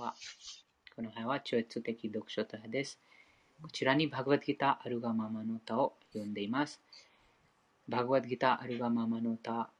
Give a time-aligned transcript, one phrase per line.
[0.00, 0.14] は、
[0.96, 2.98] この辺は超越的読書体です。
[3.62, 6.80] こちらにバグワッドギターアルガママの歌を読んでいます。
[7.88, 9.70] バグワッドギターアルガママの歌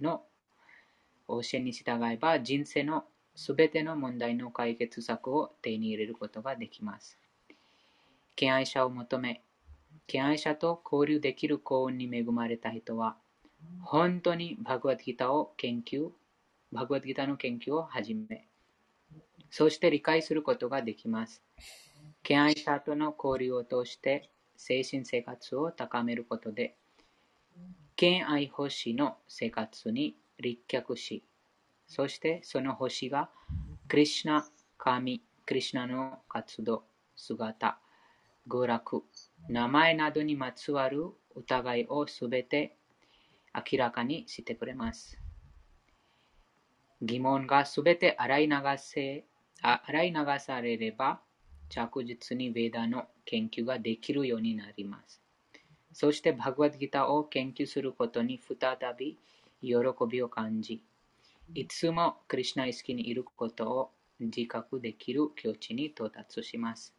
[0.00, 0.24] の
[1.28, 3.04] 教えに従えば人生の
[3.36, 7.16] すべての問題の解決策を手に入れることができます。
[8.34, 9.42] 敬愛者を求め、
[10.08, 13.16] 敬愛者と交流できる幸運に恵まれた人は、
[13.82, 16.10] 本当にバグワッドギターを研究、
[16.72, 18.48] バグワッドギターの研究を始め、
[19.50, 21.42] そして理解することができます。
[22.22, 26.76] 敬愛者との交流を通して精神生活を高めることで、
[27.96, 31.24] 敬愛星の生活に立脚し、
[31.86, 33.30] そしてその星が
[33.88, 36.84] クリシナ、神、クリシナの活動、
[37.16, 37.78] 姿、
[38.46, 39.02] 娯楽、
[39.48, 42.76] 名前などにまつわる疑いをすべて
[43.54, 45.18] 明らかにしてくれます。
[47.00, 49.24] 疑問がすべて洗い流せ
[49.62, 51.20] 洗い流されれば、
[51.68, 55.20] 着実にヴェーダの研究ができるようになります。
[55.92, 59.18] そして、バグワッドギターを研究することに再び
[59.60, 59.76] 喜
[60.08, 60.82] びを感じ、
[61.54, 66.94] いつもクリュナ意識にいることを自覚できる境地に到達します。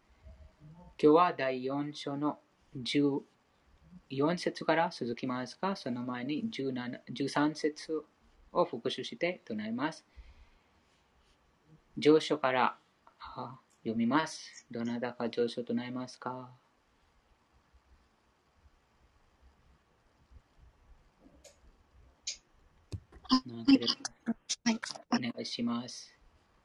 [1.02, 2.39] 今日は第4章の
[2.75, 3.21] 14
[4.37, 8.03] 節から続きますが、その前に13節
[8.52, 10.05] を復習して唱えます。
[11.97, 12.77] 上書から
[13.83, 14.65] 読みます。
[14.71, 16.51] どなたか上書唱えますか？
[23.31, 24.79] はい。
[25.11, 26.13] お願いします。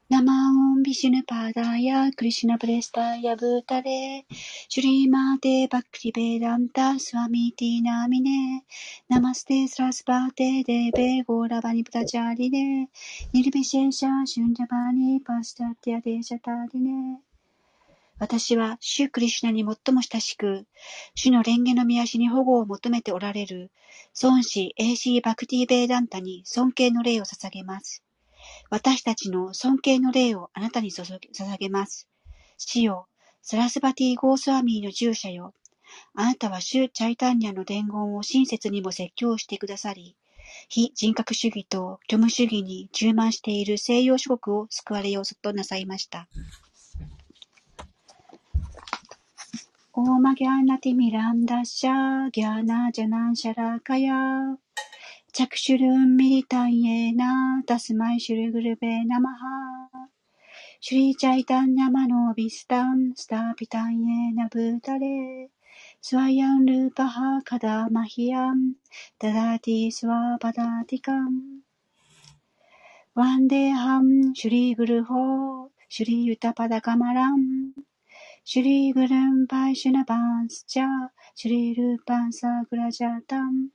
[0.09, 4.23] ナマオンビシュヌパダヤクリシュナプレスタヤブタレ
[4.69, 8.63] シュリーマーテバクティベランタスワミティナミネ
[9.09, 12.87] ナマステスラスバーテデベゴラバニプタチャリネ
[13.33, 17.17] ニルビシェシャシュンジャバニパスタティアデシャタリネ
[18.19, 20.67] 私は、主クリシュナに最も親しく、
[21.15, 23.71] 主の蓮華の見足に保護を求めておられる、
[24.21, 28.04] 孫子 AC バクティベーダンタに尊敬の礼を捧げます。
[28.69, 31.19] 私たちの尊敬の礼をあなたに捧
[31.57, 32.07] げます。
[32.57, 33.07] 死よ、
[33.41, 35.53] サラスバティ・ゴースワミーの従者よ。
[36.15, 40.15] あなたは主チャイタンニャの伝言を親切にも説教してくださり、
[40.69, 46.27] 非人格主義と虚無主義に充満している西洋諸国を救われようとなさいました。
[49.93, 59.89] ॐ अज्ञान तिमिरान्धस्य ज्ञानाञ्जन शलाकया चक्षुरुन्मीलितं येन तस्मै श्री गुरवे नमः。
[60.79, 65.49] シュリーチャイタンヤマノビスタンスタピタンエーナブタレ
[66.01, 68.75] スワイアンルーパハカダマヒアン。
[69.19, 71.59] ダダティスワパダーティカン。
[73.13, 75.67] ワンデーハンシュリーグルホー。
[75.89, 77.73] シュリーユタパダカマラン。
[78.45, 80.85] シュリーグルンパイシュナバンスチャ
[81.35, 83.74] シュリールパンサークラジャタン。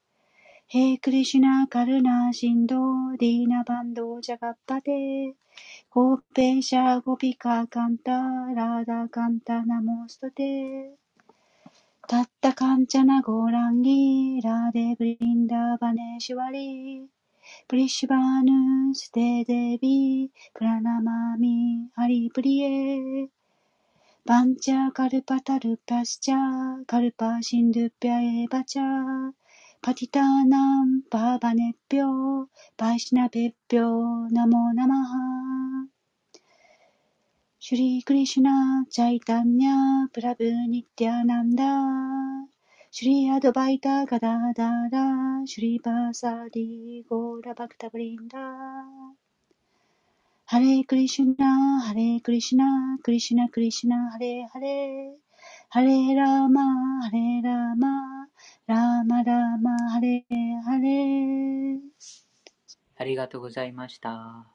[0.73, 19.30] हे कृष्ण करुणासिन्धो दीनबन्धो जगत्पते गोपेश गोपिकाकान्त राधाकान्त नमोऽस्तु ते तप्तकाञ्चन गौराङ्गि राधे वृन्दावनेश्वरि वृषभानुसुते
[19.30, 26.37] देवि प्रणमामि हरिप्रिये वाञ्छा कल्पतरुभ्यश्च
[26.87, 45.72] कृपासिन्धुभ्य एव च पतितानां पावनेभ्यो वैष्णवेभ्यो नमो नमः。श्री कृष्ण चैतन्य प्रभु नित्यानन्द श्री अद्वैत गदाधर
[45.72, 55.17] श्रीवासादि गौर भक्त वृन्द हरे कृष्ण हरे कृष्ण कृष्ण कृष्ण हरे हरे
[55.69, 58.30] ハレイラーマハレイラマ,ラーマー。
[58.71, 60.23] ラーマラーマハレ
[60.63, 61.77] ハレ
[62.95, 64.47] ありがとうございました。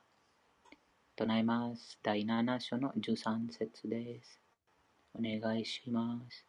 [1.17, 1.99] 唱えます。
[2.03, 4.41] 第7章の13節です。
[5.13, 6.47] お願いします。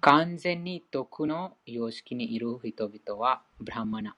[0.00, 4.16] 完全に徳の様式にいる人々はブラマナ。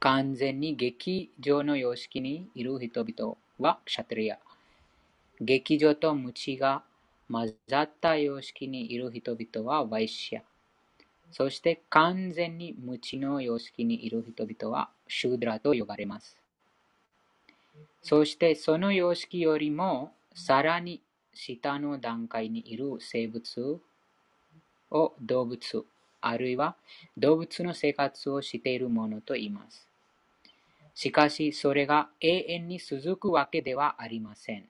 [0.00, 4.38] 完全に劇場の様式にいる人々はクシャトリア。
[5.40, 6.82] 劇場と無知が
[7.30, 10.42] 混ざった様式にいる人々はワイシャ。
[11.30, 16.36] そして完全に無知の様式にいる人々はシュードラと呼ばれます。
[18.02, 21.02] そしてその様式よりもさらに
[21.34, 23.80] 下の段階にいる生物
[24.90, 25.84] を動物、
[26.20, 26.76] あるいは
[27.16, 29.86] 動物の生活をしているものと言います。
[30.94, 34.68] しかし、それが永遠に続くわけではありません。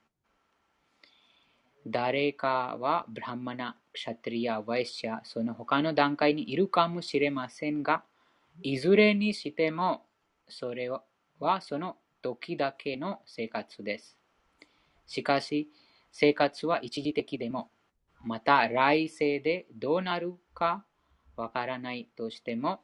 [1.87, 8.03] 誰かはブラハマナ、クシャトリア、ワイシャ、その他の段階にいるかもしれませんが、
[8.63, 10.03] いずれにしても、
[10.49, 14.19] それはその時だけの生活です。
[15.07, 15.71] しかし、
[16.13, 17.71] 生活は一時的でも、
[18.25, 20.85] また来世でどうなるか
[21.37, 22.81] わからないとしても、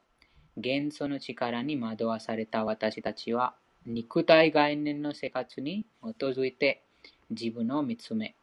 [0.57, 6.83] 元素の力に惑わされた私たちは、肉体概念の生活に基づいて
[7.29, 8.35] 自分を見つめ、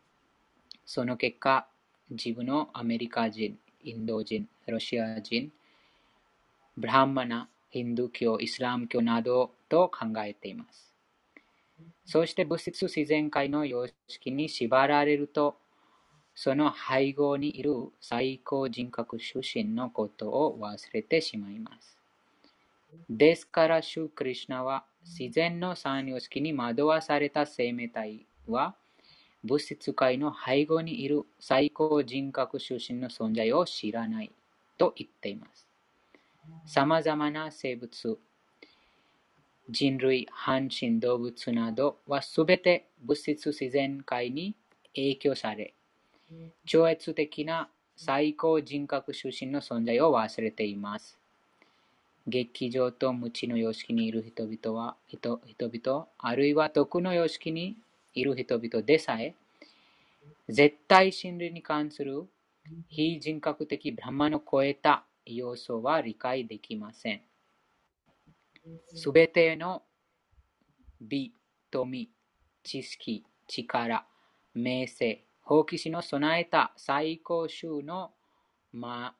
[0.84, 1.66] その結果、
[2.10, 5.50] 自分をアメリカ人、インド人、ロシア人、
[6.76, 10.92] ブラハマナ、ヒンドゥー教、イスラム教などと考えています。
[12.04, 15.56] そして物質自然界の様式に縛られると、
[16.34, 21.96] その背後にいる最高人格出身のことを忘れてしまいます。
[23.08, 28.76] ですから、シュークリシナは自然の三様式に惑わされた生命体は、
[29.44, 34.32] 物質界の背後にいる最高人格出身の存在を知らない
[34.76, 35.71] と言っています。
[36.66, 38.18] 様々な生物、
[39.68, 44.54] 人類、半身動物などはすべて物質自然界に
[44.94, 45.74] 影響され、
[46.66, 51.18] 超越的な最高人格出身の存在を忘れています。
[52.26, 57.76] 劇場と無知の様式にいる人々は、人々、あるいは徳の様式に
[58.14, 59.34] いる人々でさえ、
[60.48, 62.24] 絶対真理に関する
[62.88, 67.22] 非人格的ブラマの超えた要素は理解できません。
[68.94, 69.82] すべての
[71.00, 71.34] 美、
[71.70, 72.10] 富、
[72.62, 74.06] 知識、力、
[74.54, 78.12] 名声、好奇心の備えた最高種の、
[78.72, 79.16] ま、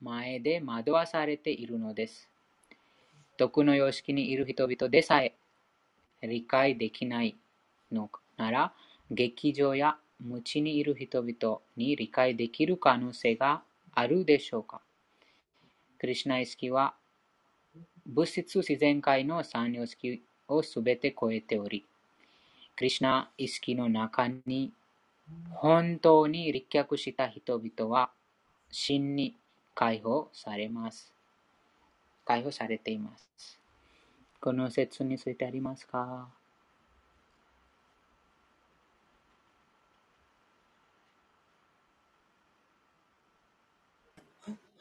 [0.00, 2.28] 前で惑わされているのです。
[3.36, 5.34] 徳の様式にいる人々でさえ
[6.22, 7.36] 理解できない
[7.90, 8.74] のなら、
[9.10, 14.83] 劇場や無知にいる人々に理解できる可能性があるでしょうか？
[16.04, 16.92] クリシュナ意識は
[18.04, 21.86] 物質自然界の三様式をすべて超えており、
[22.76, 24.70] クリシュナ意識の中に
[25.48, 28.10] 本当に立脚した人々は
[28.70, 29.34] 真に
[29.74, 31.10] 解放されます。
[32.26, 33.58] 解放されています。
[34.42, 36.28] この説についてありますか？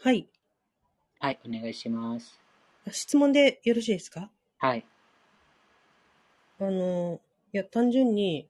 [0.01, 0.27] はい。
[1.23, 2.37] はい、お願いします。
[2.91, 4.29] 質問でよろしいですか？
[4.57, 4.85] はい。
[6.59, 7.21] あの、
[7.53, 8.49] や、単純に、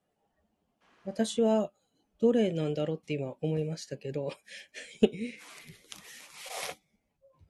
[1.05, 1.71] 私は
[2.19, 4.25] どれなんだろうって今思いましたけど。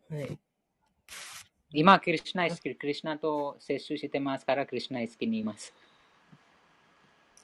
[0.09, 0.37] はい。
[1.71, 5.73] 今、クリシナイスキ、クリシナと接種してますから、クリシナイスキにいます。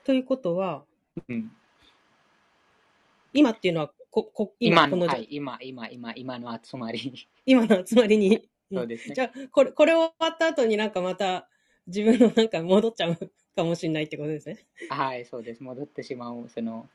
[0.04, 0.84] ということは、
[1.30, 1.56] うん、
[3.32, 7.28] 今っていうのは、こ、こ、今の、この、はい、今、今、今、今の集まり。
[7.46, 8.50] 今の集まりに。
[8.72, 9.22] そうですねじ。
[9.22, 11.48] ゃあ、これ、これ終わった後になんかまた
[11.88, 14.66] 自分のなんか戻っちゃうかもしれないってことですね。
[14.90, 15.64] はい、そうです。
[15.64, 16.50] 戻ってしまう。
[16.50, 16.88] その、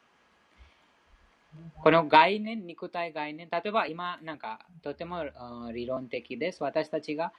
[1.83, 6.63] この概念、肉体概念、例えば今、なんか、とてもあ理論的です。
[6.63, 7.33] 私たちが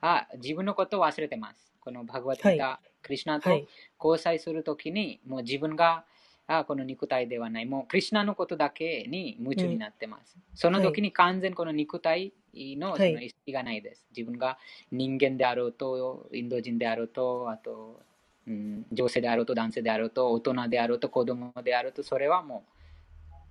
[0.00, 1.72] あ自分のことを忘れてます。
[1.80, 3.66] このバグワッドギター、クリシナとはい。
[4.02, 6.04] 交際するときに、もう自分が
[6.48, 10.36] あこの肉体ではない、もうクリシナのことだけに夢中になってます。
[10.54, 14.06] その時に完全この肉体のそはいの意識がないです。
[14.16, 14.58] 自分が
[14.92, 18.00] 人間であろうと、インド人であろうと、あと、
[18.46, 22.64] うん、女性であろうと、男性であろうと、大人であろうと、子供であろうと、それはも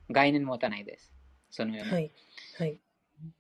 [0.10, 1.12] う概念持たないです。
[1.52, 1.92] そのように。
[1.92, 2.12] はい。
[2.58, 2.80] はい。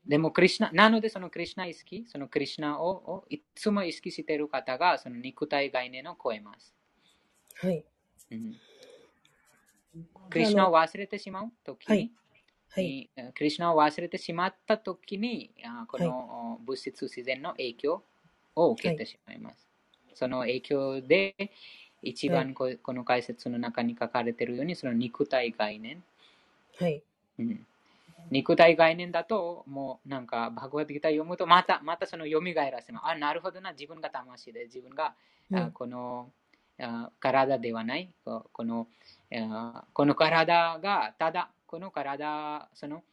[0.05, 6.73] でも、クリシナ、なので、そのクリシナ意識、そのクリシナををいつも意識している方が、その肉体概念を超えます。
[7.61, 7.85] はい。
[8.31, 8.55] うん
[10.29, 11.51] クリシナを忘れてしまう？
[11.63, 12.11] ときに、
[12.69, 13.09] はい。
[13.33, 18.03] クリシナを忘れてしまったときに、あこの物質自然の影響
[18.55, 19.67] を受けてしまいます。
[20.13, 21.35] その影響で、
[22.01, 26.03] 一番ここの解説の中に書かれているように、その肉体概念、
[26.79, 27.01] はい。
[27.39, 27.65] うん。
[28.31, 33.05] 肉体概念だと、もうなんか、バグワッドギター読むと、また、またその蘇らせます。
[33.05, 35.15] あ、なるほどな、自分が魂で、自分が、
[35.53, 36.44] あこのあ
[37.19, 38.87] 体ではない、この
[39.93, 43.03] この体が、ただ、この体、その、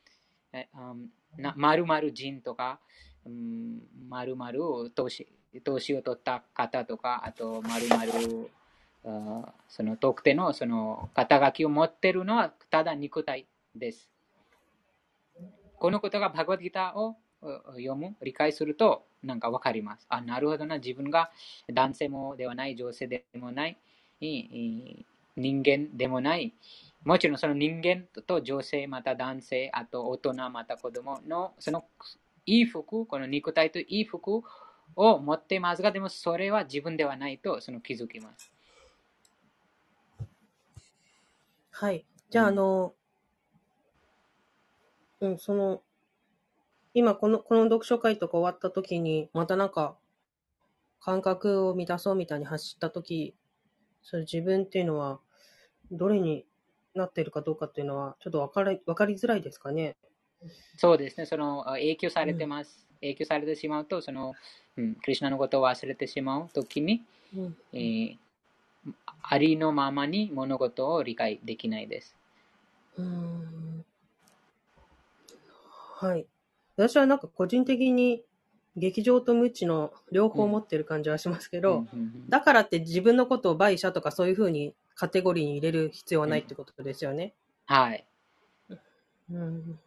[0.52, 2.78] えうんなまるまる人とか、
[3.25, 4.61] うんまるまる
[4.95, 5.26] 年
[5.95, 8.50] を取った方とか、あと、まるまる
[9.69, 14.09] その特定のその肩書きを持ってるのはただ肉体です。
[15.78, 20.06] このことがバグワッギターを読む、理解すると、なんかわかります。
[20.08, 21.30] あ、なるほどな、自分が
[21.72, 23.76] 男性もではない、女性でもない、
[24.20, 25.04] 人
[25.62, 26.52] 間でもない、
[27.04, 31.84] もちろんその人間と女性、また男性、あと大人、また子供の、その
[32.46, 34.42] いい服、この肉体といい服
[34.96, 38.52] を持っていますが、でもそれは自分ではないとその気づきます。
[41.70, 42.04] はい。
[42.30, 42.94] じゃあ、うんあの、
[45.20, 45.82] うん、その、
[46.94, 49.96] 今この、この読書会とか終わった時に、またなんか、
[51.00, 53.34] 感覚を満たそうみたいに走った時、
[54.02, 55.20] それ自分っていうのは、
[55.90, 56.44] どれに
[56.94, 59.96] なってるかどうかっていうのは、ちょっとわかり、わかりづらいですかね。
[60.76, 62.87] そうですね、そのあ影響されてます。
[63.00, 64.34] 影響されてしまうと、その、
[64.76, 67.02] うん、クリシナのことを忘れてしまうときに、
[67.37, 67.56] うん。
[67.72, 68.16] えー
[69.22, 72.16] ありのままに物事を理解できないです。
[72.99, 73.84] うーん
[75.96, 76.26] はい。
[76.76, 78.22] 私はなんか個人的に、
[78.76, 87.34] 劇場と無知の両方持ってる感じはしますけど、うんうんうんだからって自分のことを売者とかそういうふうにカテゴリーに入れる必要はないってことですよね。
[87.66, 88.06] はい。
[89.30, 89.78] うん。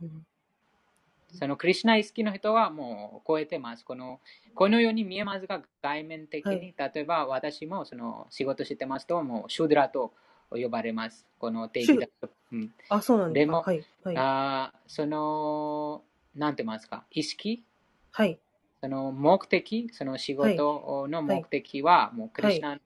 [1.33, 3.83] そのクリシナ意識の人はもう超えてます。
[3.83, 4.19] この
[4.53, 10.13] このように見えますが、外面的に、例えば私もその仕事してますと、もうシュドラと
[10.51, 11.25] 呼ばれます。
[11.39, 12.29] この定義だと。
[12.51, 13.51] うんあ、そうなんですか。
[13.51, 13.83] でもはい。
[14.03, 14.17] はい。
[14.17, 16.03] あーその、
[16.35, 17.63] なんて言いますか、意識？
[18.11, 18.39] はい。
[18.81, 22.81] その目的、その仕事の目的は、もうクリシナの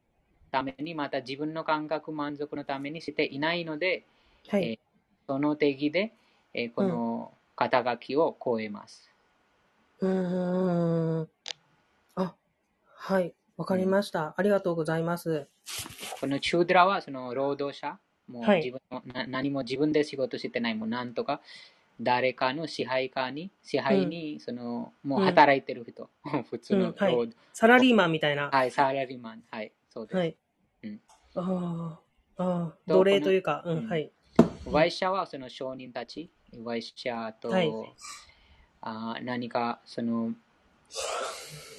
[0.52, 4.06] ために、また自分の感覚満足のためにしていないので、
[4.48, 4.64] はい。
[4.64, 4.80] えー
[5.28, 6.12] その定義で、
[6.54, 9.10] えーこの肩書きを超えます。
[10.00, 11.30] うーん。
[12.16, 12.34] あ、
[12.96, 13.34] はい。
[13.58, 14.34] わかりました。
[14.38, 15.48] ありがとうございます。
[16.20, 21.42] このチュードラはその労働者、もうはい自分の、な何も自分で仕事してない、もうなんとか
[22.02, 26.10] 誰かの支配下に、支配に、そのもう働いてる人、
[26.50, 27.30] 普通のうんはい。
[27.54, 28.50] サラリーマンみたいな。
[28.50, 30.18] はい、サラリーマン、はい、そうです。
[30.18, 30.36] はい。
[30.84, 31.02] うん。
[31.36, 32.00] あ
[32.38, 34.12] あ、奴隷というか、ううんん、はい。
[34.66, 36.32] ワイシャはその商人たち、
[36.64, 37.74] ワイシャと、はい。
[38.82, 40.34] あー何かその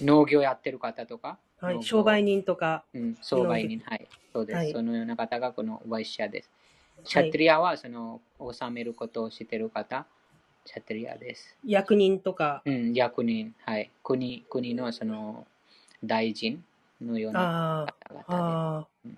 [0.03, 1.83] 農業やってる方とか、はい。
[1.83, 4.73] 商売人とか、うん、商売人、はい、そうです、はい。
[4.73, 6.51] そのような方がこのワイシャです。
[7.05, 7.29] シはい。
[7.29, 10.07] ャトリアはその治めることをしている方、
[10.65, 11.57] シャトリアです。
[11.65, 15.47] 役人とか、うん、役人、はい、国国のその
[16.05, 16.65] 大臣
[17.01, 17.51] のような
[17.85, 19.09] あ方々あ、あう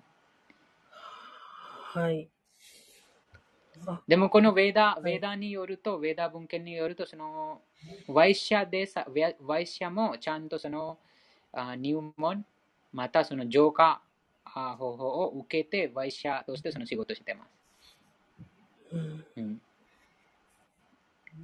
[1.82, 2.28] はい。
[3.74, 4.02] で。
[4.08, 7.62] でもこのヴェーダ、ヴェーダによると、ヴェーダ文献によると、その
[8.08, 9.06] ワイシャでさ、
[9.40, 10.98] ワイシャもちゃんとその
[11.52, 12.44] あ入門、
[12.92, 14.02] またその浄化
[14.44, 17.61] あ方法を受けて、ワイシャとしてその仕事をしてます。
[18.92, 19.62] うんうん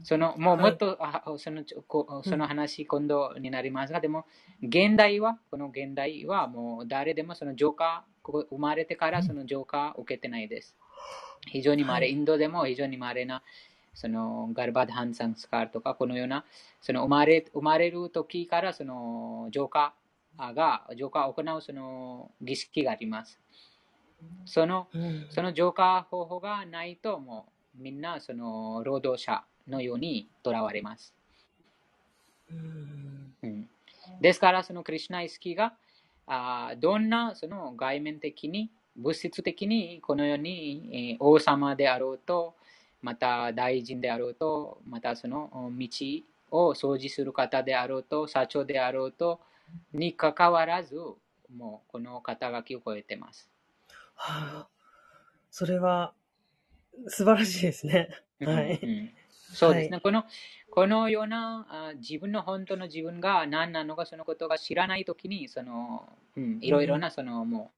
[0.04, 4.26] そのもうはいもっと、あそのちょこその話、今度になりますが、でも、
[4.62, 10.76] 現代は、この現代はもう誰でもその浄化、ここ生まれてからその浄化を受けてないです。
[11.46, 13.42] 非常に稀、はいインドでも非常に稀な、
[13.94, 16.44] そのガルバダハンサンスカーとか、このような、
[16.80, 19.94] その生まれ生まれる時からその浄化
[20.36, 23.40] が、浄化を行うその儀式があります。
[24.44, 27.46] そのうんその浄化方法がないと、も
[27.78, 31.14] うみんなその労働者のようにとらわれます。
[32.50, 33.68] うんうん、
[34.20, 35.74] ですから、そのクリュナ意識が
[36.26, 42.54] あーどんなその外面的に、物質的にこのように、えー王様であろうと、
[43.02, 45.88] また大臣であろうと、またそのお道
[46.50, 49.40] を掃除する方であろうと、社長であろうと、
[49.92, 50.96] にかかわらず、
[51.54, 53.50] もうこの肩書きを超えてます。
[54.18, 54.68] はあ、
[55.50, 56.12] それは
[57.06, 58.10] 素晴らしいですね。
[58.40, 58.80] はい。
[58.82, 59.10] うん
[59.50, 60.24] そうですね、この
[60.70, 66.06] このようなあ自分の本当の自分が何なのかそのことが知らないときにその、
[66.36, 67.72] うん、いろいろなそのも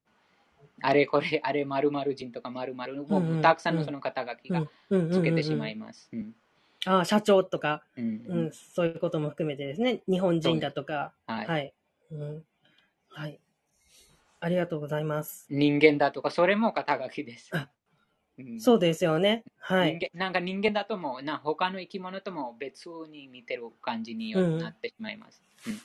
[0.59, 6.09] うあれこれあれ〇〇人とか〇〇もうんううんたくさんのその肩書きがつけてしまいいます。
[6.11, 6.35] うん
[6.85, 10.01] ああ、社長とか、うんうん、そういうことも含めてですね。
[10.09, 11.13] 日本人だとか。
[11.27, 11.73] はいはい。
[12.11, 12.43] うん。
[13.09, 13.39] はい。
[14.41, 15.45] ありがとうございます。
[15.49, 17.49] 人間だとかそれも肩書きです。
[17.53, 17.69] あ
[18.39, 19.43] うんそうですよね。
[19.59, 19.99] はい。
[20.13, 25.41] なんか人間だともうな他の生き物とも別に見てる感じになってしまいます。
[25.67, 25.79] うん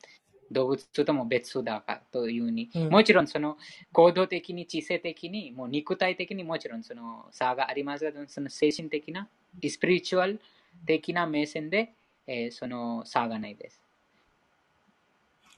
[0.52, 3.58] 動物とも別だかというに、うんもちろんその
[3.92, 9.28] 行動的に知性的にもう肉体的にもちろんその差がありますがその精神的な
[9.60, 10.40] スピリチュアル
[10.86, 11.94] 的な目線で、
[12.28, 13.85] えーその差がないです。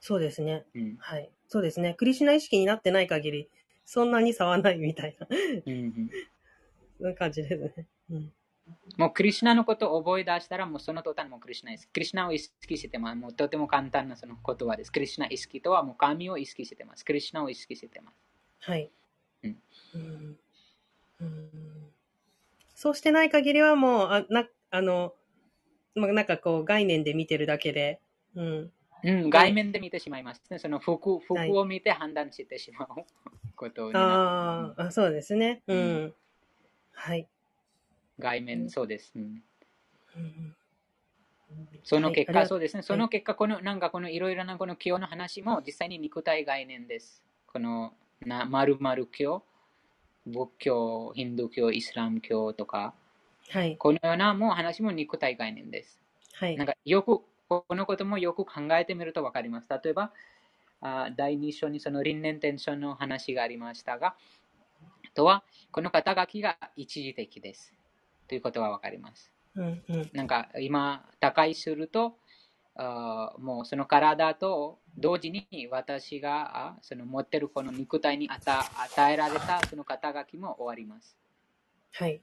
[0.08, 0.64] そうですね。
[0.74, 1.30] うんはい。
[1.48, 1.92] そうですね。
[1.92, 3.50] クリシュナ意識になってない限り、
[3.84, 5.26] そんなに差はないみたいな、
[5.66, 6.10] うん
[6.98, 7.86] うん感じですね。
[8.10, 8.32] うん。
[8.96, 11.90] もうクリシュナのことを覚え出したら、もうその途端もうクリシュナです。
[11.92, 13.16] クリシュナを意識してます。
[13.16, 14.90] もうとても簡単なその言葉です。
[14.90, 17.04] クリシュナ意識とはもう神を意識してます。
[17.04, 18.14] クリシュナを意識してます。
[18.60, 18.90] はい。
[19.42, 19.58] うん
[19.94, 20.38] うん
[21.20, 21.50] うん
[22.74, 25.12] そうしてない限りはもう、あ、な、あの、
[25.94, 28.00] まあ、なんかこう概念で見てるだけで、
[28.34, 28.72] うん。
[29.04, 30.58] うん、外面で見てしまいますね。
[30.58, 32.88] その服服はいを見て判断してしまう
[33.56, 35.62] ことになあーあ、そうですね。
[35.66, 35.78] うん。
[35.78, 36.14] うん
[36.92, 37.28] はい。
[38.18, 39.12] 外面、そうです。
[39.14, 39.42] うん
[40.16, 40.56] うん
[41.82, 42.82] その結果、そうですね。
[42.82, 47.22] その結果、この、なんかこのいろいろなこの教の話も実際に肉体概念です。
[47.46, 49.42] この、な、まるまる教、
[50.26, 52.94] 仏教、ヒンドゥー教、イスラム教とか、
[53.48, 53.76] はい。
[53.78, 55.98] このようなもう話も肉体概念です。
[56.34, 56.66] はいなん。
[56.66, 59.68] かよく、このこともよく考えてみると分かります。
[59.70, 60.12] 例えば、
[60.80, 64.16] あ第2章にその輪廻転生の話がありましたが、
[65.14, 67.74] とは、この肩書きが一時的です。
[68.28, 69.32] ということが分かります。
[69.56, 70.10] うんうん。
[70.12, 72.18] なんか今、他界すると、
[72.76, 81.16] あーもうその体と同時に私があその持ってるこの肉体に与与えられたその肩書きも終わります。
[81.92, 82.20] はい。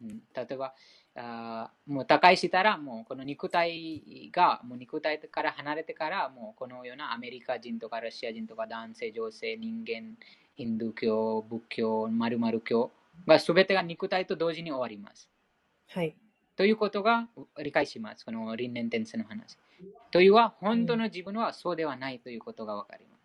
[0.00, 0.74] うん例えば
[1.20, 10.16] あーもう他界したらもうこの肉体がもう肉体から離れてからもうこのようなアメリカ人とかロシア人とか男性女性人間
[10.56, 12.92] ヒンドゥー教仏教まるまる教
[13.26, 15.28] が全てが肉体と同時に終わります
[15.88, 16.14] はい。
[16.56, 17.28] ということが
[17.60, 19.56] 理解しますこの輪廻転生の話
[20.12, 23.18] というは本当の自分はそうではないということがわかります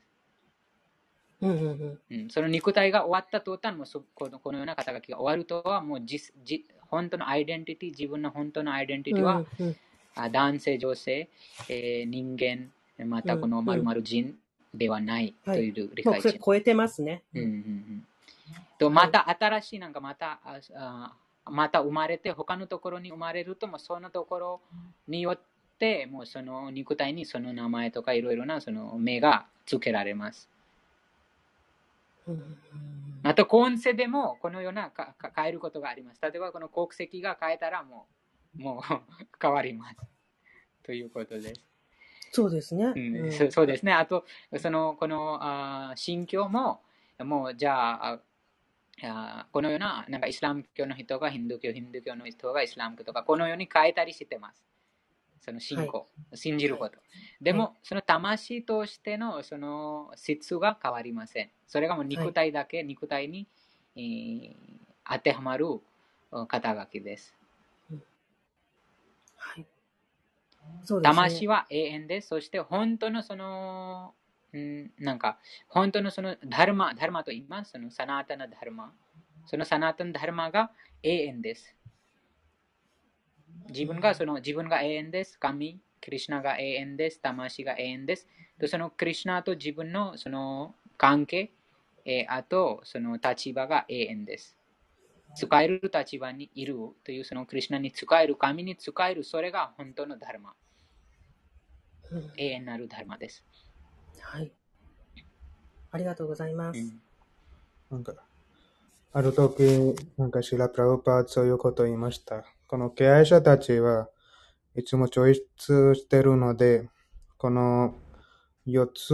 [1.42, 2.24] うんうんうん。
[2.24, 9.76] うん、その肉体が終わった途端もそこのこのような肩書きが終わるとはもう実実本当のアイデンティティ自分の本当のアイデンティティは、うんうん
[10.16, 11.28] あ男性女性、
[11.70, 12.70] えー人間
[13.08, 14.36] またこの〇〇人
[14.72, 17.24] ではないという理解しそれ超えてますね。
[17.34, 18.06] うんうんうん
[18.78, 21.16] とまた新しいなんかまたああ
[21.50, 24.62] また生まれて他のところに生まれるともそのところ
[25.08, 25.40] によっ
[25.80, 30.48] てもうその肉体にその名前とかいろいろなその目がつけられます
[32.28, 36.22] うんうんあと、今世でもこのようなかか変えることがあります。
[36.22, 38.08] 例えば、この国籍が変えたらも
[38.58, 38.82] う、もう
[39.42, 39.98] 変わります。
[40.84, 41.62] ということです。
[42.32, 42.86] そうですね。
[42.86, 43.94] うんうんそそうですね。
[43.94, 44.26] あと、
[44.58, 46.82] その、この、あー信教も、
[47.20, 48.20] もう、じゃあ、
[49.02, 54.64] あこのような、なんかイスラム教の人がヒンドゥー教、ヒンドゥー教の人がイスラム教とか、このように変えたりしてます。
[55.44, 56.98] その信仰、信じること。
[57.42, 61.50] でも、その魂としてのその質が変わりません。
[61.68, 63.48] それがもう肉体だけ、肉体に、
[63.96, 65.68] えー当てはまる
[66.32, 67.34] お肩書きです。
[69.36, 69.66] はい。
[70.84, 71.16] そうですね。
[71.16, 72.30] 魂は永遠です。
[72.30, 74.16] そして本当のその
[74.56, 77.72] んなんか、本当のそのダルマ、ダルマと言います。
[77.72, 78.94] そのサナータナダルマ。
[79.46, 81.76] そのサナータナダルマが永遠です。
[83.70, 85.40] 自分がその自分が永遠です。
[85.40, 87.22] 神、クリュナが永遠です。
[87.22, 88.28] 魂が永遠です。
[88.60, 91.52] とそのクリュナと自分のその関係、
[92.06, 94.58] えー、あとその立場が永遠です。
[95.36, 100.54] 使える立場にいるというそのクリュナに使える、神に使える、それが本当のダルマ。
[102.38, 103.44] 永遠なるダルマです。
[104.20, 104.52] はい。
[105.92, 106.80] ありがとうございます。
[106.80, 107.02] うん、
[107.90, 108.14] なんか、
[109.14, 112.46] ある時、なんかシラ・プラウパーそういうことを言いました。
[112.74, 114.10] この経営者たちは
[114.76, 116.90] いつもチョイスしてるので、
[117.38, 117.94] この
[118.66, 119.14] 4つ、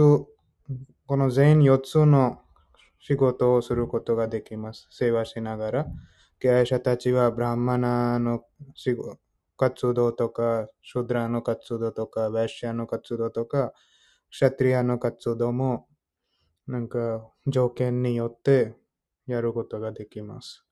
[1.06, 2.40] この全4つの
[3.00, 4.88] 仕事をすることができます。
[4.90, 5.86] 世話しながら。
[6.38, 8.46] 経営者たちはブランマナの
[9.58, 13.74] 活動とか、シュドラの活動とか、ベッシャの活動とか、
[14.30, 15.86] シャトリアの活動も、
[16.66, 18.74] なんか条件によって
[19.26, 20.64] やることができます。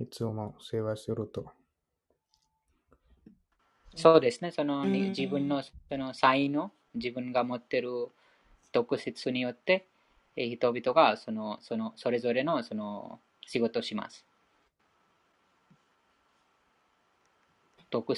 [0.00, 1.50] いつも世話すると。
[3.96, 7.90] そうですね、その、自分のその才能、自分が持っている
[8.70, 9.86] 特質によって、
[10.36, 14.24] 人々がそのそのそれぞれのその仕事をします。
[17.90, 18.14] 特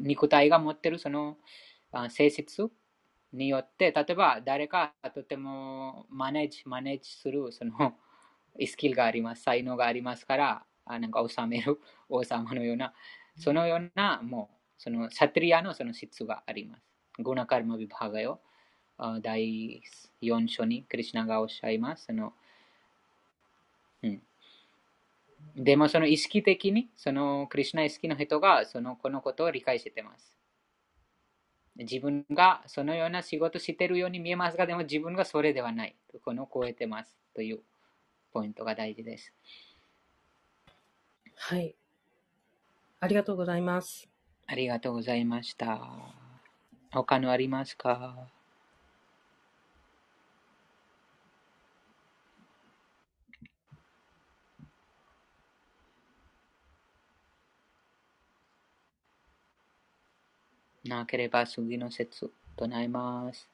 [0.00, 1.36] 肉体が持っているその
[2.08, 2.68] 性質
[3.32, 7.94] によって、例えば誰かとてもマネージ、マネージするその
[8.66, 10.64] スキルがあります、才能がありますから、
[10.98, 12.94] なんか治める 王様のような、
[13.36, 16.82] そのような、もう、そのサトリアのその質があります。
[17.18, 18.40] グナカルマビバガよ。
[19.22, 19.82] 第
[20.22, 22.06] 4章にクリュナがおっしゃいます。
[22.06, 22.34] その
[24.02, 24.22] うん、
[25.56, 30.36] でもその意識的に、そのクリュナ意識の人がそのこのことを理解しています。
[31.76, 35.96] 自分がそのような仕事しているように見えますが、でも自分がそれではない。
[36.24, 37.60] この超えてますという
[38.32, 39.32] ポイントが大事です。
[41.42, 41.74] はい。
[43.00, 44.08] ありがとうございます。
[44.46, 45.80] ありがとうございました。
[46.92, 48.28] 他のありますか？
[60.84, 63.48] なければ次の説唱えます。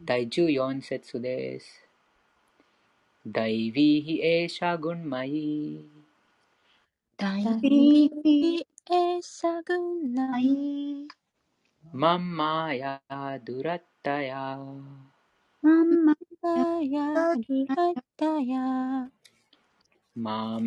[0.00, 1.86] 第14節です。
[3.26, 4.22] 大ビヒ
[7.20, 7.52] エシャグンマイ。
[7.52, 11.06] 大ビヒエシャグンマイ。
[11.92, 13.02] マンマヤ
[13.44, 14.56] ドゥラッタヤ。
[15.60, 16.14] マンマ
[16.82, 19.10] ヤドゥラッタヤ。
[20.14, 20.60] マ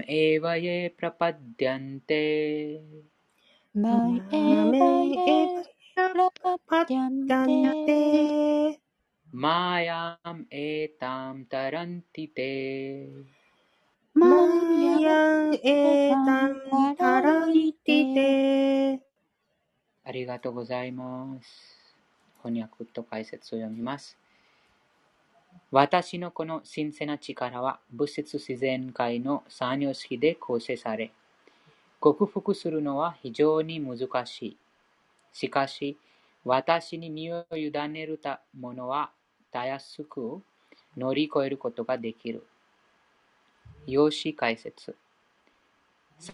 [12.73, 12.93] ム
[20.05, 21.95] ありがとうございます。
[22.43, 24.15] 翻訳と解説を読みます。
[25.71, 31.11] 私のこの神聖な力は物質自然界の三様式で構成され、
[31.99, 34.57] 克服するのは非常に難しい。
[35.31, 35.97] しかし、
[36.45, 38.19] 私に身を委ねる
[38.59, 39.09] ものは
[39.51, 40.43] たやすく
[40.95, 42.45] 乗り越えることができる。
[43.87, 44.95] 用紙解説。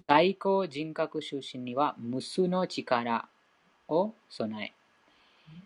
[0.08, 3.28] 最高人格出身には無数の力
[3.88, 4.74] を備え、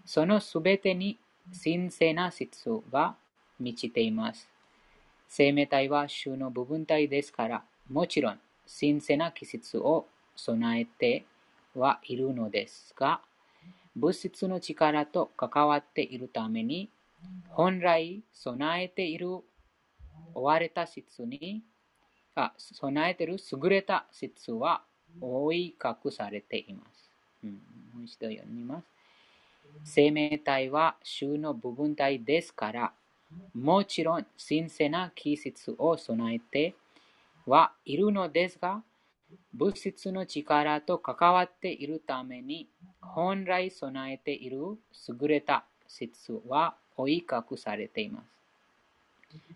[0.05, 1.17] そのすべてに
[1.63, 3.15] 神聖な質が
[3.59, 4.49] 満ちています。
[5.27, 8.39] 生命体は種の部分体ですから、もちろん
[8.79, 11.25] 神聖な気質を備えて
[11.75, 13.21] はいるのですが、
[13.95, 16.89] 物質の力と関わっているために、
[17.49, 19.39] 本来備えている
[20.33, 21.61] 追われた質に、
[22.35, 24.81] あ備えている優れた質は
[25.21, 27.09] 覆い隠されています。
[27.43, 27.57] うん、も
[28.01, 28.87] う一度読みます。
[29.83, 32.93] 生命体は衆の部分体ですから、
[33.53, 36.75] もちろん神聖な気質を備えて
[37.45, 38.81] はいるのですが、
[39.53, 42.67] 物質の力と関わっているために、
[43.01, 48.25] 本来備えている優れた質は追い隠されています。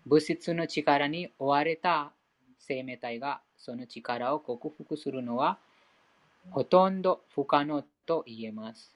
[0.06, 2.12] 物質の力に追われた
[2.58, 5.58] 生命体がその力を克服するのは
[6.50, 8.94] ほとんど不可能と言えます。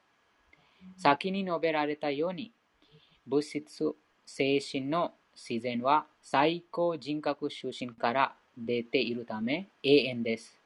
[0.96, 2.52] 先に述べられたように、
[3.26, 3.94] 物質、
[4.26, 10.58] 精神の自然は最高人格出身から出ているため永遠です。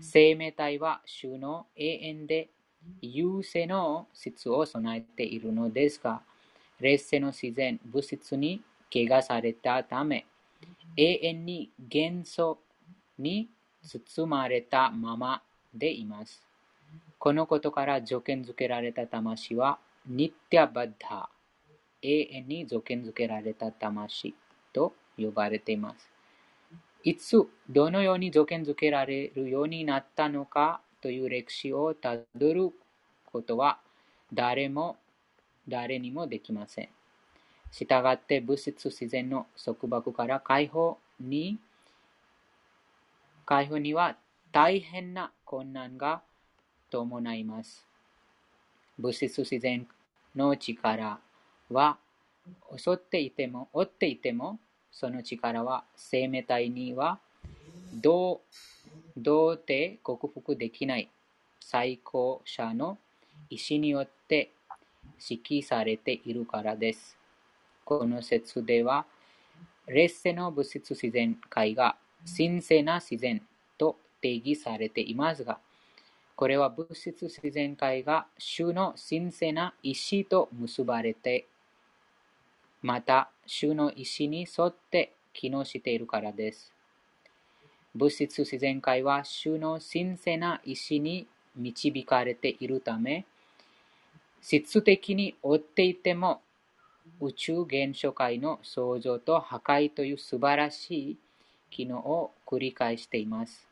[0.00, 2.48] 生命体は主の永遠で
[3.00, 6.22] 優勢の質を備えているのですが、
[6.80, 8.62] 劣勢の自然、物質に
[8.92, 10.26] 怪我されたため、
[10.96, 12.58] 永遠に元素
[13.18, 13.48] に
[13.82, 15.42] 包まれたまま
[15.74, 16.42] でいます。
[17.18, 21.28] このことから条件づけられた魂は、ニッティアバッダ
[22.02, 24.34] 永遠に条件づけられた魂
[24.72, 26.10] と呼ばれています。
[27.02, 32.72] いつ、どのように条件づけられるようになったのかという歴史をたどる
[33.26, 33.80] ことは
[34.32, 34.98] 誰も
[35.68, 36.88] 誰にもできません。
[37.72, 41.58] したがって物質自然の束縛から解放に
[43.46, 44.16] 解放には
[44.52, 46.22] 大変な困難が
[46.90, 47.84] 伴います。
[48.98, 49.86] 物質自然
[50.36, 51.18] の力
[51.70, 51.98] は
[52.76, 54.58] 襲っていても、追っていても、
[54.92, 57.18] その力は生命体には
[57.94, 61.08] どう、どうて克服できない
[61.60, 62.98] 最高者の
[63.48, 64.52] 意志によって
[65.28, 67.19] 指揮されているからです。
[67.90, 69.04] この説では、
[69.88, 73.42] 劣勢の物質自然界が神聖な自然
[73.78, 75.58] と定義されていますが、
[76.36, 81.48] これは物質自然界が主の神聖な意志と結ばれて、
[82.80, 86.72] また主の意志に沿って機能しているからです。
[87.96, 91.26] 物質自然界は主の神聖な意志に
[91.56, 93.26] 導かれているため、
[94.40, 96.40] 質的に追っていても
[97.20, 101.18] 宇宙現象界の創造と破壊という素晴らしい
[101.70, 103.66] 機能を繰り返しています。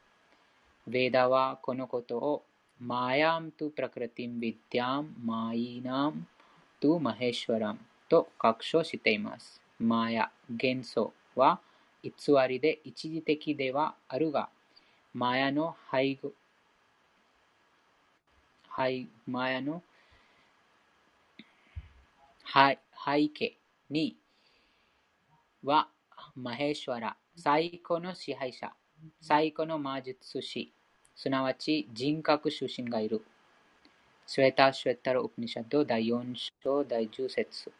[0.89, 2.43] ヴェーダはこのことを
[2.81, 6.25] マヤムとプラクラティンビディアムマイナム
[6.81, 9.61] とマヘシュワラムと確証しています。
[9.79, 11.61] マヤ、幻想は
[12.03, 12.13] 偽
[12.49, 14.49] りで一時的ではあるが、
[15.13, 16.33] マヤの背後、
[19.27, 19.83] マヤの
[23.11, 24.17] 背景に
[25.65, 25.89] は
[26.37, 28.73] マヘシュワラ、最高の支配者、
[29.23, 30.75] 最高の魔術師、
[31.17, 33.23] すなわち人格出身がいる。
[34.27, 37.73] スウェタ・シュエッタロ・ウプニシャド第4章第10節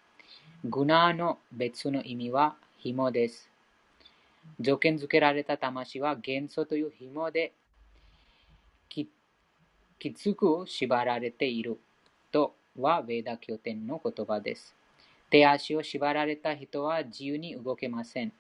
[0.65, 3.51] グナーの別の意味は紐です。
[4.59, 7.53] 条件付けられた魂は元素という紐で
[8.89, 11.79] きつく縛られている
[12.31, 14.78] とはヴェーダ経典の言葉です。
[15.31, 18.33] 手足を縛られた人は自由に動けません。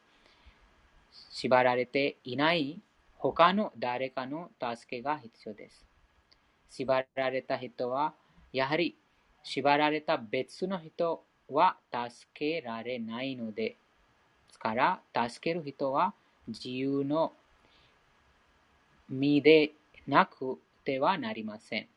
[1.31, 2.81] 縛られていない
[3.17, 5.85] 他の誰かの助けが必要です。
[6.71, 8.15] 縛られた人は、
[8.53, 8.97] やはり
[9.43, 13.77] 縛られた別の人は助けられないので、で
[14.51, 16.15] すから、助ける人は
[16.47, 17.33] 自由の
[19.09, 19.73] 身で
[20.07, 21.89] なくてはなりません。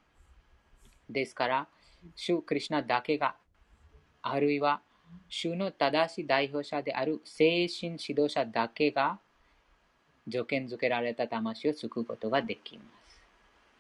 [1.10, 1.68] ですから、
[2.16, 3.36] 主クリシナだけが、
[4.22, 4.82] あるいは
[5.30, 9.20] 主の正しい代表者である精神指導者だけが
[10.28, 13.22] 条件付けられた魂を救うことができます。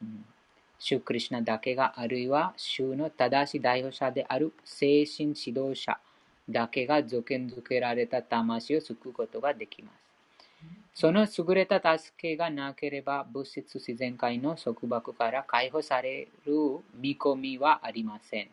[0.01, 0.25] うん、
[0.79, 5.99] シュクリシナだけがあるいは主の正しい代表者である精神指導者
[6.49, 10.01] だけが条件付けられた魂を救うことができます。
[10.93, 16.53] その優れた助けがなければ物質自然界の束縛から解放される
[16.95, 18.49] 見込みはありません。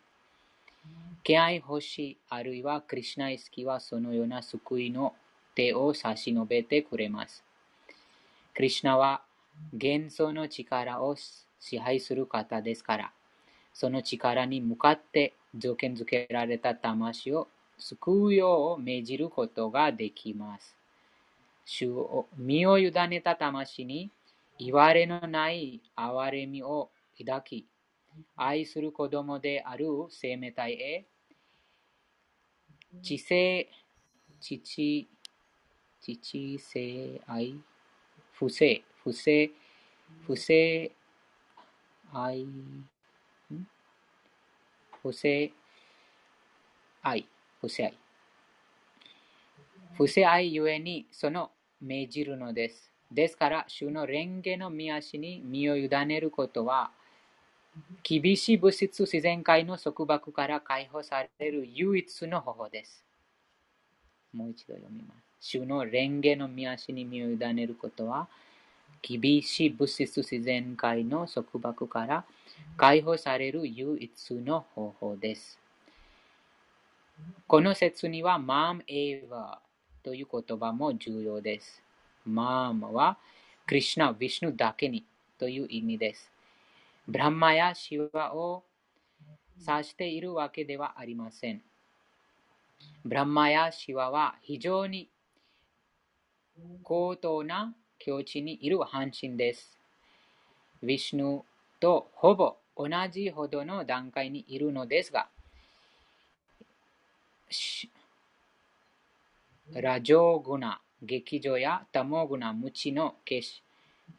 [1.23, 5.15] 気合欲しいあるいはクリシナ意識はそのような救いの
[5.55, 7.45] 手を差し伸べてくれます。
[8.55, 9.23] クリシナは
[9.73, 11.17] 幻想の力を
[11.61, 13.13] 支配する方ですから、
[13.75, 17.49] その力に向かって条件付けられた魂を
[17.79, 20.75] 救うよう命じることができます。
[21.65, 24.11] 主を身を委ねた魂に
[24.59, 27.67] 言われのない憐れみを抱き、
[28.37, 31.07] 愛する子供である生命体へ、
[33.03, 33.69] 知性、
[34.41, 35.09] 父、
[36.01, 37.55] 父性愛
[38.33, 39.51] 不正、不正、
[40.27, 40.93] 不正
[42.13, 42.47] 愛、
[45.03, 45.53] 不正
[47.03, 47.29] 愛、
[47.61, 47.95] 不正愛。
[49.97, 51.51] 不正愛ゆえにその
[51.81, 52.93] 命じるのです。
[53.11, 56.93] ですから、主の蓮華の見足に身を委ねることは、
[58.03, 63.05] 厳しい物質自然界の束縛から解放される唯一の方法です。
[64.33, 65.29] もう一度読みます。
[65.41, 68.29] 主の蓮華の見足に身を委ねることは、
[69.03, 72.25] 厳しい物質自然界の束縛から
[72.77, 75.59] 解放される唯一の方法です。
[77.47, 79.59] この説には、マーム・エヴァ
[80.03, 81.83] という言葉も重要です。
[82.25, 83.19] マームは、
[83.67, 85.05] クリシナ、ヴィシュヌだけに
[85.39, 86.31] という意味です。
[87.11, 88.65] ブランマやシワを
[89.59, 91.63] 指しているわけではありません。
[93.03, 95.09] ブランマやシワは非常に
[96.83, 99.79] 高等な境地にいる半身です。
[100.85, 101.43] ヴィシュヌ
[101.81, 105.31] とほぼ同じほどの段階にいるのですが、
[109.73, 113.35] ラジョーグナ、劇場やタモグナ、無知の化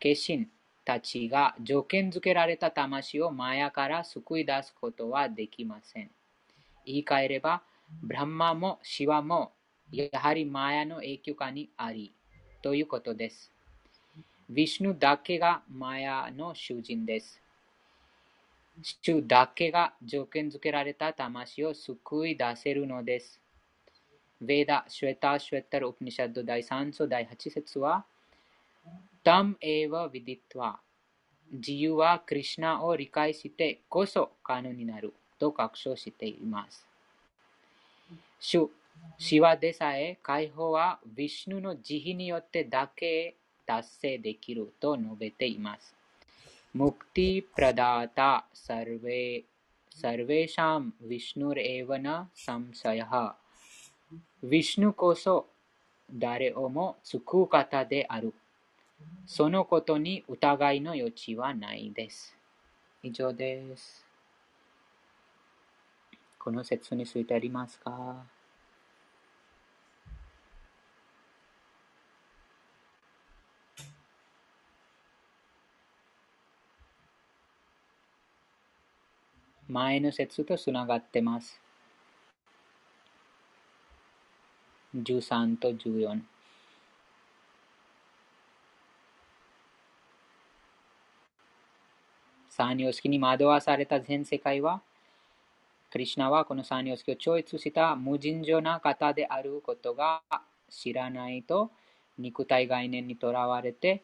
[0.02, 0.48] 身
[0.90, 6.10] たちが条件付けられた魂をマヤから救い出すことはできません。
[6.84, 7.62] 言い換えれば、
[8.02, 9.52] ブランマもシワも
[9.92, 12.12] やはりマヤの影響下にあり、
[12.64, 13.52] ということです。
[14.52, 17.40] ヴィシュヌだけがマヤの囚人です。
[19.04, 23.40] 主だけが条件付けられた魂を救い出せるのです。
[24.44, 28.06] ヴェダ・シュエタ・シュエタル・ウプニシャッド第3章第8節は、
[29.24, 30.80] タム・エヴァ・ヴィディトワ
[31.52, 36.86] 自由はクリシナを理解してこそ可能になると確証しています。
[38.40, 38.70] 主
[39.18, 45.96] シワでさえ解放はヴィシュヌの慈悲によってだけ達成できると述べています。
[46.74, 49.44] ムクティプラダータサルベ
[49.90, 53.36] サルベシャムヴィシュヌエヴァナサムサヤハ
[54.44, 55.48] ヴィシュヌこそ
[56.12, 58.34] 誰をも救う方である。
[59.26, 62.36] そのことに疑いの余地はないです。
[63.04, 64.06] 以上です。
[66.40, 68.26] この説についてありますか？
[79.68, 81.62] 前の説とつながってます。
[84.96, 86.22] 13と14。
[92.60, 94.82] サーニオスキに惑わされた全世界は、
[95.94, 100.22] クリシナはこのサーニオスキを超越した無尽情な方であることが
[100.70, 101.72] 知らないと
[102.18, 104.04] 肉体概念にとらわれて、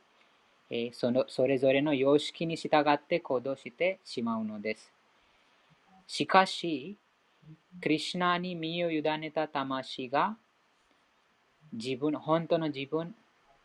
[0.70, 4.90] えー、そのそれぞれの様式に従って行動してしまうのです。
[6.08, 6.96] しかし、
[7.82, 10.38] クリシナに身を委ねた魂が、
[11.74, 13.14] 自分、本当の自分、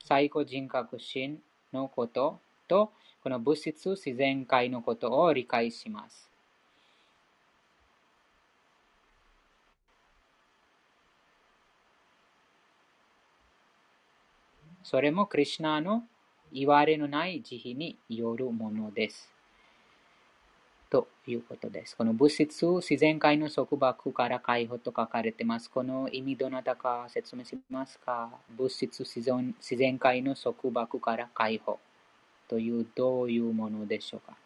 [0.04, 1.38] 最高人格心
[1.72, 2.90] のことと、
[3.22, 6.30] この物質自然界のことを理解します。
[14.82, 16.02] それもクリュナの
[16.52, 19.30] 言われのない慈悲によるものです。
[20.88, 21.96] ということです。
[21.96, 25.70] この物質、自然界の束縛から解放と書かれています。
[25.70, 28.30] この意味どなたか説明しますか？
[28.58, 31.78] 物質自然、自然界の束縛から解放
[32.50, 34.36] というどういうものでしょうか？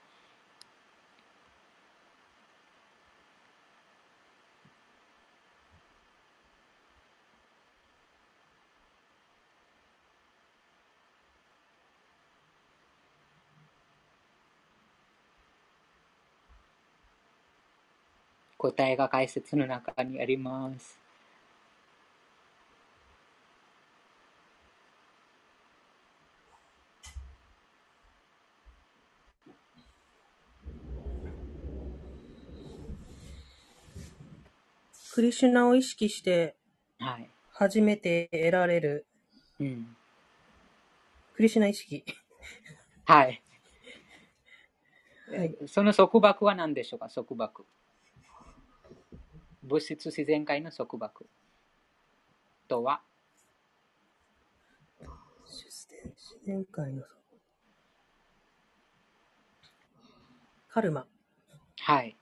[18.58, 21.03] 答えが解説の中にあります。
[35.14, 36.56] クリシュナを意識して
[36.98, 37.30] はい。
[37.52, 39.06] 初めて得られる
[39.60, 39.96] うん。
[41.36, 42.04] クリシュナ意識。
[43.04, 43.40] はい。
[45.28, 47.08] はいその束縛は何でしょうか？
[47.08, 47.64] 束縛。
[49.62, 51.28] 物質自然界の束縛
[52.66, 53.00] とは？
[55.46, 57.04] 自然界の
[60.68, 61.06] カルマ。
[61.82, 62.16] はい。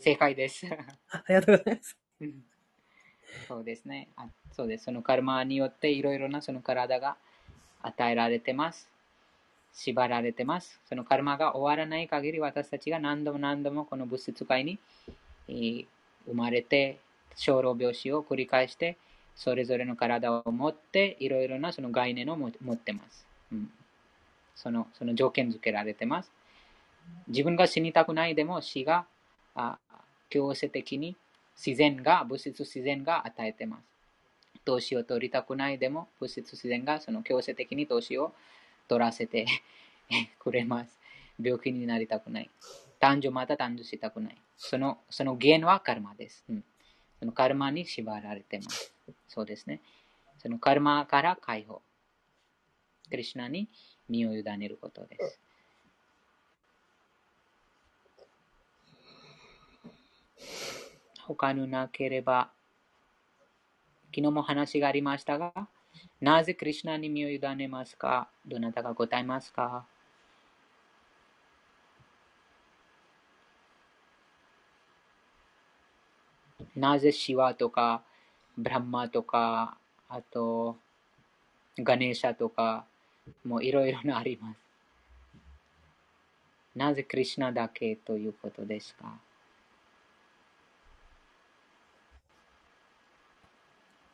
[0.00, 0.66] 正解です。
[1.08, 2.07] ありがとうございます。
[3.48, 4.08] そうですね。
[4.16, 4.84] あそうです。
[4.84, 7.16] そのカルマによっていろいろなその体が
[7.82, 8.88] 与えられてます。
[9.72, 10.80] 縛られてます。
[10.88, 14.78] そのカルマが終わらない限り私たちが何度も何度もこの物質界に、
[15.48, 15.86] えー、
[16.26, 16.98] 生まれて、
[17.36, 18.96] 小老病死を繰り返して、
[19.36, 23.26] それぞれの体を持って、いろいろなその概念を持ってます。
[23.52, 23.70] うん、
[24.56, 26.32] そのその条件付けられてます。
[27.28, 29.06] 自分が死にたくないでも死が
[29.54, 29.78] あ
[30.28, 31.16] 強制的に
[31.64, 33.82] 自然が、物質自然が与えてます。
[34.64, 38.34] 投資を取りたくないでも物質自然がその強制的に投資を
[38.86, 39.46] 取らせて
[40.38, 40.98] くれます。
[41.42, 42.50] 病気になりたくない。
[43.00, 44.36] 誕生また誕生したくない。
[44.58, 46.64] そのその原はカルマです、うん。
[47.18, 48.92] そのカルマに縛られてます。
[49.28, 49.80] そうですね。
[50.38, 51.80] そのカルマから解放。
[53.08, 53.68] クリュナに
[54.08, 55.40] 身を委ねることです。
[61.28, 62.48] 他のなければ
[64.14, 65.52] 昨日も話がありましたが、
[66.22, 68.28] なぜクリュナに身を委ねますか？
[68.46, 69.84] どなたが答えますか？
[76.74, 78.02] なぜシワとか、
[78.56, 79.76] ブランマとか、
[80.08, 80.76] あと、
[81.78, 82.86] ガネーシャとか、
[83.44, 84.56] もういろいろなあります。
[86.74, 89.18] なぜクリュナだけということですか？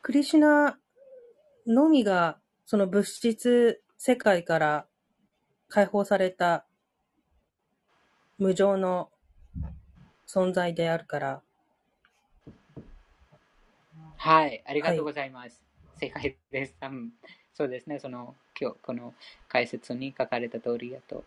[0.05, 0.77] クリシュナ
[1.65, 2.37] のみが、
[2.67, 4.85] その物質世界から
[5.67, 6.63] 解放された
[8.37, 9.09] 無常の
[10.27, 11.41] 存在であるから。
[14.17, 15.63] はい、ありがとうございます。
[15.99, 16.75] はい、正解です。
[17.55, 19.15] そうですね、その今日この
[19.47, 21.23] 解説に書かれた通りだと。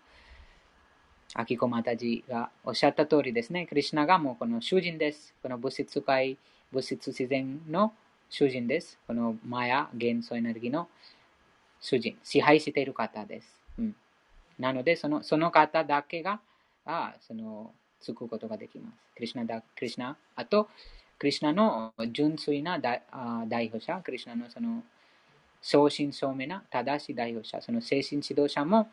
[1.35, 3.67] アキコマタジがおっしゃった通りですね。
[3.67, 5.35] クリュナがもうこの主人です。
[5.43, 6.39] この物質界、
[6.71, 7.93] 物質自然の
[8.31, 8.99] 主人です。
[9.07, 10.89] このマヤ、元素エネルギーの
[11.81, 13.49] 主人、支配している方です。
[13.79, 13.97] うん、
[14.59, 16.41] なのでその、その方だけが、
[16.85, 18.95] あその、つくことができます。
[19.17, 20.69] クリュナだ、クリュナ、あと、
[21.19, 24.83] クリュナの純粋な代表者、クリュナのその、
[25.61, 28.91] 正真正銘な正しい代表者、その精神指導者も、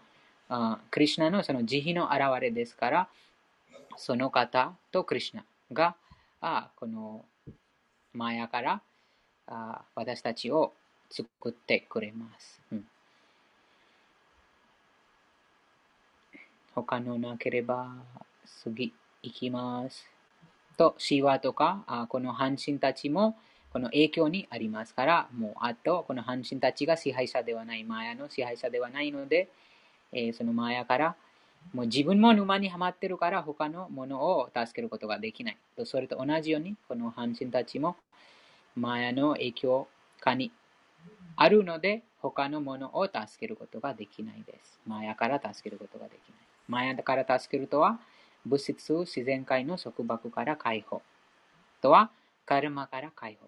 [0.47, 3.09] あクリュナのその慈悲の現れですから、
[3.97, 5.95] その方とクリュナが、
[6.41, 7.25] あこの
[8.13, 8.81] マヤから
[9.47, 10.73] あ私たちを
[11.09, 12.61] 作ってくれます。
[12.71, 12.85] うん、
[16.73, 17.95] 他のなければ
[18.63, 18.93] 次
[19.23, 20.09] 行きます。
[20.77, 23.35] と、シワとか、あこの半身たちも
[23.75, 29.49] この影響にありますから、もうあと、この半身たちが支配者ではない、マヤの支配者ではないので、
[30.13, 31.15] えー、そのマヤから、
[31.73, 35.85] もう自分も沼にはまってるから他のものを助けることができないと。
[35.85, 37.97] それと同じように、この半身たちも
[38.75, 39.87] マヤの影響
[40.19, 40.51] 下に
[41.35, 44.79] あるので、他のものを助けることができないです。
[44.87, 46.39] マヤから助けることができない。
[46.67, 47.99] マヤから助けるとは、
[48.45, 51.01] 物質自然界の束縛から解放。
[51.81, 52.09] とは、
[52.45, 53.47] カルマから解放。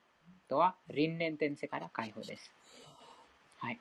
[0.50, 2.52] とは、輪廻転生から解放です。
[3.58, 3.80] はい。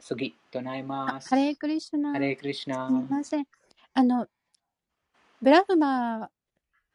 [0.00, 1.28] 次、唱えます。
[1.28, 2.12] ハレークリシュナ。
[2.12, 2.88] ハレークリシュナ。
[2.88, 3.46] すみません。
[3.94, 4.26] あの、
[5.42, 6.30] ブラフマ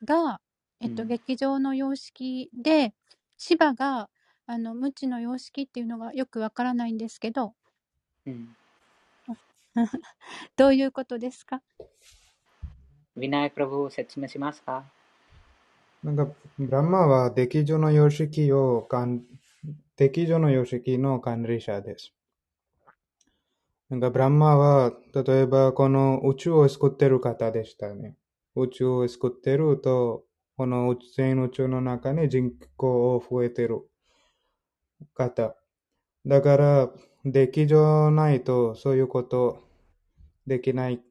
[0.03, 0.41] が、
[0.79, 2.93] えっと、うん、劇場の様式で、
[3.37, 4.09] 芝が、
[4.47, 7.55] あの、無知の様式っていうのがよくわからないんですけど、
[8.25, 8.55] うん。
[10.55, 11.61] どういうことですか？
[13.17, 14.85] ヴィナイプラブ説明しますか？
[16.03, 16.27] なんか、
[16.59, 19.23] ブランマは、劇場の様式を、かん、
[19.97, 22.13] 劇場の様式の管理者です。
[23.89, 28.17] なんか、ブランマは、例えば、この宇宙を作ってる方でしたね。
[28.55, 30.24] 宇宙を作ってると、
[30.57, 33.81] この全宇宙の中に人口を増えてる
[35.13, 35.55] 方。
[36.25, 36.91] だから、
[37.25, 39.63] 劇場ないとそういうこと
[40.47, 41.03] できない。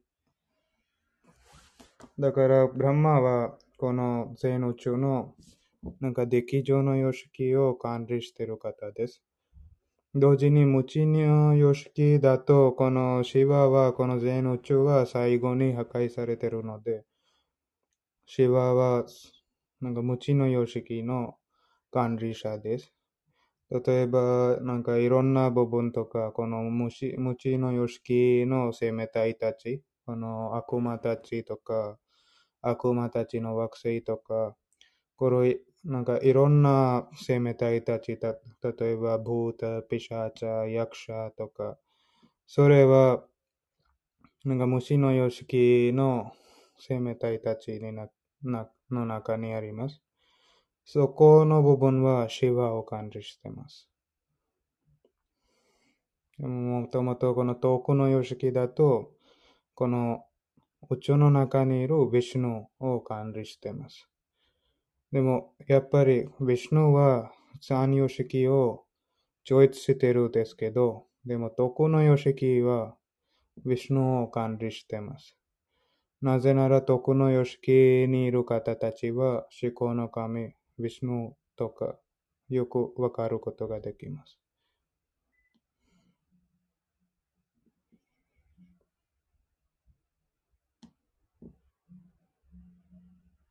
[2.17, 5.35] だから、ブランマはこの全宇宙の
[5.99, 9.21] なんか劇場の様式を管理している方です。
[10.15, 17.03] 同時に無知の様式だと、このシワは、この全宇宙は最後に破壊されているので、
[18.25, 19.05] シワは
[19.81, 21.37] なんか無知の様式の
[21.91, 22.93] 管理者です。
[23.69, 27.17] 例えば、なんかいろんな部分とか、この無知
[27.57, 31.99] の様式の生命体たち、この悪魔たちとか、
[32.61, 34.55] 悪魔たちの惑星とか、
[35.17, 41.77] これ、なんかいろんな生命体たち、た例えば、ブータ、ピシャーチャ、役者とか、
[42.47, 43.25] それは、
[44.45, 46.31] なんか虫の様式の
[46.79, 48.07] 生命体たちにな
[48.43, 50.01] なの中にあります。
[50.83, 53.89] そこの部分はシワを管理しています。
[56.37, 59.11] もともとこの遠くの様式だと、
[59.73, 60.25] この
[60.89, 64.07] 宇宙の中にいるヴィシュヌを管理しています。
[65.11, 67.31] でも、やっぱりヴィシュヌは
[67.61, 68.85] 三様式を
[69.43, 72.95] 超越しているんですけど、でも、遠くの様式は
[73.65, 75.37] ヴィシュヌを管理しています。
[76.25, 77.69] なぜなら、徳の様式
[78.09, 81.99] にいる方たちは、思考の神、ヴィシュヌとか、
[82.49, 84.39] よくわかることができます。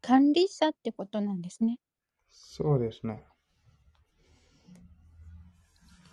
[0.00, 1.78] 管理者ってことなんですね。
[2.32, 3.22] そうですね。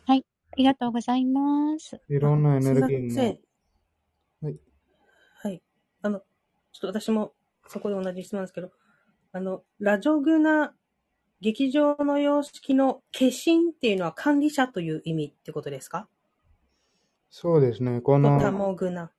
[0.06, 0.24] はい。
[0.52, 2.00] ありがとうございます。
[2.08, 3.38] いろんなエネルギーの。
[4.44, 4.60] はい。
[5.42, 5.64] はい。
[6.04, 6.22] あの、
[6.72, 7.34] ちょっと私も
[7.68, 8.72] そこで同じ質問ですけど、
[9.32, 10.74] あの、ラジョグナ
[11.42, 16.08] 劇場の様式の化身っていうのは管理者という意味ってことですか？
[17.30, 18.02] そうですね。
[18.02, 19.12] この、もぐな。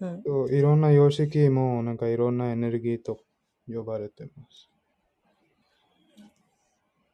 [0.00, 0.22] うん。
[0.50, 3.20] いろんな様式もなんかいろんなエネルギーと
[3.68, 4.68] 呼ばれてます。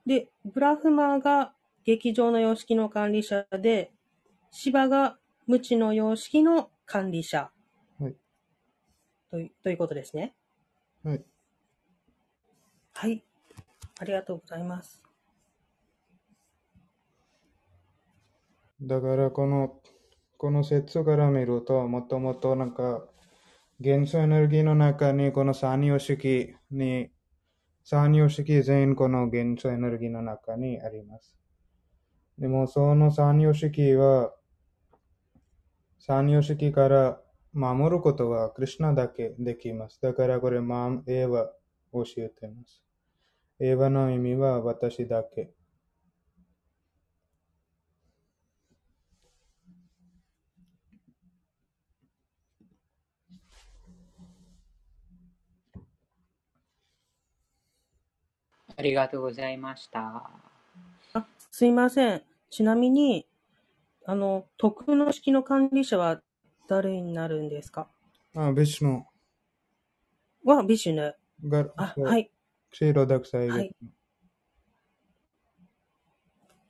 [0.06, 1.52] で、ブラフマが
[1.84, 3.92] 劇場の様式の管理者で、
[4.50, 7.50] シバが無知の様式の管理者。
[9.30, 9.40] はい。
[9.40, 10.34] というということですね。
[11.04, 11.24] はい。
[12.94, 13.24] はい。
[14.00, 15.02] ありがとうございます。
[18.80, 19.82] だからこの、
[20.36, 23.04] この説から見ると、もともとなんか、
[23.80, 27.10] 元素エネルギーの中にこの三様式に、
[27.84, 31.36] 三様式全員この元素エネルギーの中にあります。
[32.38, 34.32] でもその三様式は、
[35.98, 37.20] 三様式から
[37.52, 40.00] 守ることはクリュナだけできます。
[40.00, 41.46] だからこれマン、エヴァ
[41.92, 42.82] 教えてます。
[43.60, 45.50] エヴァの意味は私だけ。
[58.76, 60.30] ありがとうございました。
[61.12, 62.22] あ、すいません。
[62.48, 63.26] ちなみに、
[64.06, 66.22] あの、徳の式の管理者は
[66.68, 67.88] 誰になるんですか？
[68.36, 69.04] あ、ビシュヌ
[70.44, 71.16] は、ビシュヌ。
[71.44, 72.30] が、あ、はい。
[72.70, 73.74] クシーロダクサイはい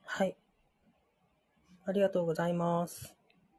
[0.04, 0.36] はい。
[1.84, 3.14] ありがとうございます。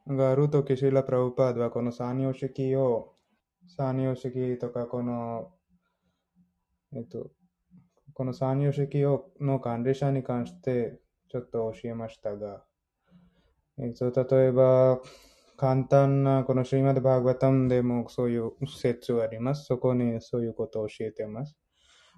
[0.07, 3.13] があるときシーラ・プラウパードはこの三様式を、
[3.67, 5.51] 三様式とかこの、
[6.93, 7.29] えっと、
[8.13, 12.63] この三様式をの管理者に関してちょっと教えましたが、
[13.77, 14.99] えっと、例えば、
[15.59, 19.65] 簡単なこのシーマド・バーガタムでもそういう説あります。
[19.65, 21.57] そこにそういうことを教えてます。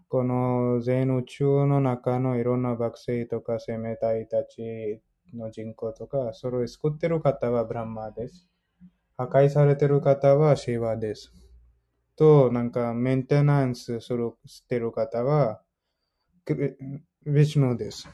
[0.09, 5.01] この全宇宙の中のいろんな惑星とか生命体たち
[5.33, 8.47] の人口とか、それを作ってる方はブランマーです。
[9.17, 11.33] 破壊されてる方はシーワです。
[12.15, 15.63] と、なんかメンテナンスする、してる方は、
[16.45, 18.07] ヴィシュヌです。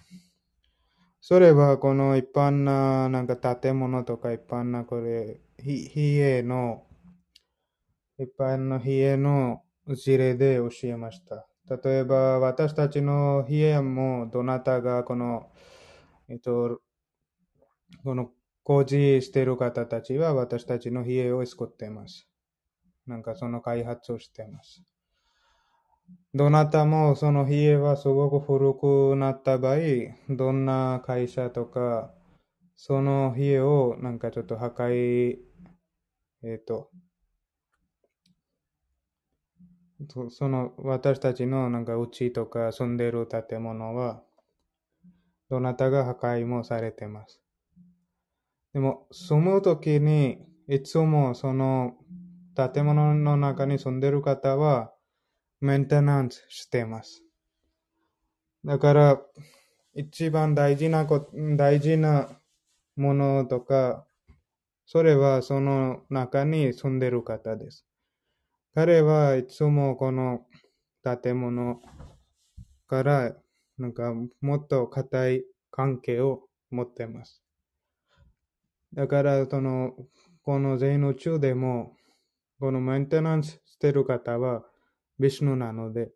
[1.30, 6.86] それはこの一般ななんか建物とか一般なこれ、ひ比叡の、
[8.18, 9.62] 一般の比叡の
[9.94, 11.46] 事例で教えました。
[11.84, 15.52] 例えば私たちの比叡もどなたがこの、
[16.30, 16.80] えっと、
[18.06, 18.32] この
[18.64, 22.30] 工事している方たちは私たちの比叡を作っています。
[23.06, 24.82] なんかその開発をしています。
[26.34, 29.78] どなたもその比叡はすごく古くなった場合、
[30.30, 32.14] どんな会社とか、
[32.76, 35.38] その比叡をなんかちょっと破壊、
[36.44, 36.92] えっ、と、
[40.30, 44.22] その私たちのなんか家とか住んでる建物は、
[45.50, 47.42] どなたが破壊もされてます。
[48.74, 51.96] でも、住むときに、いつもその
[52.56, 54.94] 建物の中に住んでる方は、
[55.62, 57.24] メンテナンスしています。
[58.64, 59.22] だから、
[59.94, 62.30] 一番大事なこ、大事な
[62.96, 64.06] ものとか、
[64.86, 67.86] それはその中に住んでる方です。
[68.74, 70.46] 彼はいつもこの
[71.04, 71.82] 建物
[72.88, 73.36] から
[73.78, 77.44] なんかもっと固い関係を持ってます。
[78.94, 79.94] だからその
[80.44, 81.98] この全宇宙でも
[82.60, 84.64] このメンテナンスしてる方は
[85.20, 86.12] ビシュヌなので、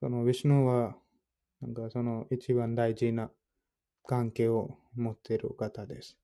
[0.00, 0.96] そのビシュヌは
[1.60, 3.30] なんかその一番大事な
[4.06, 6.16] 関係を持っている方です。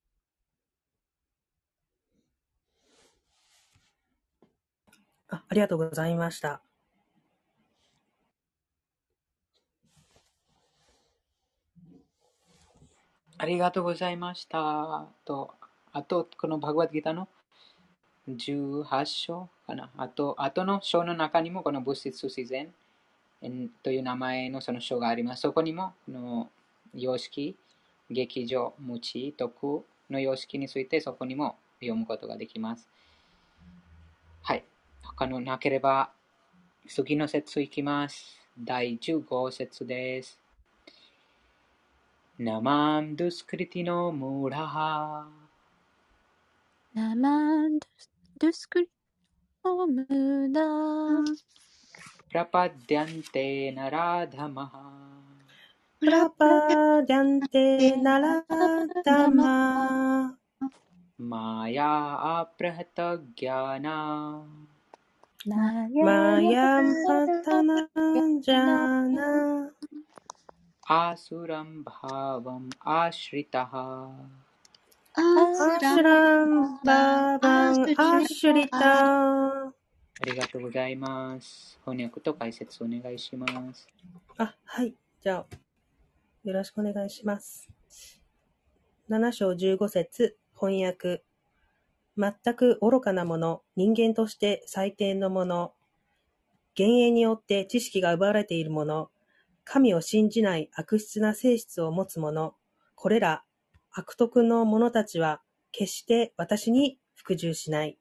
[5.29, 6.63] あありがとうございました。
[13.37, 15.09] ありがとうございました。
[15.25, 15.55] と、
[15.93, 17.29] あと、このバグワッドギターの
[18.29, 19.91] 18章かな。
[19.97, 22.73] あと、あとの章の中にもこの物質自然
[23.83, 25.43] という名前のその章があります。
[25.43, 26.51] そこにもこの
[26.95, 27.57] 様式、
[28.11, 32.89] 劇場、無知、徳の様式についてそこにも読むことができます。
[34.43, 34.65] はい。
[35.03, 36.11] 他のなければ
[36.87, 38.39] 次の節いきます。
[38.59, 40.39] 第15節です。
[42.39, 45.29] ナマンドゥスクリティのムラハ。
[46.95, 47.79] ナマン
[48.39, 48.94] ドゥスクリティ
[49.67, 50.69] मुदा
[52.33, 53.47] प्रपद्यन्ते
[53.79, 54.75] नराधमः
[56.03, 57.67] प्रपद्यन्ते
[58.05, 59.55] नराधमा
[61.33, 61.93] माया
[62.35, 63.97] आप्रहतज्ञाना
[66.07, 66.89] मायामर्थनजाना
[70.99, 73.73] आसुरं भावम् आश्रितः।
[75.17, 77.83] アアシュランバーバン
[78.23, 79.73] アシュリタあ
[80.27, 81.79] りがとうございます。
[81.85, 83.87] 翻訳と解説お願いします。
[84.39, 84.93] あ、はい。
[85.23, 85.57] じゃあ、
[86.43, 87.71] よろしくお願いします。
[89.09, 91.23] 7章15節翻訳。
[92.19, 95.75] 全く愚かなもの、人間として最低のもの、
[96.77, 99.11] 幻影によって知識が奪われているもの、
[99.63, 102.57] 神を信じない悪質な性質を持つ者、
[102.97, 103.45] これら
[103.97, 105.41] 悪徳の者たちは
[105.71, 107.97] 決して私に服従しない。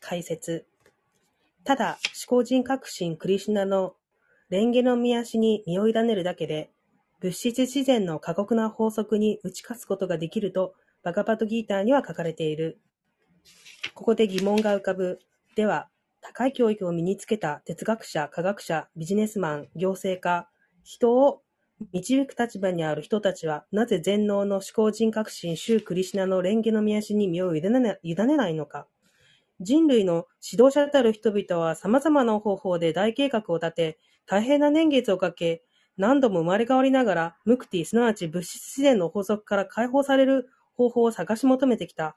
[0.00, 0.66] 解説。
[1.62, 3.96] ただ、思考人革新クリシュナの
[4.48, 6.70] 蓮華の見足に身を委ねるだけで、
[7.20, 12.80] 物質自然の過酷な法則に打ち勝つことができると、バガバットギーターには書かれている。
[13.92, 15.18] ここで疑問が浮かぶ。
[15.54, 15.90] では、
[16.22, 20.48] 高い教育を身につけた哲学者、科学者、ビジネスマン、行政家、
[20.82, 21.42] 人を
[21.92, 28.86] 導く立場にある人たちは、なぜ全能の思考人革新、シュークリシナの蓮華の見足に身を委ねな委ねないのか。
[29.60, 35.64] 人類の指導者たる人々は様々な方法で大計画を立て、大変な年月をかけ、
[35.96, 42.16] 何度も生まれ変わりながら、ムクティ、すなわち物質自然の法則から解放される方法を探し求めてきた。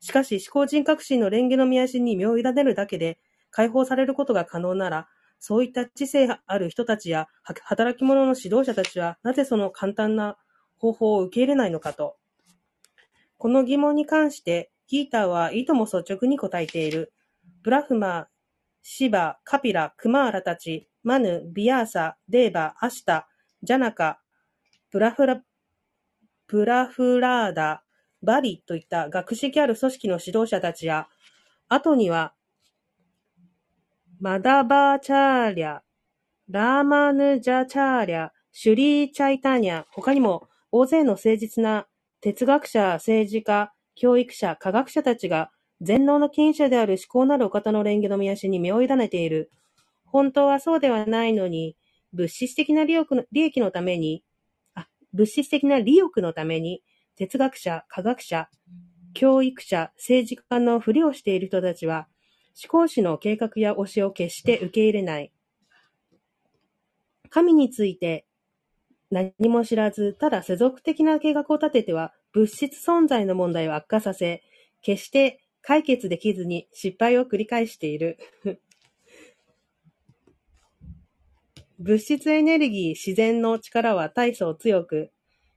[0.00, 3.18] しかし、思考人革新の蓮華の見足に身を委ねるだけで、
[3.50, 5.08] 解放されることが可能なら、
[5.44, 10.36] そういった知性ある人たちや働き者の指導者たちは、なぜその簡単な
[10.78, 12.16] 方法を受け入れないのかと。
[13.38, 17.12] この疑問に関して、ギーターはいとも率直に答えている。
[17.64, 18.26] ブラフマー、
[18.82, 23.28] シバ、カピラ、クマーラたち、マヌ、ビアーサ、デーバ、アシタ、
[23.64, 24.20] ジャナカ、
[24.92, 25.42] ブラフラ、
[26.46, 27.82] ブラフラーダ、
[28.22, 31.08] バリといった学識ある組織の指導者たちや、
[31.68, 32.32] 後には、
[34.22, 35.80] マダバーチャーリャ、
[36.48, 41.88] ラーマヌジャチャーリャ、シュリーチャイタニャ、他にも大勢の誠実な
[42.20, 45.50] 哲学者、政治家、教育者、科学者たちが
[45.80, 49.50] 全能の権者である思考なるお方の蓮華の見足に身を委ねている。
[50.04, 51.76] 本当はそうではないのに、
[52.12, 54.22] 物質的な利益の利益のために、
[54.76, 56.84] あ、物質的な利欲のために、
[57.16, 58.48] 哲学者、科学者、
[59.14, 62.06] 教育者、政治家のふりをしている人たちは、
[62.60, 65.32] 思考史の計画や教えを決して受け入れない。
[67.30, 68.26] 神について
[69.12, 74.42] 何も知らず、ただ世俗的な計画を立てては、物質存在の問題を悪化させ、
[74.80, 78.16] 決して解決できずに失敗を繰り返している。
[81.78, 85.10] 物質エネルギー、自然の力は大層強く、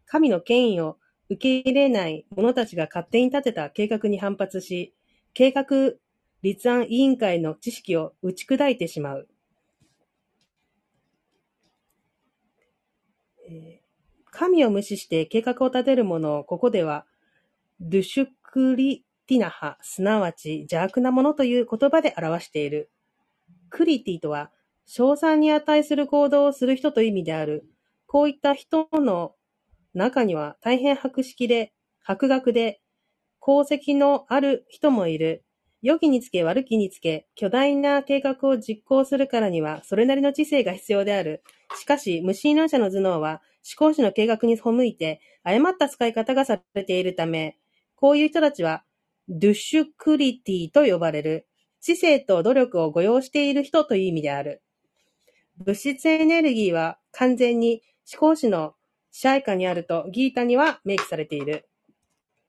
[0.06, 0.98] 神の権威を
[1.30, 4.94] 受け入れない者たちが勝手に立てた計画に反発し、
[5.34, 5.94] 計画
[6.46, 9.28] 立案委員会の知識を打ち砕いてしまう。
[14.30, 17.08] 神を無視して計画を立てる者をここでは、
[17.80, 22.92] ドゥシュクリティナハ、すなわち邪悪なものという言葉で表している。
[23.72, 24.52] クリティとは、
[24.86, 27.66] 賞賛に値する行動をする人という意味である。
[28.06, 29.34] こういった人の
[29.96, 31.74] 中には大変博識で、
[32.04, 32.82] 博学で、
[33.42, 35.44] 功績のある人もいる。
[35.86, 41.44] 良きにつけ悪きにつけ、巨大な計画を実行するからには、それなりの知性が必要である。
[41.80, 47.60] しかし、無神論者の頭脳は、思考史の計画に背いて、誤った使い方がされているため、
[47.96, 48.84] こういう人たちは、
[49.30, 51.46] ドゥシュクリティと呼ばれる。
[51.82, 54.64] 知性と努力を誤用している人という意味である。
[55.58, 58.74] 物質エネルギーは完全に思考史の
[59.12, 61.70] 支配下にあるとギータには明記されている。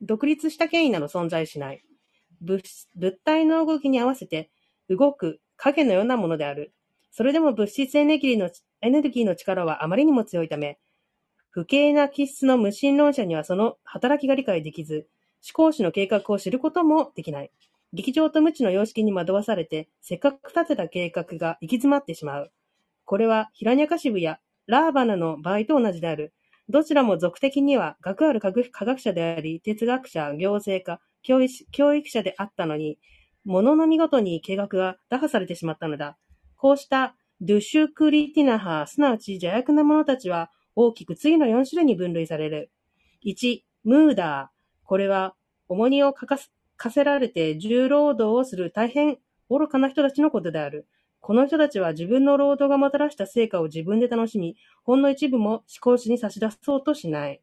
[0.01, 1.83] 独立した権威など存在しない。
[2.41, 2.63] 物
[3.25, 4.51] 体の動きに合わせて
[4.89, 6.73] 動く影のようなものである。
[7.11, 8.51] それでも物質エネルギーの
[8.83, 10.79] エネルギーの力はあまりにも強いため、
[11.51, 15.09] 不敬な気質の無神論者にはその働きが理解できず、
[15.43, 17.51] 思考史の計画を知ることもできない。
[17.93, 22.53] 劇場と無知の様式に惑わされて、せっかく立てた計画が行き詰まってしまう。
[23.07, 26.35] これは、ヒラニャカシブやラーバナの場合と同じである。
[26.69, 32.99] どちらも俗的には、学ある科学者であり、哲学者、行政家、教育者であったのに、
[33.45, 36.17] ものの見事に計画が打破されてしまったのだ。
[36.57, 42.71] こうしたドゥシュクリティナハ、すなわち邪悪な者たちは、大きく次の4種類に分類される。
[43.25, 44.57] 1、ムーダー。
[44.85, 45.35] これは、
[45.69, 49.19] 重荷をかかす課せられて重労働をする大変
[49.51, 50.87] 愚かな人たちのことである。
[51.21, 57.41] この人たちは自分の労働がもたらした成果を自分で楽しみ、ほんの一部も思考史に差し出そうとしない。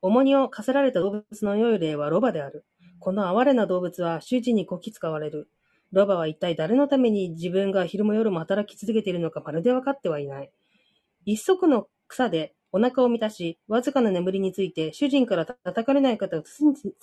[0.00, 2.64] 重荷を課せられた動物の良い例はロバである。
[3.00, 5.50] この哀れな動物は周知にこき使われる。
[5.92, 10.50] ロバは一体誰のために自分が昼も夜も働き続けているのかまるで分かってはいない。
[11.24, 16.42] 一足の草でお腹を満たし、わずかな眠りについて主人から叩かれない方を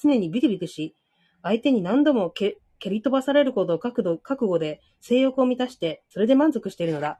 [0.02, 0.96] 常にビクビクし、
[1.42, 7.20] 相手に何度も蹴り飛ばされることを覚悟で性欲を満たして、それで満足しているのだ。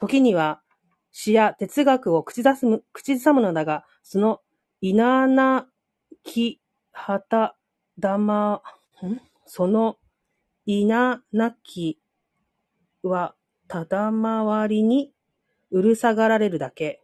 [0.00, 0.60] 時には、
[1.10, 4.40] 詩や哲学を口ずさむのだが、その
[4.80, 5.66] 稲なな
[6.22, 6.60] き
[6.92, 7.56] 旗
[8.00, 8.60] 玉、ん？
[9.44, 9.96] その
[10.66, 11.98] 稲なき
[13.02, 13.34] は
[13.66, 15.12] ただまわりに
[15.70, 17.02] うるさがられるだけ。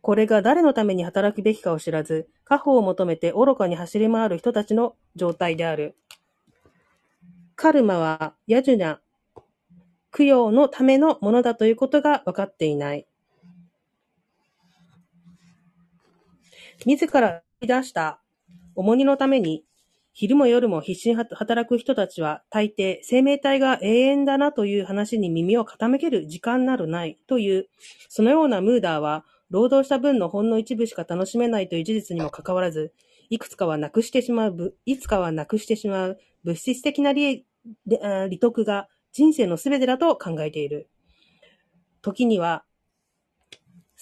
[0.00, 5.96] これが誰のために働くべきかを知らず、家宝を求めて愚かに走り回る人たちの状態である。
[7.56, 9.00] カルマはヤジュナ、
[10.10, 13.06] 供養のためのものだということが分かっていない。
[16.86, 18.20] 自ら出した
[18.74, 19.64] 重荷のために
[20.14, 27.66] 昼も夜も必死に働く人たちは、大抵生命体が永遠だなという話に耳を傾ける時間などないという、
[28.08, 32.92] そのようなムーダーは、労働した分のほんの一部しか楽しめないという事実にもかかわらず、
[33.28, 37.44] いくつかはなくしてしまう、いつかはなくしてしまう物質的な利
[38.28, 40.88] 利得が人生のすべてだと考えている。
[42.02, 42.64] 時には、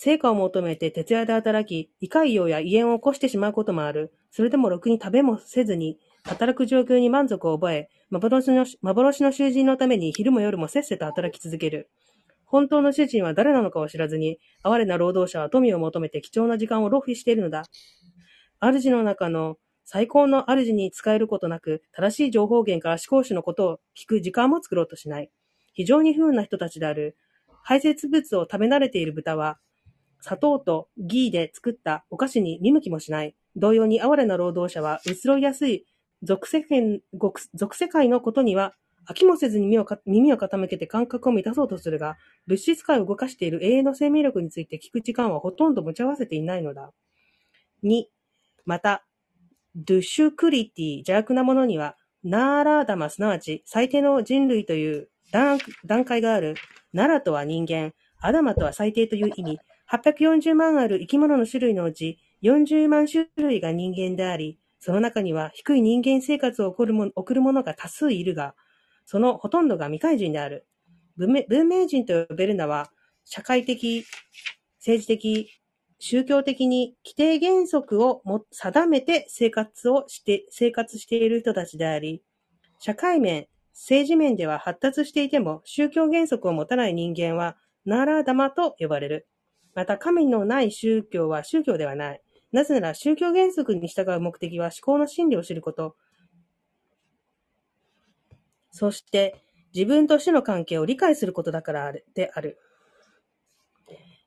[0.05, 4.13] 成果を求めて徹夜で働き、胃潰瘍や胃炎を起こしてしまうこともある。
[4.33, 11.89] それでもろくに食べもせずに、働く状況に満足を覚え、幻の幻の囚人のために昼も夜もせっせと働き続ける。
[12.45, 17.63] 本当の主人は誰なのかを知らずに、哀れな労働者は富を求めて貴重な時間を浪費しているのだ。
[18.61, 25.31] 主の中の最高の主に使えることなく、正しい情報源から思考主のことを聞く時間も作ろうとしない。
[25.75, 27.17] 非常に不運な人たちである。
[27.63, 29.61] 排泄物を食べ慣れている豚は、
[30.23, 33.35] 砂糖とギーで作ったお菓子に見向きもしない。
[33.57, 35.85] 同様に哀れな労働者は移ろいやすい
[36.23, 37.01] 俗世間
[37.55, 38.73] 俗世界のことには
[39.09, 42.17] 飽きもせずに耳を耳を傾けて感覚を満たそうとするが、
[42.47, 46.93] 物質界を動かしている永遠の生命力について聞く時間はほとんど持ち合わせていないのだ。
[47.83, 48.05] 2、
[48.65, 49.05] また、
[49.75, 56.55] ドゥシュクリティ、邪悪なものには、ナーラーダマ、すなわち最低の人類という段階がある。
[56.93, 59.59] ナラとは人間、アダマとは最低という意味。
[59.93, 68.55] 840万ある生き物の種類のうち、40万種類が人間であり、その中には低い人間生活を送るも送る者が多数いるが、
[69.05, 70.67] そのほとんどが未開人である。
[71.19, 72.91] 文明文明人と呼べるのは、
[73.25, 74.07] 社会的、
[74.79, 75.51] 政治的、
[75.99, 82.23] 宗教的に規定原則をも定めて生活をして、生活している人たちであり、
[82.79, 89.27] 社会面、政治面では発達していても宗教原則を持たない人間はナーラーダマと呼ばれる。
[89.75, 92.23] また神のない宗教は宗教ではない。
[92.53, 95.97] なぜなら宗教原則に従う目的は思考の真理を知ること。
[98.71, 99.43] そして
[99.75, 102.59] 自分と死の関係を理解することだからである。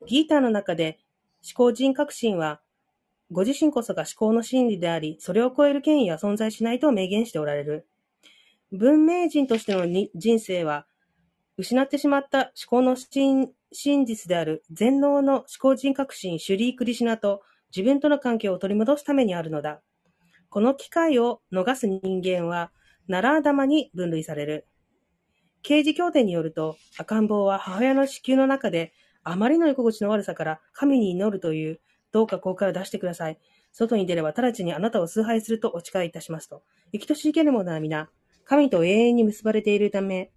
[0.08, 1.00] ギーターの中で
[1.43, 2.62] 思考人革新は
[3.32, 7.88] ご自身こそが思考の真理であり、それを超える権威は存在しないと明言しておられる。
[8.72, 9.86] 文明人としての
[10.16, 10.86] 人生は、
[11.58, 17.41] 失ってしまった思考の真真実である全能の思考人革新シュリー・クリシナと
[17.76, 19.82] 自分との関係を取り戻すためにあるのだ。
[20.49, 22.72] この機会を逃す人間は、
[23.07, 24.68] ナラーダに分類される。
[25.61, 28.93] 刑事協定によると、赤ん坊は母親の子宮の中で、
[29.24, 33.39] あまりの居心地の悪さから神に祈るという、どうかここから出してください。
[33.74, 36.63] 外に出れば直ちにあなたを崇拝するとお誓いいたしますと。
[36.93, 38.09] 生きとし生ける者は皆、
[38.45, 40.32] 神と永遠に結ばれているため、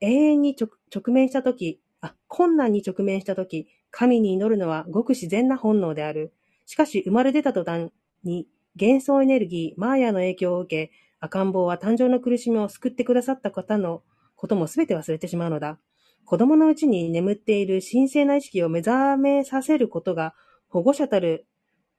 [0.00, 0.54] 永遠に
[0.94, 1.80] 直面したとき、
[2.28, 6.32] 困難に直面したとき、神に祈るのはごく自然な本能である。
[6.66, 7.92] しかし生まれ出た途端
[8.24, 8.48] に
[8.80, 14.02] 幻想エネルギー、マーヤの影響を受け、赤ん坊は誕生の苦しみを救ってくださった方の
[14.34, 15.78] こともすべて忘れてしまうのだ。
[16.24, 20.34] 子供のうちに眠っている神聖な意識を目覚めさせることが
[20.68, 21.46] 保護者たる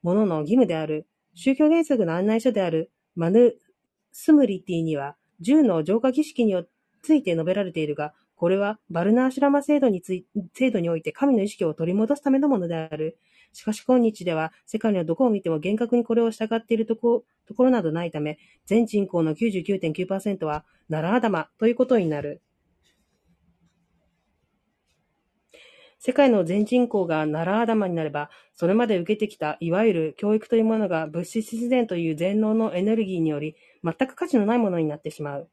[0.01, 1.07] 者の義務である。
[1.35, 3.55] 宗教原則の案内書であるマヌ
[4.11, 6.55] スムリティには、10の浄化儀式に
[7.01, 13.17] ついて述べられているが、これはバルナーシュラマ制度につい制度において神の意識を取り戻すためのものである。
[13.53, 22.41] しかし今日では世界のどこを見ても厳格にこれを従っているとこところなどないため、全人口の99.9%はナラーダマということになる。
[26.05, 35.49] 世界の全人口がナラーダマになれば、それまで受けてきたいわゆる教育というものが物質自然という全能のエネルギーにより全く価値のないものになってしまう。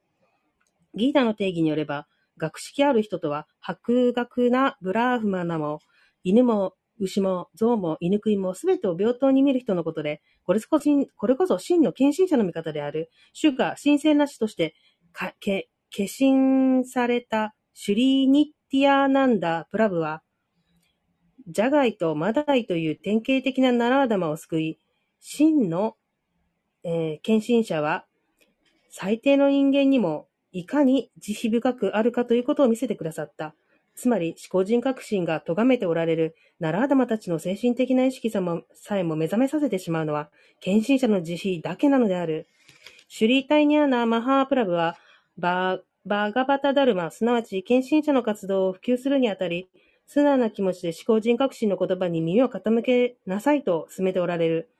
[0.97, 2.09] ギータの定義によれば、
[2.41, 5.80] 学識ある人とは、博学なブラーフマナも、
[6.24, 13.11] 犬も牛も象も犬食いもすべてを平等に見る人のことで、これこそこれこそ真の献身者の味方である。
[13.32, 14.74] 主が神聖な死として
[15.41, 20.22] け、化身されたシュリーニッティアナンダ・プラブは、
[21.49, 24.78] ジャガイとマダイという典型的なナラーダマを救い、
[25.20, 25.97] 真の、
[26.84, 28.07] えー献身者は、
[28.91, 33.55] 最低の人間にもいかに慈悲深くあるかということを見せてくださった。
[33.94, 38.40] つまり、思考人革新が咎めておられるナラーダマたちの精神的な意識さ
[38.72, 40.30] さえも目覚めさせてしまうのは、
[40.61, 42.46] 献身者の慈悲だけなのである。
[43.09, 44.96] シュリータイニャーナ・マハープラブは、
[45.36, 49.68] バーガバタダルマ、すなわち献身者の活動を普及するにあたり、
[50.07, 54.70] 素直な気持ちで思考人革新の言葉に耳を傾けなさいと進めておられる。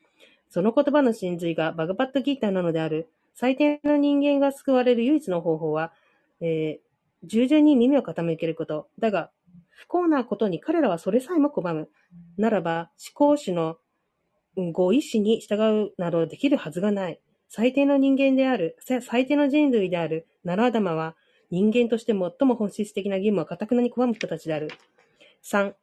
[0.48, 3.10] その言葉の真髄がバガバットギーターなのである。
[3.41, 5.95] 最低の人間が救われる唯一の方法は、
[6.43, 6.91] えー
[7.22, 8.88] 従順に耳を傾けること。
[8.99, 9.30] だが、
[9.68, 11.91] 不幸なことに彼らはそれさえも拒む。
[12.38, 13.76] ならば、思考主の
[14.72, 17.20] ご意志に従うなどできるはずがない。
[17.49, 21.14] 最低の人間である、最低の人類であるナラダマは、
[21.51, 24.70] 人間として最も本質的な義務を堅くなに拒む人たちである。
[25.45, 25.74] 3.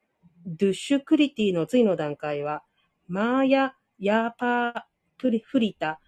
[0.47, 2.64] ドゥッシュクリティの次の段階は、
[3.08, 4.84] マーヤ・ヤーパー
[5.20, 5.99] プリフリタ・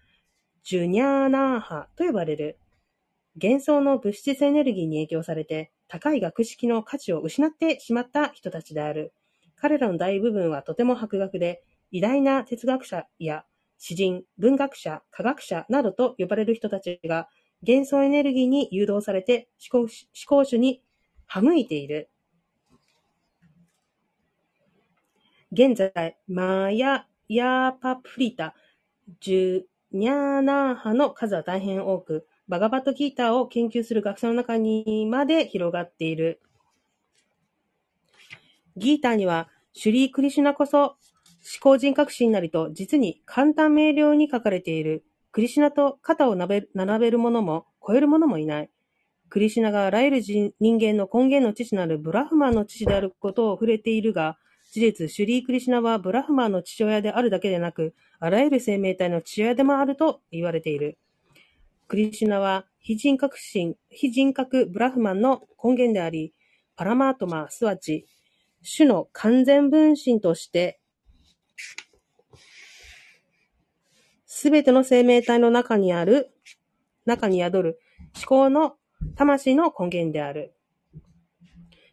[0.62, 2.58] ジュニャーナーハと呼ばれる。
[3.40, 9.12] 幻想の物質エネルギーに影響されて、高い学識の価値を失ってしまった人たちである。
[9.56, 13.44] 彼らの大部分はとても博学で、偉大な哲学者や
[13.78, 17.28] 詩人、文学者、科学者などと呼ばれる人たちが、
[17.66, 19.90] 幻想エネルギーに誘導されて思考思
[20.26, 20.82] 考主に
[21.28, 22.10] 省いている。
[25.52, 28.54] 現在、マーヤ・ヤーパプリタ、
[29.20, 29.62] ジュ
[29.92, 36.40] ニャーナー派の数は大変多く、バガバットギーターを研究する学者の中にまで広がっている。
[38.76, 40.96] ギーターには、シュリー・クリシュナこそ、思
[41.60, 45.04] 考人革新なりと実に簡単明瞭に書かれている。
[45.32, 48.70] クリシュナと肩を並べる者も超える者もいない。
[49.28, 54.38] クリシュナがあらゆる人間の根源の父なるブラフマンの父であることを触れているが、
[54.70, 60.96] 事実、シュリー・クリシナはブラフマンの父親であるだけでなく、あらゆる生命体の父親でもあると言われている。
[61.88, 66.32] クリシュナは非人格心、非人格ブラフマンの根源であり、
[66.76, 68.06] パラマートマ、すわち、
[68.62, 70.78] 主の完全分身として、
[74.24, 76.30] すべての生命体の中にある、
[77.06, 77.80] 中に宿る
[78.14, 78.76] 思考の
[79.16, 80.54] 魂の根源である。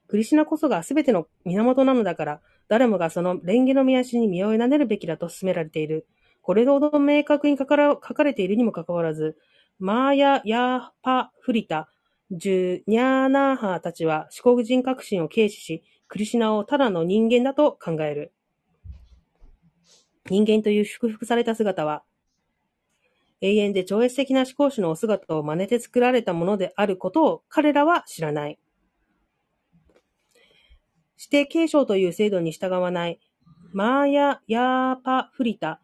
[0.07, 6.07] クリシュナこそがすべての源なのだから、誰もがその蓮華の見足に身を委ねるべきだと勧められている。
[6.41, 9.37] これほど明確に書かれているにもかかわらず、
[9.79, 11.89] マーヤ・ヤーパ・フリタ、
[12.31, 18.33] ジュニャーナーハーたちは思考人革新を軽視し、クリシナをただの人間だと考える。
[20.29, 22.03] 人間という祝福された姿は、
[23.39, 28.59] 永遠で超越的な思考主のお姿を真似て作られたものであることを彼らは知らない。
[31.17, 33.19] 指定継承という制度に従わない、
[33.73, 35.81] マーヤ・ヤーパ・フリタ、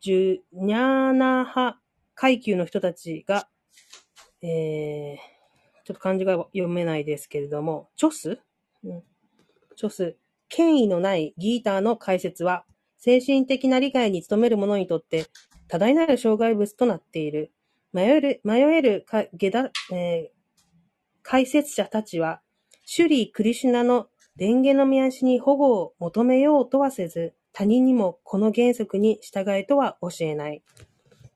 [0.00, 1.80] ジュニャーナ派
[2.14, 3.48] 階級の人たちが、
[4.42, 5.16] えー、
[5.84, 8.40] ちょっと漢字が読めないですけれども、チョス、
[8.84, 9.02] うん、
[9.76, 10.16] チョス、
[10.48, 12.64] 権威のないギーターの解説は、
[12.98, 15.26] 精神的な理解に努める者にとって
[15.68, 17.52] 多大なる障害物となっている。
[17.92, 20.40] 迷える、迷えるか下だ、えー
[21.22, 22.40] 解説者たちは、
[22.84, 24.08] シュリー・クリシュナの
[24.40, 30.62] 蓮華の見足に保護を求めようとはせず、他人にもこの原則に従えとは教えない。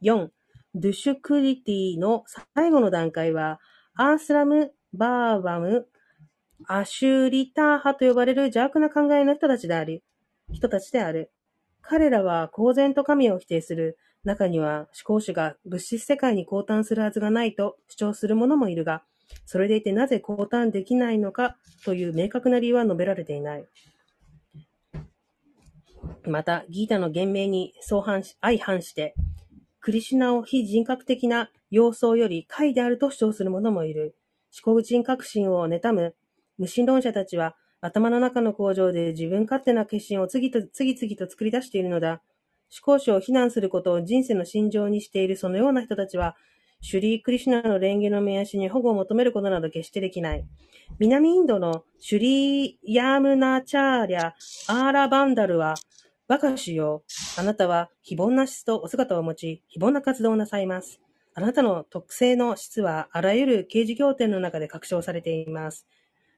[0.03, 0.31] 4.
[0.75, 2.25] ドゥシュクリティの
[2.55, 3.61] 最後の段階は、
[3.95, 5.87] アースラム・バーバム・
[6.67, 10.03] アシュリター派と呼ばれる邪悪な考えの人たちであり、
[10.51, 11.31] 人たちである。
[11.83, 13.99] 彼らは公然と神を否定する。
[14.25, 19.05] 中には思考主が物質世界に降誕するはずがないと主張する者もいるが、
[19.47, 23.67] それでいてなぜ降誕できないのかという明確な理由は述べられていない。
[26.27, 29.15] また、ギータの言明に相反し相反して、
[29.81, 34.17] クリシュナを非人格的な様相より怪であると主張する者もいる。
[34.65, 36.15] 思考人革新を妬む
[36.59, 42.23] 無神論者たちは、頭の中の工場で自分勝手な決心を次と次々と作り出しているのだ。
[42.75, 46.37] 思考主を非難することを人生の心情にしているそのような人たちは、
[46.85, 50.45] シュリー・クリシュナの蓮華の目足に保護を求めることなど決してできない。
[50.99, 54.33] 南インドのシュリー・ヤームナチャーリャ・
[54.69, 55.77] アーラ・バンダルは、
[56.29, 57.03] バカ主よ。
[57.39, 61.01] あなたは非凡な質とお姿を持ち、非凡な活動をなさいます。
[61.33, 65.87] あなたの特性の質はあらゆる刑事経典の中で確証されています。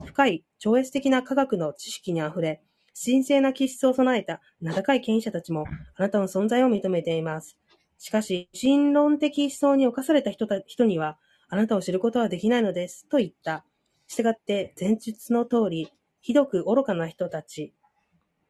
[0.05, 2.62] 深い、超越的な科学の知識にあふれ、
[2.94, 5.66] 神聖な気質を備えた名高い権威者たちも
[5.97, 7.59] あなたの存在を認めています。
[7.99, 11.18] しかし、神論的思想に侵された人た人には、
[11.49, 13.64] あなたを知ることはできないのです、と言った。
[14.07, 17.72] したがって、前述の通り、ひどく愚かな人たち、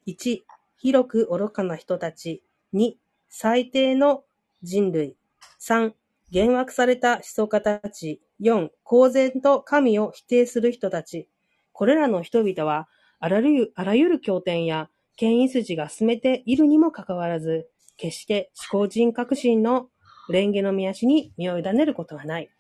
[0.07, 0.43] 1、
[0.77, 2.45] 広く愚かな人たち。
[2.73, 2.95] 2、
[3.29, 4.25] 最低の
[4.63, 5.17] 人類。
[5.61, 5.95] 3、
[6.33, 8.23] 幻惑された思想家たち。
[8.41, 11.29] 4、公然と神を否定する人たち。
[11.73, 12.89] これらの人々は、
[13.19, 19.89] あらゆるあらゆる経典や権威筋が進めているにもかかわらず、決して思考人革新の
[20.29, 22.51] 蓮華の見足に身を委ねることはない。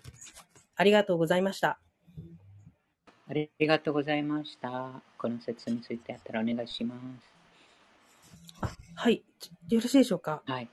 [0.76, 1.78] ありがとうございました。
[3.28, 5.02] ありがとうございました。
[5.18, 6.94] この説についてあったらお願いしま
[8.60, 8.70] す。
[8.94, 9.24] はい。
[9.68, 10.42] よろしいでしょうか？
[10.46, 10.68] はい。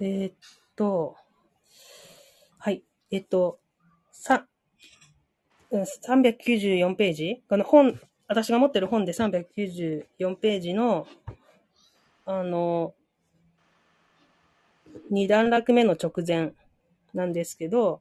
[0.00, 0.34] えーっ
[0.74, 1.14] と、
[2.58, 2.82] はい。
[3.10, 3.58] えっと、
[4.10, 4.46] さ、
[5.70, 7.42] うん394ページ？
[7.48, 11.06] この本、私が持ってる本で394ページの、
[12.24, 12.94] あの、
[15.10, 16.52] 二段落目の直前
[17.14, 18.00] なんですけど、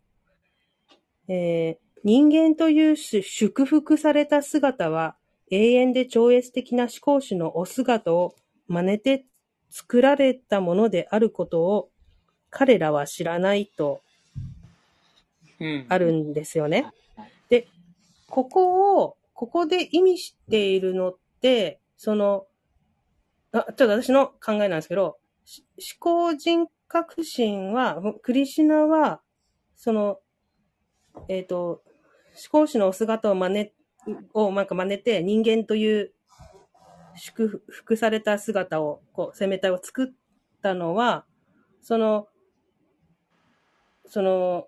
[1.28, 5.16] えー人間という種祝福された姿は
[5.50, 8.36] 永遠で超越的な思考主のお姿を
[8.68, 9.26] 真似て
[9.72, 11.90] 作られたものであることを
[12.52, 14.02] 彼らは知らないと
[15.60, 16.84] うんあるんですよね。
[16.84, 16.94] はい
[17.50, 17.68] で、
[18.28, 22.46] ここを、ここで意味しているのって、その、
[23.52, 25.64] あちょっと私の考えなんですけど、し
[26.00, 29.22] 思考人革新は、クリシナは、
[29.76, 30.20] その、
[31.28, 31.84] えっ、と、
[32.36, 33.72] 思考主のお姿を真似、
[34.34, 36.14] をなんか真似て人間という
[37.16, 40.08] 祝福された姿を、こう、生命体を作っ
[40.62, 41.26] たのは、
[41.82, 42.28] その、
[44.06, 44.68] その、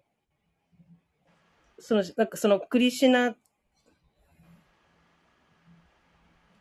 [1.80, 3.36] その、なんかそのクリシナ、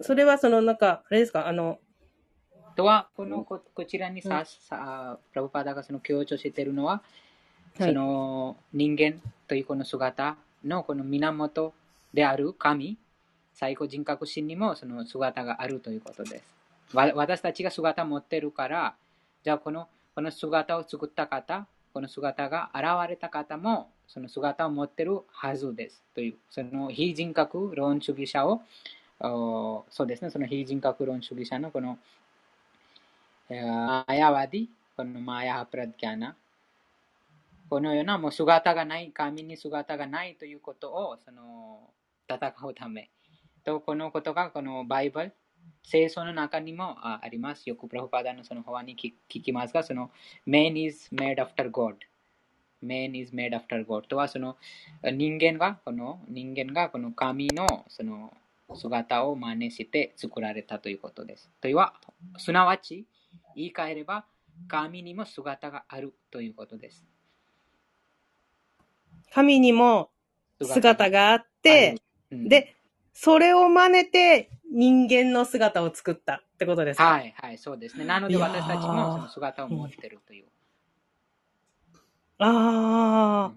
[0.01, 1.79] それはそのなんか、あれですか、あの、
[2.77, 7.03] とは、このここちらにさ、さプラブパダがその強調しているのは、はい
[7.79, 11.75] その人間というこの姿のこの源
[12.15, 12.97] である神、
[13.53, 16.97] 最高人格心にもその姿があるということです。
[16.97, 18.95] わ私たちが姿を持ってるから、
[19.45, 26.03] じゃあこのこの姿を作った方、この姿が現れた方もその姿を持ってるはずです。
[26.15, 28.63] という、その非人格論主義者を、
[29.21, 31.99] おそうですね、その非人格論主義者のこの
[33.49, 34.67] えーマヤワディ、
[34.97, 36.35] このマヤハプラディャナ、
[37.71, 41.79] このようなもう姿がない、神に姿がないということをその
[42.29, 43.09] 戦うため。
[43.65, 45.33] と、このことがこのバイブル、
[45.85, 47.69] 聖書の中にもああります。
[47.69, 50.11] よくプラフパダのその方に聞聞きますが、その
[50.45, 51.95] Man is made after God。
[52.85, 54.57] Man is made after God とはその
[55.05, 58.33] 人間がこの人間がこの神のその
[58.75, 61.49] 姿を真似して作られたということです。
[61.61, 61.95] というは、
[62.39, 63.07] すなわち
[63.57, 64.27] 言い換えれば
[64.69, 67.05] 神にも姿があるということです。
[69.33, 70.11] 神にも
[70.63, 72.01] 姿があって、
[72.31, 72.77] うん、で、
[73.13, 77.05] それを真似て人間の姿を作ったってことですか？
[77.05, 78.05] はいはい、そうですね。
[78.05, 80.47] なので私たちもその姿を持ってるという。
[82.39, 83.53] ああ、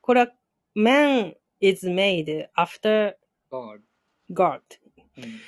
[0.00, 0.28] これは
[0.76, 3.16] man is made after
[3.50, 3.80] God
[4.30, 4.60] God。
[5.16, 5.40] うん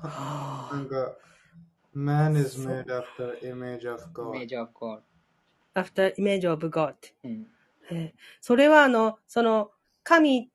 [0.00, 1.16] なんか、
[1.94, 4.34] man is made after image of God.
[4.34, 5.00] image of God。
[5.74, 6.94] after image of God。
[8.40, 9.70] それはあの、その、
[10.02, 10.50] 神、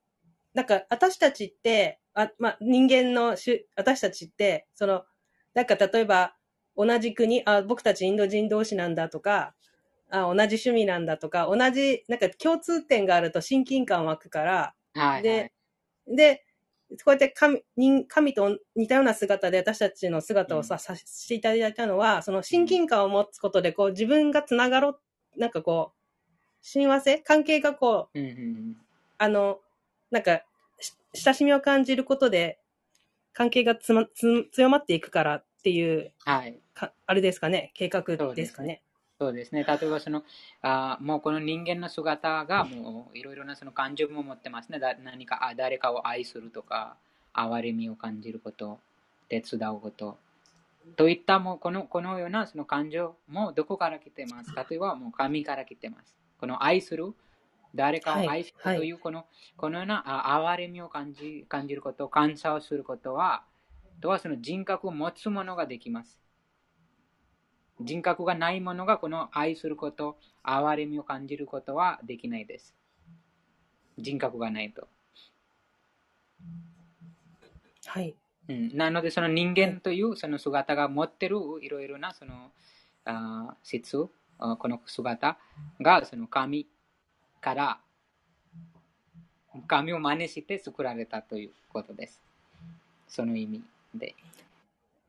[0.52, 5.04] なんか私たちって、あまあ、人間のしゅ、私たちって、その、
[5.52, 6.36] なんか例えば、
[6.76, 9.54] 同じ国、あ、僕たちインド人同士なんだとか、
[10.10, 15.52] あ、同じ趣味なんだとか、同じ、なんか共通点があると親近感湧くから、はい、はいで。
[16.06, 16.44] で、
[16.90, 25.00] こうやって神人神と似たような姿で私たちの姿をさ、うんさせていただいたのは、その親近感を持つことで、こう自分がつながろ
[25.36, 25.98] う、なんかこう、
[26.62, 28.76] 親和性関係がこう、うんうん
[29.18, 29.60] あの、
[30.10, 30.42] なんか、
[30.80, 32.58] し親しみを感じることで、
[33.32, 36.58] 関係がつま、つ強まっていくからっていう、はい。
[36.74, 38.02] かあれですかね、計画
[38.34, 38.82] ですかね。
[39.24, 39.64] そうですね。
[39.64, 40.22] 例えばその
[40.60, 44.78] あもうこの人間の姿がもういろいろなその感情も持ってますね。
[44.78, 46.96] だ何かあ誰かを愛するとか、
[47.32, 48.78] 憐れみを感じること、
[49.30, 50.18] 手伝うこと。
[50.96, 54.52] といったもうこのこのようなその感情もどこから来てます？
[54.52, 56.14] かというはもう神から来てます。
[56.38, 57.14] この愛する、
[57.74, 59.24] 誰かを愛すはいるというこの、
[59.56, 63.42] このようなあ憐れみを感じ感じること、感謝をすることは、
[64.02, 66.18] とはその人格を持つものができます。
[67.80, 72.74] 人格がないものがこの愛すること、憐れみを感じることはできないです。
[73.98, 74.88] 人格がないと。
[77.86, 78.14] はい。
[78.48, 82.50] うん、なので、その人間というその姿が持ってるいろいろなその
[83.04, 84.08] あ質、
[84.38, 85.38] あこの姿
[85.80, 86.66] がその神
[87.40, 87.80] から
[89.66, 92.20] 神を真似して作られたということです。
[93.08, 93.62] その意味
[93.94, 94.14] で。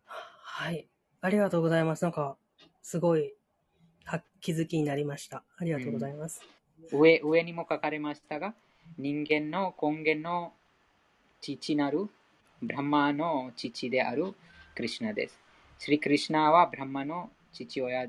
[0.05, 0.85] はい。
[1.21, 2.03] ありがとうございます。
[2.03, 2.37] なんか、
[2.85, 3.33] すごい、
[4.41, 5.41] 気づきになりました。
[5.57, 6.43] ありがとうございます。
[6.91, 8.53] 上上にも書かれましたが、
[8.99, 10.53] 人間の根源の
[11.41, 12.07] 父なる
[12.61, 14.35] ブラマの父である
[14.75, 15.39] クリシュナです。
[15.79, 18.07] スリクリシュナはブラマの父親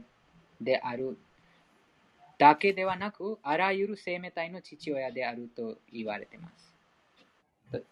[0.60, 1.16] である
[2.36, 7.82] だけではなく、あらゆる生命体の父親であると言われています。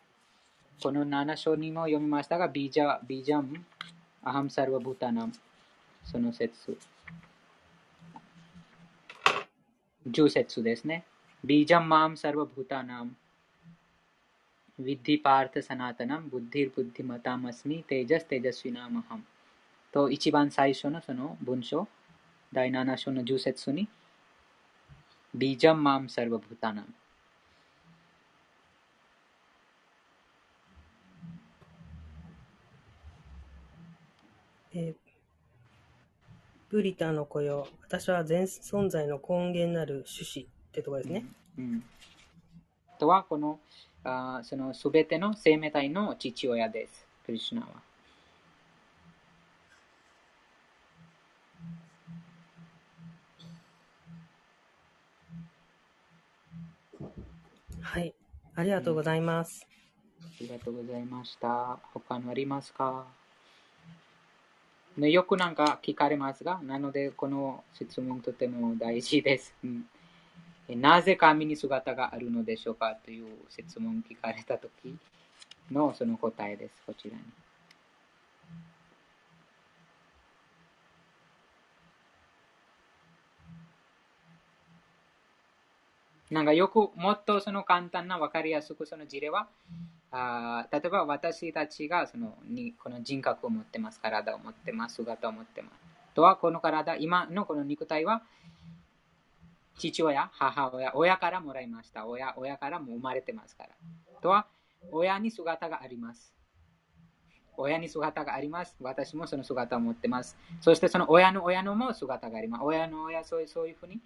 [0.83, 3.65] この7章にも読みましたが、ビジャビジャム、
[4.23, 5.33] アハムサルバブタナム、
[6.05, 6.77] その説。
[10.09, 11.05] 10節ですね。
[11.45, 13.15] ビージャムマームサルバブータナム、
[14.79, 15.93] ウィッディパータサナ
[36.75, 37.15] ウィナマハム。
[37.15, 37.15] と、一番最初のその文章、第7章の10節に、ビージャムマームサルバブータナム。
[37.15, 37.69] えーブリタの雇用。
[37.83, 41.25] 私は全存在の根源なる種子ってとこですね。
[41.59, 41.85] うん。
[42.99, 43.61] とは、この、
[44.03, 47.07] あーそのすべての生命体の父親です。
[47.25, 47.69] クリシュナは。
[57.83, 58.15] はい。
[58.57, 59.67] ありがとうございます。
[60.23, 61.79] ありがとうございました。
[61.93, 63.24] 他のありますか？
[64.97, 69.55] ね、よくなんか聞かれますが、なのでこの質問とても大事です。
[69.65, 69.87] うん
[70.69, 74.97] なぜ神に姿があるのでしょうかという質問聞かれたとき
[75.71, 76.83] のその答えです。
[76.87, 77.23] こちらに。
[86.31, 89.47] なんかよくもっとその簡単な分かりやすくその事例は
[90.17, 95.75] あ例えば私たちがそのにこの人格を持ってます、体を持ってます、姿を持ってます？
[96.15, 98.23] とはこの体、今のこの肉体は
[99.77, 102.07] 父親、母親、親からもらいました。
[102.07, 103.71] 親親からも生まれてますから。
[104.23, 104.47] とは
[104.93, 106.33] 親に姿があります。
[107.57, 108.77] 親に姿があります。
[108.81, 110.37] 私もその姿を持ってます。
[110.61, 112.65] そしてその親の親のも姿があります。
[112.65, 114.01] 親の親、そういうそういうふうに、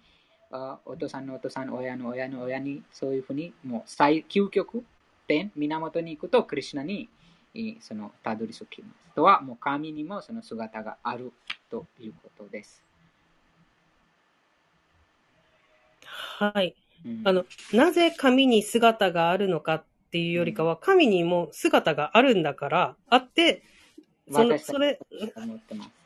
[0.85, 4.83] お父さんのお父さん、親の親の親に、そういうふうに、もう最究極
[5.29, 7.07] 点、源に行くと、クリシュナに
[7.53, 9.15] いそのたどり着きます。
[9.15, 11.31] とは、もう神にもその姿がある
[11.69, 12.83] ということです。
[16.03, 16.75] はい。
[17.05, 23.63] うんあの、なぜ神に姿があるのかっていうよりかは、神にも姿があるんだから、あって、
[24.31, 24.99] そのそれ
[25.35, 25.98] が思ってます。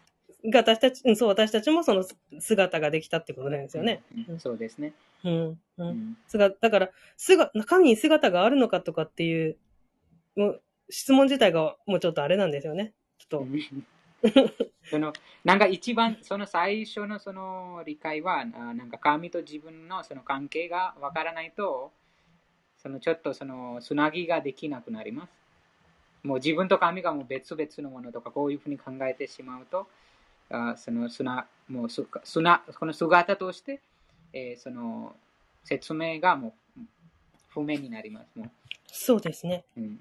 [0.46, 2.06] が私たち、うんそう、私たちもその
[2.40, 4.04] 姿ができたってことなんですよね。
[4.30, 4.94] うんそうですね。
[5.24, 5.34] うん。
[5.52, 5.60] う。
[5.78, 6.18] うん
[6.60, 9.58] だから、姿、神に姿があるのかとかっていう、
[10.36, 12.94] もう質問自体がもうちょっとあれなんですよね。
[13.18, 13.48] ちょっと。
[14.90, 15.12] その
[15.44, 21.92] なんか一番その最初のその理解はあなんか神と自分のその関係がわからないと
[22.78, 25.34] そのちょっとそのつなぎができなくなります。
[26.24, 29.88] もう自分と神がもう別々のものとかこういうふうに考えてしまうと
[30.50, 33.82] あそのすなもうすすなこの姿として、
[34.32, 35.16] えーその
[35.66, 36.82] 説明がもう
[37.50, 38.38] 不明になります。
[38.38, 38.50] もう
[38.88, 39.64] そうですね。
[39.78, 40.00] うん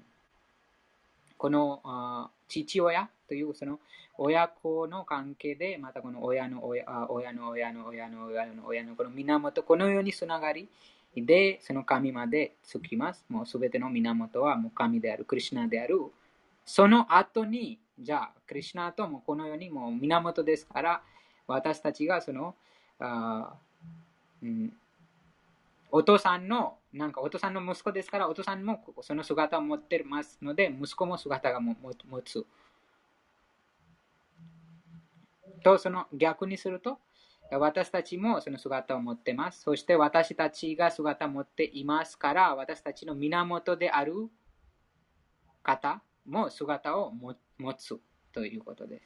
[1.37, 3.79] このあ父親というその
[4.17, 10.69] 親子の関係で、またこの親の親あ親の親の親の親の親のこの源、このようにつながり
[11.17, 13.25] で、その神までつきます。
[13.27, 15.99] もうすべての源はもう神である、クリシュナである。
[16.65, 21.03] その後に、じゃあ、クリシュナともこのようにもう源ですから、
[21.47, 22.55] 私たちがその、
[22.99, 23.53] あ
[24.41, 24.73] うん、
[25.91, 32.45] お父さんの、なんかお父さんの息子ですから、お父さんもその姿を持ってますので、息子も姿がも持持つ。
[35.63, 36.99] と、その逆にすると、
[37.51, 39.61] 私たちもその姿を持ってます。
[39.61, 44.29] そして私たちが姿を持っていますから、私たちの源である
[45.61, 47.99] 方も姿を持持つ
[48.31, 49.05] ということです。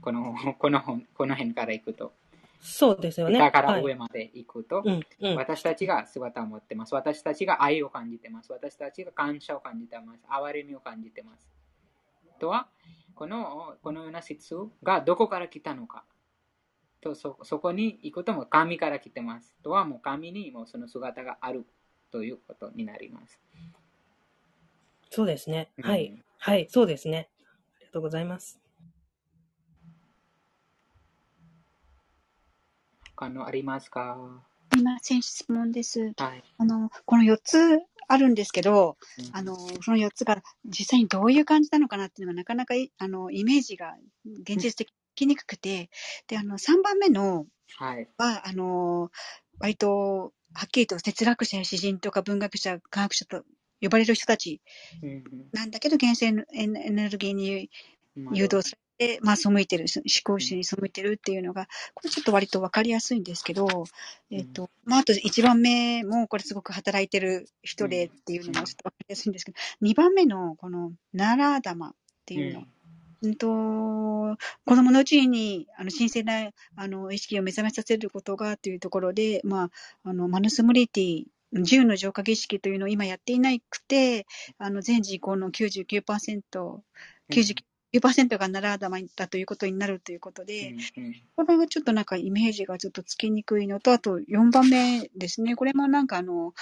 [0.00, 2.12] このこの本この辺からいくと、
[2.60, 3.38] そうですよね。
[3.38, 3.82] 下からはい。
[3.82, 5.36] 上まで行くと、うん、うん。
[5.36, 6.94] 私たちが姿を持ってます。
[6.94, 8.52] 私たちが愛を感じてます。
[8.52, 10.20] 私たちが感謝を感じてます。
[10.28, 11.48] 憐れみを感じてます。
[12.40, 12.68] とは、
[13.14, 16.04] このこのような質がどこから来たのか。
[17.00, 19.54] とそそこに行くとも神から来てます。
[19.62, 21.64] とはもう神にもその姿がある
[22.10, 23.40] ということになります。
[25.10, 25.70] そうですね。
[25.78, 26.58] うんはい。
[26.58, 27.28] はい、そうですね。
[27.76, 28.60] ありがとうございます。
[33.16, 34.16] 他のありますか？
[34.72, 36.12] すいません、質問です。
[36.16, 36.44] はい。
[36.58, 38.96] あの、この4つあるんですけど、
[39.32, 43.94] あの、その4つが実際にどういう感じなのかなっていうのがなかなかいあのイメージが
[44.42, 45.90] 現実的にきにくくて、
[46.28, 47.46] で、あの、3番目の
[47.76, 48.08] はい。
[48.18, 49.10] は、あの、
[49.58, 53.42] 割と、はっきりと哲学者や詩人とか文学者、科学者と
[53.80, 54.60] 呼ばれる人たち
[55.02, 55.24] うん。
[55.52, 57.70] なんだけど、現世エネルギーに
[58.16, 58.20] う。
[58.20, 63.84] ん誘導されて、まあ、背いてる、思考主に背いてるっていうのが、これちょっと割とわかりやすいんですけど、
[64.30, 71.92] えっ、と、まあ、あと1番目もこれすごく働いてる人でっていうのもちょっとわかりやすいんですけど、2番目のこのナラーダマっ
[72.26, 72.64] ていうの、
[73.22, 73.34] うん。
[73.36, 79.70] と、子供のうちに、あの、神聖な、あの、意識を目覚めさせることが、というところで、まあ、
[80.04, 84.26] あの、マヌスムリティ、自由の浄化儀式というのを今やっていなくて、
[84.58, 86.80] あの、全人口の99%、
[87.30, 91.14] 99%がナラーダマだということになるということで、うんうん。
[91.36, 95.56] これがちょっとなんかイメージがちょっとつきにくいのと、あと4番目ですね。
[95.56, 96.54] これもなんかあの、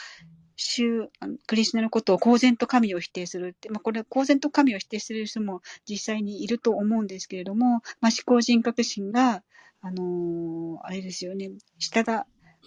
[0.56, 9.42] 宗あのクリスナのことを公然と神を否定するって、まあ、これ公然と神を否定する人も実際にいると思うんですけれども、まあ、思考人格心が、
[9.82, 12.26] あのーあれですよね、下だ、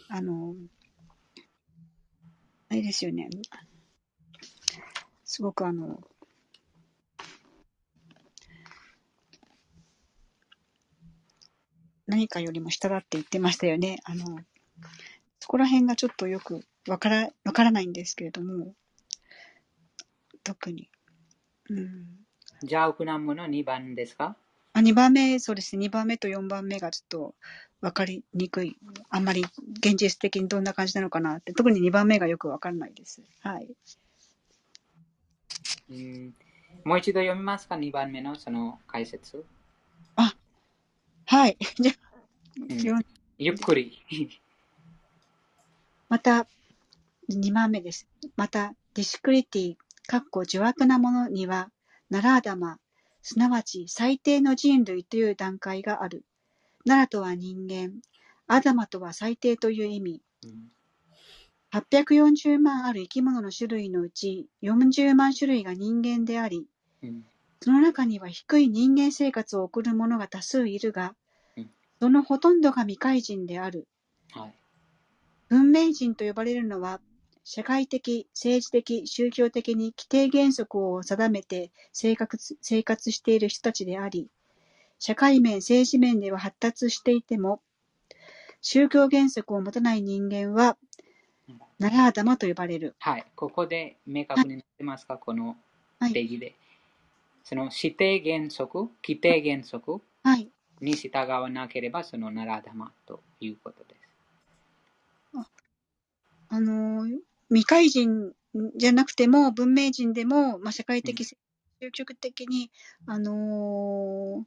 [0.10, 0.79] あのー
[2.70, 3.28] あれですよね、
[5.26, 6.00] すごくあの、
[12.06, 14.00] 何かよりも下だって言ってましたよね。
[14.04, 14.40] あの、
[15.40, 18.74] そこら辺がちょっとよくわから、わからないんですけれども、
[20.44, 20.90] 特に。
[21.70, 22.06] うん。
[22.64, 24.36] じゃあ、奥南無の2番ですか？
[24.74, 25.88] あ、2番目、そうですね。
[25.88, 27.36] 2番目と4番目がちょっと
[27.82, 28.78] わかりにくい。
[29.10, 29.46] あんまり
[29.80, 31.54] 現実的にどんな感じなのかなって。
[31.54, 33.22] 特に2番目がよくわからないです。
[33.42, 33.68] はい。
[35.90, 36.36] うん
[36.84, 39.46] もう一度読みますか ?2 番目のその解説。
[41.30, 41.58] はい。
[41.80, 41.96] じゃあ、
[42.58, 43.06] うん
[43.38, 44.04] ゆっくり。
[46.10, 46.48] また、
[47.30, 48.08] 2番目です。
[48.36, 49.78] また、ディスクリティ、
[50.08, 51.72] かっこ邪悪なものには、
[52.10, 52.80] ナラーダマ、
[53.22, 56.26] すなわち最低の人類という段階がある。
[56.86, 58.02] ナラとは人間、
[58.48, 60.22] アダマとは最低という意味。
[60.44, 60.72] うん
[61.72, 66.66] 840万ある生き物の種類のうち40万種類が人間であり、
[67.04, 67.24] うん
[67.62, 71.14] その中には低い人間生活を送る者が多数いるが
[71.58, 71.70] うん、
[72.02, 73.88] そのほとんどが未開人である。
[74.32, 74.54] はい。
[75.50, 77.02] 文明人と呼ばれるのは、
[77.44, 84.30] 社会的、政治的、宗教的に規定原則を定めて生活生活している人たちであり、
[85.00, 87.62] 社会面、政治面では発達していても、
[88.62, 90.78] 宗教原則を持たない人間は
[91.48, 92.94] うん、ナラーダマと呼ばれる。
[93.00, 93.26] はい。
[93.36, 95.18] ここで明確になってますか？
[95.18, 95.56] この
[96.00, 96.54] はい定義で。
[97.44, 100.48] その指定原則、規定原則はい。
[100.82, 104.00] に従わなければ、そのナラダマということです。
[106.52, 107.20] あのー、
[107.50, 108.34] 未開人
[108.76, 111.36] じゃなくても、文明人でも、まあ、社会的、宗
[111.92, 112.72] 教的に、
[113.06, 114.46] あの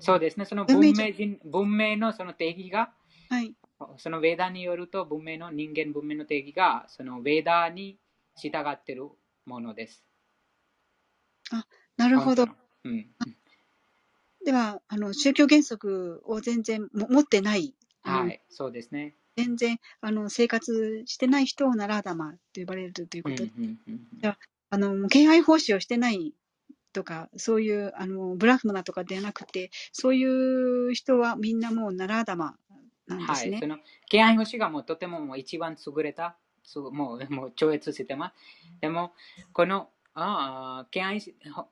[0.00, 0.44] そうですね。
[0.44, 3.54] その文明人文明のその定義が、ーはい。
[3.98, 7.98] そのヴェーダによると文明の人間文明の定義がそのヴェーダに
[8.36, 9.08] 従っている
[9.46, 10.04] ものです。
[11.96, 12.48] なるほど。
[12.84, 13.06] うん。
[14.44, 19.14] では、あの、宗教原則を全然も持ってない、はい、そうですね。
[19.36, 24.36] 全然、あの、生活してない人をナラーダマと呼ばれるといううんことで、うんうん
[24.70, 26.34] あの、敬愛奉仕をしてない
[26.94, 32.56] とか、そういう、あの、ブラフマナとかではなくて、そういう人はみんなもうナラーダマ
[33.06, 33.58] なんですねはい、すね。
[33.60, 36.36] その敬愛星がもうとてももう一番優れた、
[36.92, 38.34] もうもう超越してます。
[38.80, 39.12] でも、
[39.52, 41.20] このあー敬愛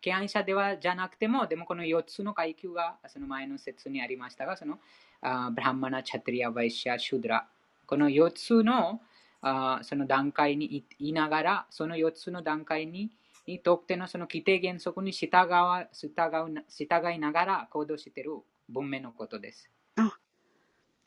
[0.01, 4.79] 敬愛者ではじゃなくても、でもこの4つの階級がその前の説にありましたが、その
[5.21, 7.47] あブラハマナ、チャトリア、ワイシャ、シュドラ、
[7.87, 9.01] この4つの
[9.41, 13.11] あその段階にいいながら、その4つの段階に
[13.47, 16.13] に特定のその規定原則に従わ従
[16.47, 18.33] うな従いながら行動している
[18.69, 19.71] 文明のことです。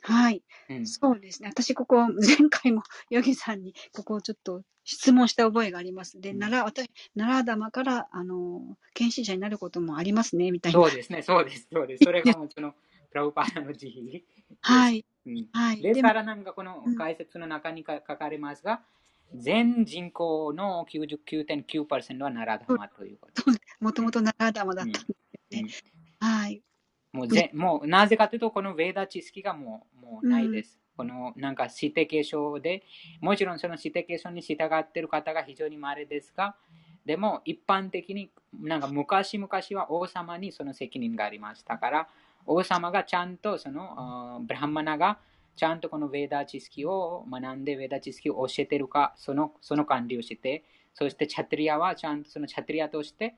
[0.06, 0.44] はい。
[0.70, 1.50] うんそうですね。
[1.50, 6.22] 私、ここ、前回もヨギさんに、ここをちょっと質問した覚えがあります。
[6.22, 10.80] で、うん奈良、私、奈良玉から、あの、検診者になることもありますね、みたいな。
[10.80, 12.04] そうですね、そうです、そうです。
[12.04, 12.74] それがもうその
[13.10, 14.22] プラウパーダの慈悲。
[14.62, 15.06] はい。
[15.26, 15.82] うんはい。
[15.82, 18.84] ですでもからなんかこの解説の中にか書かれますが、
[19.34, 23.44] 全人口の99.9%は奈良玉ということ。
[23.80, 25.16] もともと奈良玉だったんですよ
[25.52, 25.62] ね。
[25.62, 25.70] うん
[26.20, 26.62] はい。
[27.12, 30.80] もうぜもうなぜかというと、このヴェーダ知識がもうもうないです。
[30.98, 32.84] このなんか指定継承で、
[33.22, 36.56] もちろんその指定継承に従っている方が非常に稀ですが、
[37.06, 39.50] でも一般的になんか昔々
[39.80, 42.08] は王様にその責任がありましたから、
[42.46, 45.20] 王様がちゃんとそのブラハマナが
[45.56, 50.64] ちゃんとこのウェーダー知識を学んで、ウェーダー知識を教えてるか、そのその管理をして、
[50.94, 53.36] そしてチャトリアはちゃんとそのチャトリアとして、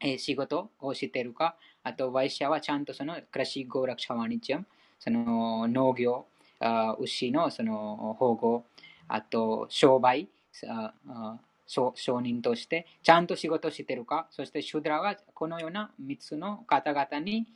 [0.00, 4.66] えー、仕事をしてるか、あとワイシャはちゃんとそのクラシーゴーラクシャワニチャム、
[4.98, 6.26] その農業、
[6.58, 8.64] あ牛のその保護、
[9.08, 10.28] あと商売、
[10.68, 10.92] あ
[11.66, 17.46] 商人としてちゃんと仕事してるか、そしてシュドラはこのような3つの方々に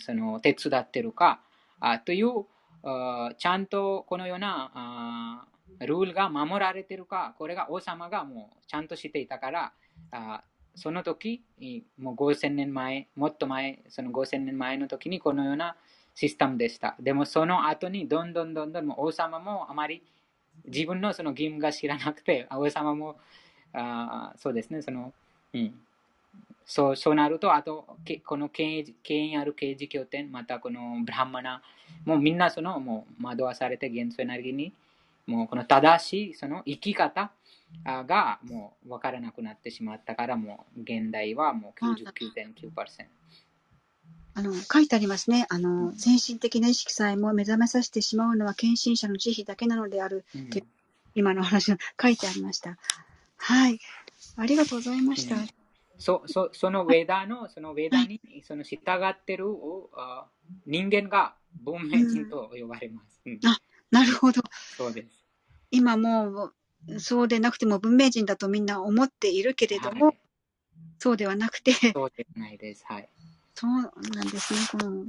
[0.00, 1.40] その手伝ってるか
[1.80, 2.44] あという
[3.38, 5.46] ちゃんとこのような
[5.80, 9.72] ルールが守られてるか、これが王様がもうちゃんとしていたから、
[10.10, 10.42] あ
[10.74, 11.42] その時、
[11.98, 15.76] もう5000年前、もっと前、その5000年前の時にこのような
[16.14, 16.96] システムでした。
[17.00, 20.02] でもその後にどんどんどんどん王様もあまり
[20.66, 23.16] 自分のその義務が知らなくて、王様も
[23.72, 25.12] あそうですね、その、
[25.54, 25.74] うん。
[26.66, 27.86] そうそうなると、あと、
[28.24, 31.62] この権威ある刑事拠点、またこのブラハマナ、
[32.04, 34.72] もうみんなその、もう惑わされて元素エネルギーに、
[35.26, 37.30] もうこの正しいその生き方
[37.84, 43.06] がもう分からなくなってしまったから、もう現代はもう99.9%。
[44.36, 45.46] あの、書いてありますね。
[45.48, 50.50] あの、先進的な意識さえも目覚めさせてしまうのは献身者の慈悲だけなのである、うん、
[51.14, 52.76] 今の話の書いてありました。
[53.36, 53.78] はい。
[54.36, 55.36] ありがとうございました。
[55.36, 55.48] うん、
[55.98, 59.46] そそそのウェダの、そのウェダに、その従ってる
[60.66, 63.20] 人間が文明人と呼ばれます。
[63.26, 63.58] うん、あ、
[63.90, 64.42] なるほど。
[64.76, 65.08] そうです。
[65.70, 66.52] 今も
[66.88, 70.18] う、そうでなくても文明人だとみんな思っているけれども、はい、
[70.98, 71.72] そうではなくて。
[71.72, 72.84] そうではないです。
[72.86, 73.08] はい。
[73.54, 73.88] そうな
[74.24, 74.60] んですね。
[74.72, 75.04] この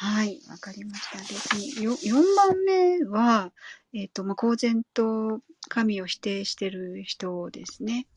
[0.00, 1.76] はい、わかりました。
[1.78, 3.52] で、よ4番目は、
[3.94, 8.08] えっ、ー、と、まあ、公然と神を否定してる人ですね。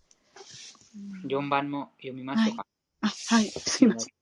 [1.28, 2.66] 4番も読みましょうか。
[3.02, 4.14] はい、あ、はい、すみません。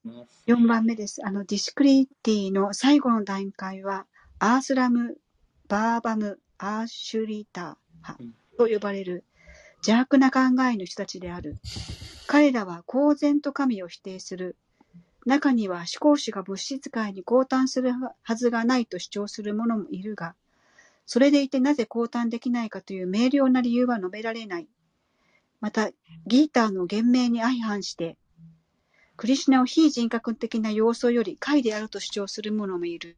[0.47, 1.25] 4番目です。
[1.25, 4.05] あの、ディスクリティの最後の段階は、
[4.39, 5.17] アースラム、
[5.67, 8.23] バーバム、アーシュリータ派
[8.57, 9.23] と呼ばれる
[9.77, 11.57] 邪悪な考えの人たちである。
[12.27, 14.57] 彼らは公然と神を否定する
[15.25, 17.91] 中には思考主が物質界に降誕する
[18.23, 20.35] はずがないと主張する者もいるが、
[21.05, 24.67] それでいてなぜ降誕できないかという明瞭な理由は述べられない。
[25.59, 25.91] また、
[26.25, 28.17] ギーターの言明に相反して、
[29.15, 33.17] クリシュナを非人格的な要素より解であると主張する者もいる。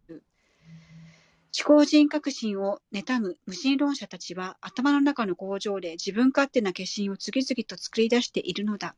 [1.57, 8.95] 思考人格心を妬む無神論者たちは頭の中の工場で自分勝手な化身を次々と作り出しているのだ。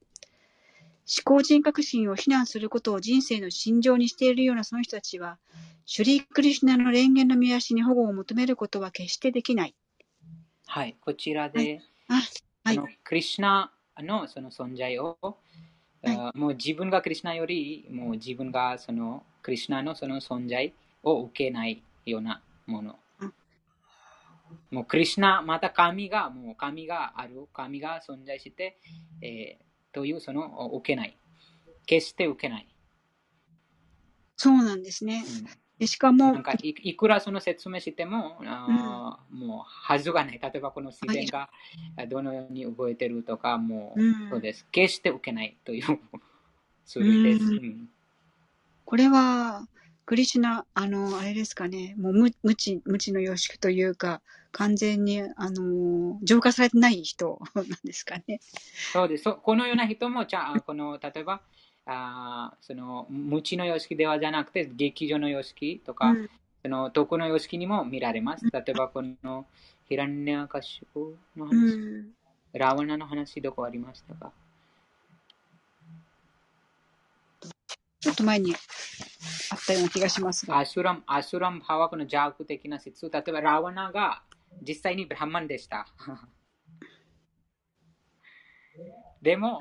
[1.08, 5.40] 思考人格心を非難することを人生の信条にしているようなその人たちは、
[5.86, 9.76] シュリー・クリシュナの霊言の見足に保護を求めることは決してできない。
[10.68, 12.24] はい、こちらで、はい、
[12.64, 20.74] はい、クリシュナのその存在を、はい、もう自分がクリシュナより、もう自分がそのクリシュナのその存在
[21.04, 23.00] を受けないようなもの。
[24.70, 28.78] もうクリシュナ、また神が、もう神がある、神が存在して、
[29.22, 31.18] えーというその受けない。
[31.86, 32.68] 決して受けない。
[34.38, 35.24] そうなんですね。
[35.28, 35.48] うん、
[35.88, 40.40] しかもなんかい、いくらその説明しても、あうん、もうはずがない。
[40.42, 41.50] 例えばこの自然が
[42.08, 44.66] どのように動いてるとか、もう、うん、そうです。
[44.72, 46.00] 決して受けないという、
[46.86, 47.46] それです。
[48.86, 49.68] これは、
[50.06, 54.22] クリシュナ、あの、あれですかね、もう無無知、無知の様式というか、
[54.52, 58.42] 完全に、あの、浄化されてない人なんですかね。
[58.92, 59.24] そうです。
[59.24, 61.42] このような人も、じゃあ、この、例えば、
[61.86, 66.30] あその、無知の様式ではじゃなくて、劇場の様式とか、うん、
[66.62, 68.46] その、徳の様式にも見られます。
[68.52, 69.46] 例えば、この、
[69.90, 72.12] ヒランニャカシュの話、うん、
[72.54, 74.32] ラワナの話、どこありましたか？
[78.00, 78.58] ちょっと前にあ
[79.56, 80.58] ったような気がしますが。
[80.58, 83.10] アシュラム、アシュラム派はこの邪悪的な説。
[83.10, 84.24] 例えば、ラワナが
[84.62, 85.88] 実際にブラハマンでした。
[89.22, 89.60] でも、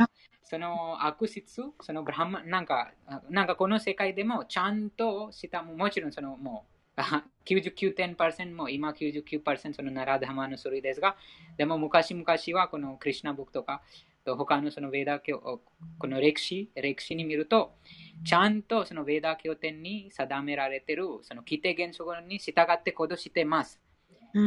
[0.50, 2.92] その悪説、そのブラハマン、なんか、
[3.28, 6.66] なんかこの世界でもちゃんとした、もちろんそのも
[6.96, 7.00] う、
[7.46, 11.16] 99.% も今99%そのナラダハマのそれですが、
[11.56, 12.24] でも昔々
[12.58, 13.80] はこのクリュナブックとか、
[14.24, 17.76] と他のそのヴェーダ教、この歴史、歴史に見ると、
[18.24, 23.80] ちゃんとそのヴェーダ経典に定められている、その規定原則に従って行動しています。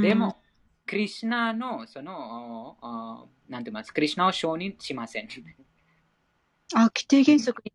[0.02, 0.38] でも、
[0.86, 2.78] クリシナの、その、
[3.48, 3.94] なんて言います？
[3.94, 5.30] クリシナを承認しません。
[6.74, 7.74] あ、規定原則に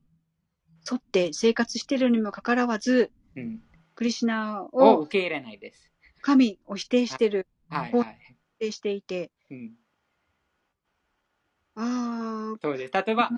[0.90, 3.60] 沿って生活しているにもかかわらず、うん、
[3.94, 5.92] クリシナを受け入れないです。
[6.20, 7.46] 神を否定している。
[7.68, 8.18] はい、はい、
[8.56, 9.72] 否定していて、うん
[12.60, 12.92] そうです。
[12.92, 13.30] 例えば、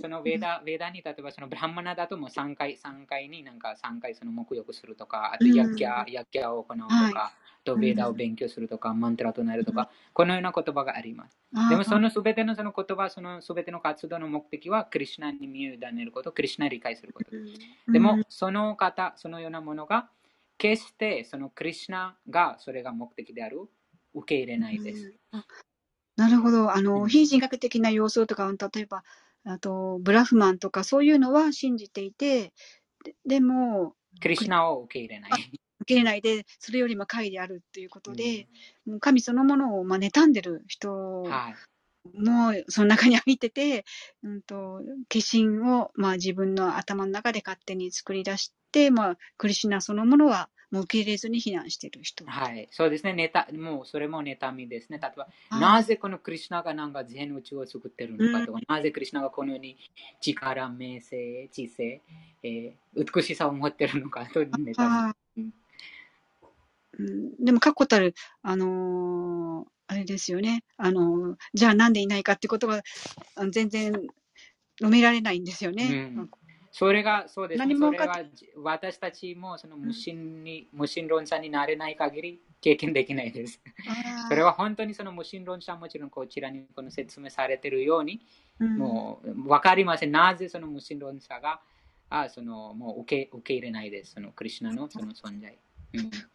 [0.00, 7.32] そのベーダ、ベーダに、例えばそのブラハマナだともう3回、3回になんか3回その沐浴するとか、あとうんヤッキャ、ヤッキャを行うとか、は
[7.64, 11.40] とベーダを勉強するとか、マントラとなるとか、このような言葉があります。
[11.68, 17.30] でもそのすべてのその言葉、そのすべての活動の目的は、クリシュナに身を委ねること、クリシュナを理解すること。
[17.32, 17.36] う
[17.90, 20.10] んでも、その方、そのようなものが、
[20.58, 23.68] 決してそのクリシュナがそれが目的である、
[24.14, 25.14] 受け入れないです。
[26.18, 26.74] なるほど。
[26.74, 29.04] あの、うん非人格的な要素とか、例えば、
[29.44, 32.52] あと、ブラフマンとか、そういうのは信じていて、
[33.04, 35.30] ででも、クリシュナを受け入れない。
[35.30, 38.48] 受け入れないで、それよりも下位であるということで、
[38.84, 42.20] もう神そのものを、まあ、妬んでる人はい。
[42.20, 43.84] もその中に入ってて、
[44.24, 52.24] うんと、化身を、まあ、自分の頭の中で勝手に作り出して、まあ、クリシュナそのものはもう受け入れずに非難している人。
[52.26, 52.68] はい。
[52.70, 53.14] そうですね。
[53.14, 54.98] ネタ、もうそれも妬みですね。
[54.98, 59.78] 例えば、はいなぜこのクリシュナがなんか全宇宙を作ってるのかとか、なぜクリシュナがこのように
[60.20, 62.02] 力、名声、知性、
[62.42, 62.72] えー
[63.14, 64.74] 美しさを持ってるのかと妬み。
[65.36, 65.52] うん
[66.98, 70.64] うん、でも、確固たる、あのーあれですよね。
[70.76, 72.82] あのーじゃあなんでいないかってことが、
[73.50, 76.12] 全然述べられないんですよね。
[76.16, 76.30] うん
[76.70, 77.74] それが、そうですね。
[77.74, 77.96] 何
[78.56, 83.60] 私たちもその無心に、無心論者になれない限り経験できないです。
[84.28, 88.20] それは本当にその無心論者はもちろんこちらにこの説明されているように、
[88.60, 90.12] うんもう分かりません。
[90.12, 91.60] なぜその無心論者が
[92.10, 94.12] あそのもう受け受け入れないです。
[94.12, 95.56] そのクリシュナのその存在。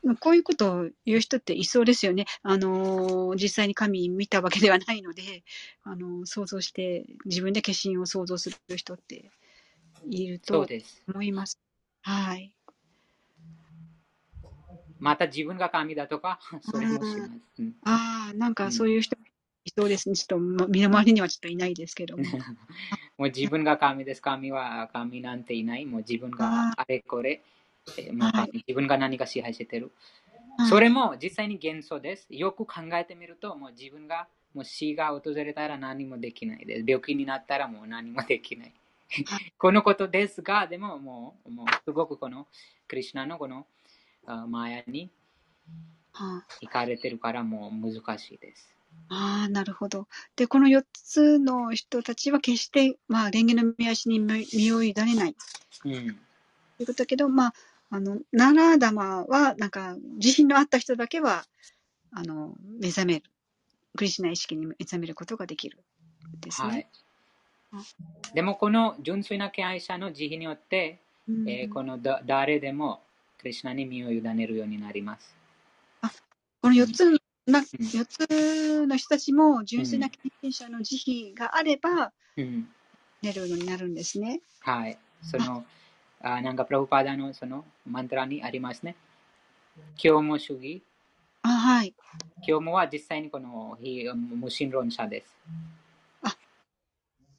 [0.03, 2.25] うん、こういうことを言う人っていそうですよね。
[2.41, 5.43] あのー実際に神見たわけではないので、
[5.83, 9.31] あのー想像して、自分で化身を想像する人って
[10.09, 11.03] いるとそうです。
[11.07, 11.59] 思います。
[12.01, 12.53] はい。
[14.99, 17.61] また自分が神だとか、 それもします。
[17.61, 19.17] うんああ、なんうんかそういう人
[19.65, 20.15] いそうですね。
[20.15, 22.23] ちょっとま身の回りにはちょっといないですけども。
[23.17, 24.21] もう自分が神です。
[24.21, 25.85] 神は神なんていない。
[25.85, 27.43] もう自分があれこれ、
[27.97, 29.91] えーもうはい自分が何か支配してる。
[30.57, 32.27] はいそれも実際に幻想です。
[32.29, 36.83] よく考えてみると、もう自分がもう死が訪れたら何もできないです。
[36.87, 38.73] 病気になったらもう何もできない。
[39.57, 42.47] このことですが、でももう、もうすごくこの
[42.87, 43.67] クリシュナのこの
[44.25, 45.11] あマヤに
[46.13, 48.73] は行かれてるからもう難しいです。
[49.09, 50.07] ああー、なるほど。
[50.35, 55.35] で、この4つの人たちは決して、まあ、蓮華の見足に身身を委ねない
[55.85, 55.91] うん。
[55.91, 56.15] という
[56.79, 57.53] ことだけど、まあ、
[57.89, 61.45] あの、ナラーダマは、なんか、自信のあった人だけは、
[62.11, 63.23] あの、目覚める。
[63.95, 65.77] クリシュナ意識に目覚めることができる。
[66.39, 66.67] ですね。
[66.67, 66.87] はい。
[68.33, 73.01] でもこの純粋な敬愛者の慈悲によって、うんえーこのだ誰でも
[73.39, 75.35] クリシュナに身を委ねるようになります。
[76.61, 82.69] この4つの、なうん四つの人たちも純粋な経験者の慈悲があれば、うん。
[83.21, 84.39] 寝るようになるんですね。
[84.61, 84.97] はい。
[85.21, 85.65] その、
[86.21, 88.95] あなんかプラブパーダのそのマントラにありますね。
[90.01, 90.81] 今日も主義。
[91.41, 91.93] あ、はい。
[92.47, 95.82] 今日もは実際にこの非無神論者ですあ。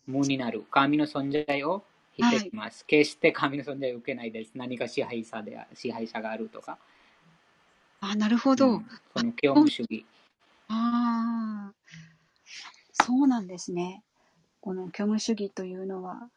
[0.06, 0.64] 無になる。
[0.70, 2.85] 神の存在を否定します。
[2.86, 4.52] 決して神の存在を受けないです。
[4.55, 6.78] 何か支配者であ支配者があるとか。
[8.01, 8.68] あ、なるほど。
[8.70, 10.06] うんこの今日も主義。
[10.68, 11.74] ああ、
[12.93, 14.02] そうなんですね。
[14.60, 16.31] この虚無主義というのは、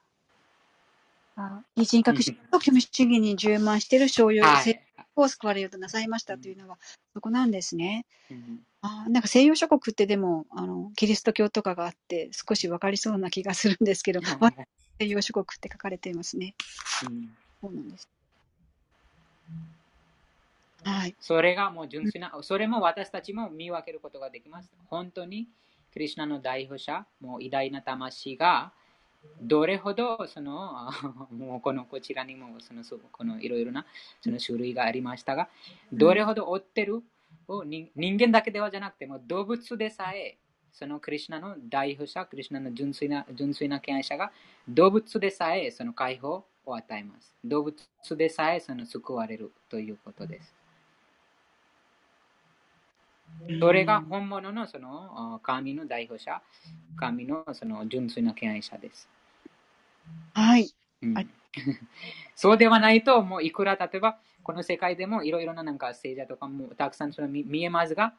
[1.37, 4.83] あ非人格主義と虚無主義に充満している商用性はい。
[5.15, 6.77] を救われようとなさいましたというのは、
[7.13, 8.05] そこなんですね。
[8.29, 14.53] うんあーなんか西洋諸国ってでも、あの、キリスト教とかがあって、少しわかりそうな気がするんですけど、わ
[14.99, 16.53] 西洋諸国って書かれていますね。
[17.03, 18.07] うんそうなんです。
[20.83, 21.15] はい。
[21.19, 24.71] それがもう純粋な、それも私たちも見分けることができます。
[24.89, 25.47] 本当に、
[25.91, 28.71] クリシュナの代表者、もう偉大な魂が、
[29.41, 30.91] どれほどその、
[31.31, 33.85] もうこのこちらにもそのそこのいろいろな
[34.21, 35.49] その種類がありましたが、
[35.91, 37.03] どれほど追ってる
[37.47, 40.37] を人人間だけではじゃなくても動物でさえ、
[40.71, 44.31] そのクリシュナの代表者、クリシュナの純粋な純粋な敬愛者が
[44.67, 47.33] 動物でさえその解放を与えます。
[47.43, 47.75] 動物
[48.11, 50.55] でさえその救われるということです。
[53.59, 56.41] それが本物のそのあ神の代表者、
[56.97, 59.09] 神のその純粋な敬愛者です。
[60.33, 60.73] はい。
[62.35, 68.13] そうではないと、もういくら例えばこの世界でもいろいろななんか聖者とかもたくさんその見見えますが、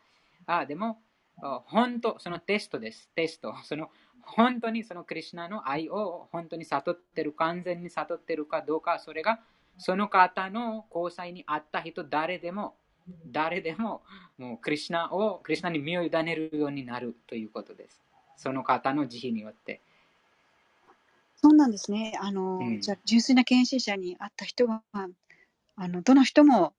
[0.46, 0.98] あでも
[1.42, 3.08] あ本当、そのテストです。
[3.14, 3.54] テスト。
[3.64, 3.90] その
[4.22, 9.40] 本当にそのクリシュナの愛を本当に悟ってる、完全に悟ってるかどうか、それが
[9.78, 12.76] その方の交際にあった人誰でも、
[13.26, 14.02] 誰でも
[14.36, 18.02] もうクリシュナを、クリシュナに身を委ねるようになるということです。
[18.36, 19.80] その方の慈悲によって。
[21.40, 22.18] そうなんですね。
[22.20, 26.74] あの、うんじゃあ、純粋な献身者に会った人は、あの、どの人も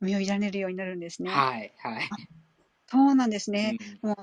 [0.00, 1.30] 身を委ねるようになるんですね。
[1.30, 2.08] はい、はい。
[2.90, 3.76] そうなんですうね。
[4.02, 4.16] んも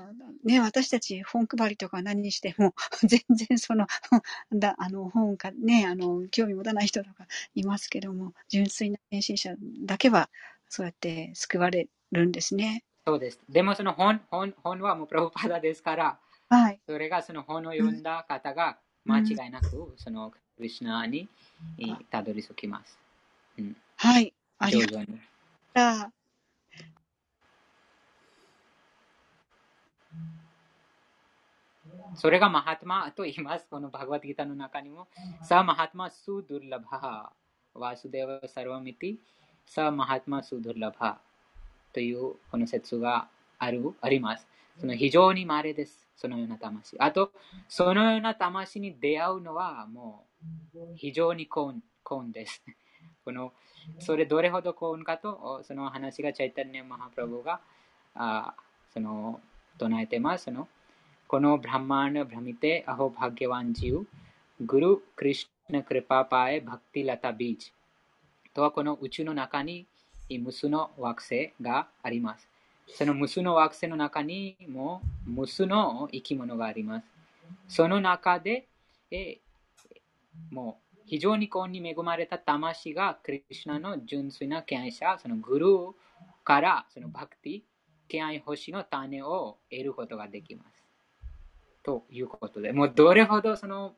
[0.44, 3.86] うね、私たち本配りとか何にしても、 全然その、
[4.52, 9.54] だあの本かね、あの、興味持たない人とかいますけども、純粋な献身者
[9.86, 10.28] だけは、
[10.68, 12.84] そうやって救われるんですね。
[13.06, 13.40] そうです。
[13.48, 16.80] でもその本本本はもうプラブパダですから、はい。
[16.86, 18.78] それがその本を読んだ方が
[19.08, 21.28] 間違いなく、そのクリシュナに
[21.78, 22.98] えーたどり着きます。
[23.96, 24.32] はい。
[24.58, 25.18] あり上がとう。
[32.14, 33.66] それがマハトマと言います。
[33.70, 35.08] このバグワッドギターの中にも、
[35.42, 39.16] サマハトマスドゥルラバー、ワスデワサルワミティ、
[39.66, 43.28] サマハトマスドゥルラバーというこの説が
[43.58, 44.46] あるあります。
[44.80, 46.07] その非常に稀です。
[46.18, 46.96] そのような魂。
[46.98, 47.32] あと、
[47.68, 50.26] そのような魂に出会うのはも
[50.74, 52.62] う非常に幸運幸運です。
[53.24, 53.52] この
[54.00, 57.60] それどれほど幸運かと、その話がチャイタニャマハプラブが
[58.14, 58.54] あ
[58.92, 59.40] その
[59.78, 60.46] 唱えてます。
[60.46, 60.68] その
[61.28, 64.06] このブラマーナ・ブラミテ・アホ・バグワンジュー、
[64.60, 67.72] グル・クリシュナ・クリパパエ・バクティ・ラタ・ビーチ
[68.54, 69.86] とはこの宇宙の中に
[70.40, 72.48] 無数の惑星があります。
[72.94, 77.06] その無数の惑星の中にも無数の生き物があります。
[77.68, 78.66] その中で、
[79.10, 79.38] え
[80.50, 85.92] もう非常に幸運に恵まれた魂がクリシュナの純粋な敬愛者、そのグルー
[86.44, 87.62] からそのバクティ、
[88.08, 90.84] 敬愛星の種を得ることができます。
[91.82, 93.94] ということで、もうどれほどその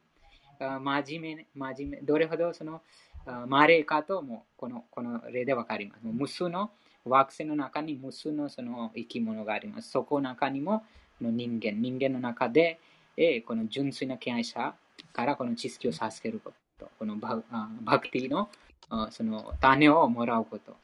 [0.58, 2.82] 真面目、真面目、どれほどその
[3.26, 6.00] あマレーかともこのこの例でわかります。
[6.04, 6.70] 無数の
[7.04, 9.90] 惑星の中に無数のその生き物があります。
[9.90, 10.84] そこの中にも
[11.18, 12.78] この人間、人間の中で、
[13.16, 14.74] えーこの純粋な敬愛者
[15.12, 18.48] からこの知識を授けること、このバあバクティの
[18.88, 20.76] あその種をもらうこと。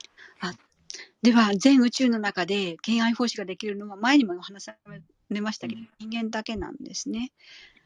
[1.22, 4.76] では、全宇宙の中で敬愛奉仕ができるのは前にも話さ
[5.30, 7.32] れましたけど、うん人間だけなんですね。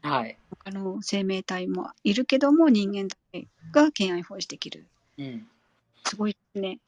[0.01, 0.37] はい。
[0.49, 4.85] 他の生命体もいるけども、人間だけが敬愛奉仕できる。
[5.17, 5.47] うん、
[6.05, 6.79] すごいですね。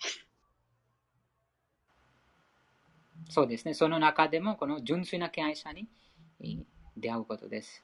[3.30, 3.74] そうですね。
[3.74, 5.88] その中でもこの純粋な敬愛者に
[6.98, 7.84] 出会うことです。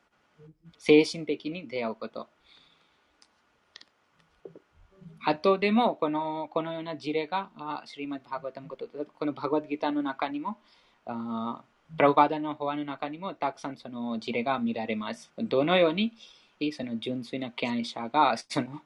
[0.78, 2.28] 精神的に出会うこと。
[5.26, 7.49] あとでもこのこのような事例が
[7.86, 10.57] シリマッド・バーガタムことこのバーガッギターの中にも
[11.06, 11.61] あ
[11.98, 15.32] プラブパダの法案の中にもたくさんその事例が見られます。
[15.38, 16.14] どのように
[16.72, 18.82] その純粋な敬愛者がその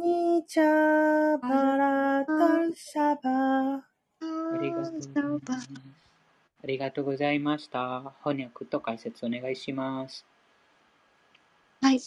[0.00, 3.82] ニチャバラタルシャバ。
[4.20, 5.68] ありがとうございます。
[6.62, 8.14] ありがとうございました。
[8.24, 10.26] 翻訳と解説お願いします。
[11.80, 12.00] はい。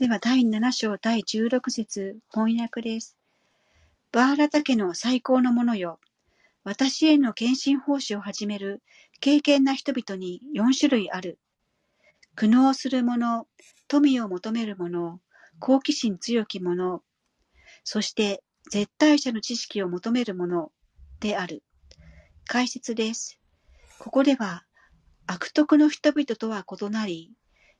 [0.00, 3.16] では、第7章第16節翻訳です。
[4.12, 6.00] バーラタ家の最高のものよ。
[6.64, 8.82] 私への献身奉仕を始める
[9.20, 11.38] 敬虔な人々に4種類ある。
[12.40, 13.46] 苦悩する者、
[13.86, 15.20] 富を求める者、
[15.58, 17.02] 好奇心強き者、
[17.84, 20.72] そして絶対者の知識を求める者
[21.20, 21.62] である。
[22.46, 23.38] 解説です。
[23.98, 24.64] ここでは、
[25.26, 27.30] 悪徳の人々とは異なり、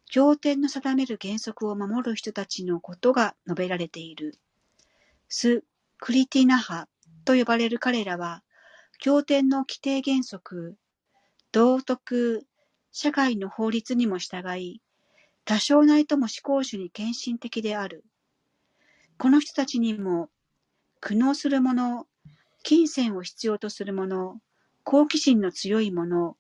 [0.05, 4.39] 経典の定める原則を守る人たちのことが述べられている。
[5.31, 5.65] ス・
[5.97, 6.87] クリティナ派
[7.25, 8.45] と呼ばれる彼らは、
[8.99, 10.77] 経典の規定原則、
[11.51, 12.47] 道徳、
[12.93, 14.81] 社会の法律にも従い、
[15.45, 18.05] 多少なりとも思考主に献身的である。
[19.17, 20.29] この人たちにも、
[21.01, 22.07] 苦悩する者、
[22.63, 24.41] 金銭を必要とする者、
[24.85, 26.37] 好奇心の強い者、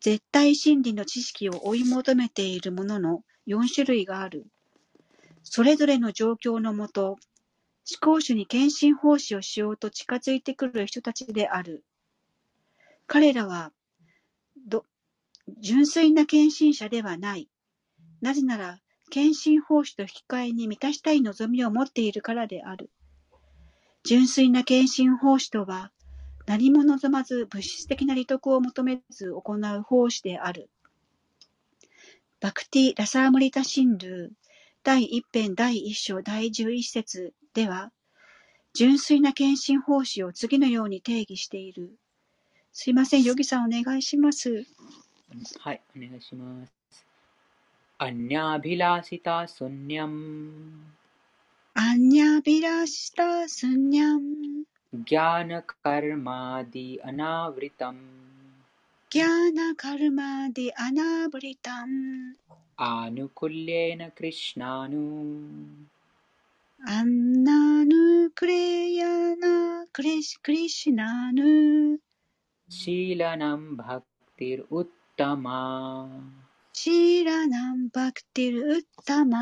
[0.00, 4.46] 絶対真理の知識を追い求めている者の4種類がある。
[5.42, 7.18] それぞれの状況のもと、思
[8.00, 11.84] 考主に献身奉仕をしようと近づいてくる人たちである。
[13.06, 13.72] 彼らは、
[15.60, 17.48] 純粋な献身者ではない。
[18.20, 18.80] なぜなら、
[19.10, 22.90] 献身奉仕と引き換えに満たしたい望みを持っているからである。
[24.02, 25.92] 純粋な献身奉仕とは、
[26.46, 30.70] 何も望まず物質的な利得を求めず行う奉仕である。
[32.40, 34.44] バクティ・ラサームリタ・シンルー
[34.82, 37.92] 第一編第一章第十一節では、
[38.74, 41.98] 純粋な献身奉仕を次のように定義している。
[42.72, 44.66] すいません、ヨギさんお願いします。
[45.59, 47.05] はい、お願いします。
[47.97, 50.93] アンニャビラシタスンニャン。
[51.73, 54.63] アンニャビラシタスンニャン。
[54.95, 57.99] ज्ञानकर्मादि अनावृतम्
[59.11, 61.93] ज्ञानकर्मादि अनावृतम्
[62.85, 65.03] आनुकूल्येन कृष्णानु
[66.95, 67.85] अन्नानुक्रियन
[69.95, 71.51] कृष्णानु
[72.71, 73.61] शीलनं
[75.16, 76.08] タマ
[76.72, 79.38] シーラナンバクティルウッタマ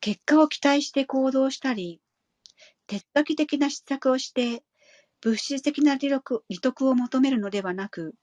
[0.00, 2.00] 結果を期待して行動したり、
[2.88, 4.64] 鉄壁的な施策をして、
[5.20, 8.16] 物質的な利得利得を求めるのではなく、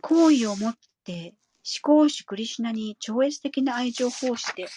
[0.00, 0.74] 好意を持っ
[1.04, 4.68] て思考主クリシナに超越的な愛情奉仕でを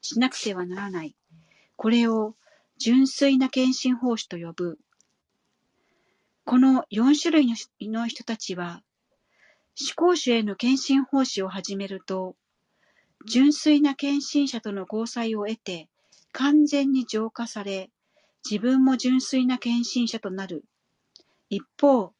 [0.00, 1.14] しなくてはならない。
[1.76, 2.34] これを
[2.78, 4.76] 純粋な献身奉仕と呼ぶ。
[6.44, 8.82] この4種類の人たちは、
[9.80, 12.34] 思考主への献身奉仕を始めると、
[13.26, 15.88] 純粋な献身者との交際を得て、
[16.32, 17.90] 完全に浄化され、
[18.48, 20.64] 自分も純粋な献身者となる。
[21.48, 22.12] 一方、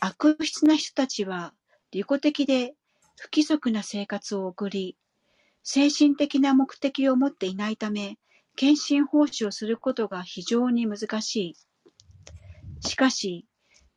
[0.00, 1.54] 悪質な人たちは
[1.90, 2.74] 利己的で
[3.16, 4.96] 不規則な生活を送り、
[5.62, 8.18] 精神的な目的を持っていないため、
[8.56, 11.56] 献身奉仕をすることが非常に難しい。
[12.80, 13.46] しかし、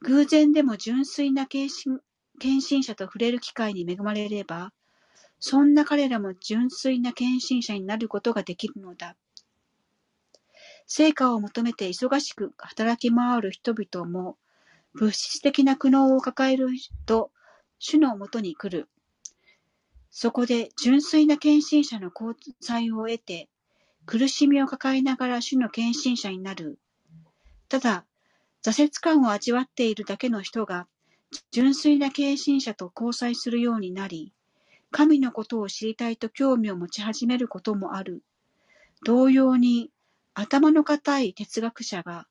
[0.02, 2.00] 偶然でも純粋な献身
[2.40, 4.74] 献身者と触れる機会に恵まれれば、
[5.40, 9.16] そんな彼らも純粋な献身者になることができるのだ。
[10.88, 14.38] 成果を求めて忙しく働き回る人々も、
[14.94, 16.70] 物質的な苦悩を抱える
[17.06, 17.32] と、
[17.78, 18.90] 主のもとに来る。
[20.10, 23.48] そこで純粋な献身者の交際を得て、
[24.06, 26.80] 苦しみを抱えながら主の献身者になる。
[27.70, 28.06] ただ、
[28.64, 30.88] 挫折感を味わっているだけの人が、
[31.52, 34.34] 純粋な献身者と交際するようになり、
[34.92, 38.24] 神のことを知りたいと興味を持ち始めることもある。
[39.06, 39.92] 同様に、
[40.34, 42.28] 頭の固い哲学者が、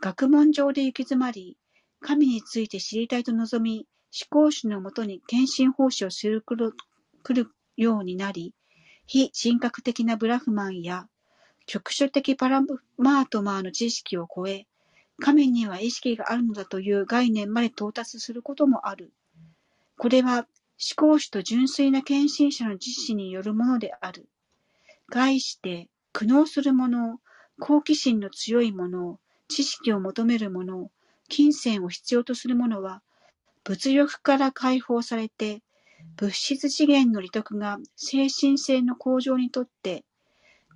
[0.00, 1.56] 学問上で行き詰まり、
[2.00, 8.54] 神について知りたいと望み、思考主のもとに献身奉仕をするくるようになり、
[9.06, 11.08] 非人格的なブラフマンや
[11.66, 12.62] 局所的パラ
[12.96, 14.66] マートマーの知識を超え、
[15.20, 19.12] 神には意識があるのだという概念まで到達することもある。
[19.96, 20.46] これは思
[20.96, 24.28] 考主と純粋な献身者の実施によるものである。
[25.08, 27.20] 概して苦悩する者、
[27.60, 29.18] 好奇心の強い者、
[29.48, 30.90] 知識を求める者、
[31.28, 33.02] 金銭を必要とする者は、
[33.62, 35.62] 物欲から解放されて、
[36.16, 40.04] 物質資源の利得が精神性の向上にとって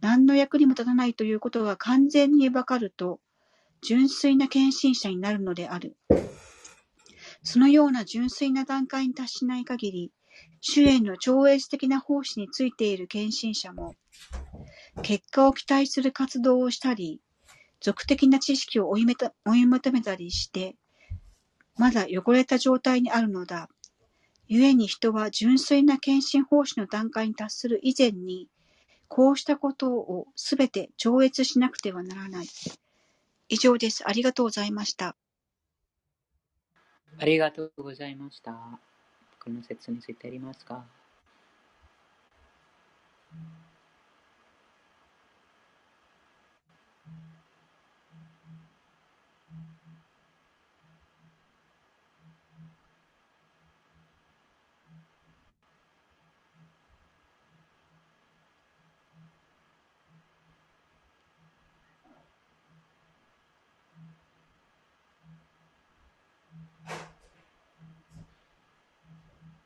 [0.00, 3.20] 何の役にも立たないということが完全にわかると、
[3.82, 5.96] 純粋な献身者になるのである。
[7.42, 10.12] そのような純粋な段階に達しない限り、
[10.60, 13.94] 主への超越的な奉仕についている献身者も、
[15.02, 17.20] 結果を期待する活動をしたり、
[17.80, 20.76] 俗的な知識を追いめた追い求めたりして、
[21.76, 23.68] まだ汚れた状態にあるのだ。
[24.48, 28.48] 故に人は純粋な献身奉仕の段階に達する以前に、
[29.06, 32.48] こうしたことをすべて超越しなくてはならない。
[33.48, 34.06] 以上です。
[34.08, 35.16] ありがとうございました。
[37.18, 38.80] ありがとうございました。
[39.42, 40.84] この説についてありますか？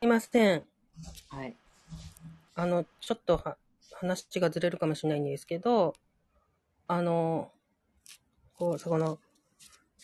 [0.07, 0.63] ません。
[1.29, 1.55] はい。
[2.55, 3.57] あの、ちょっとは
[3.93, 5.95] 話がずれるかもしれないんですけど、
[6.87, 7.51] あの、
[8.57, 9.19] こう、そこの、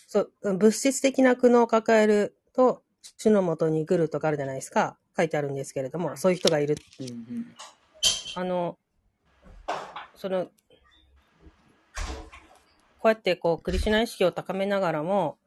[0.08, 2.82] そう、物質的な苦悩を抱えると、
[3.18, 4.98] 主のもとに来るとかあるじゃないですか。
[5.16, 6.78] 書いてあるんですけれども、そういう人がいる。
[7.00, 7.56] うんうん
[8.36, 8.78] あの、
[10.16, 10.52] その、こ
[13.06, 15.38] うやってこう、クリシュナ意識を高めながらも、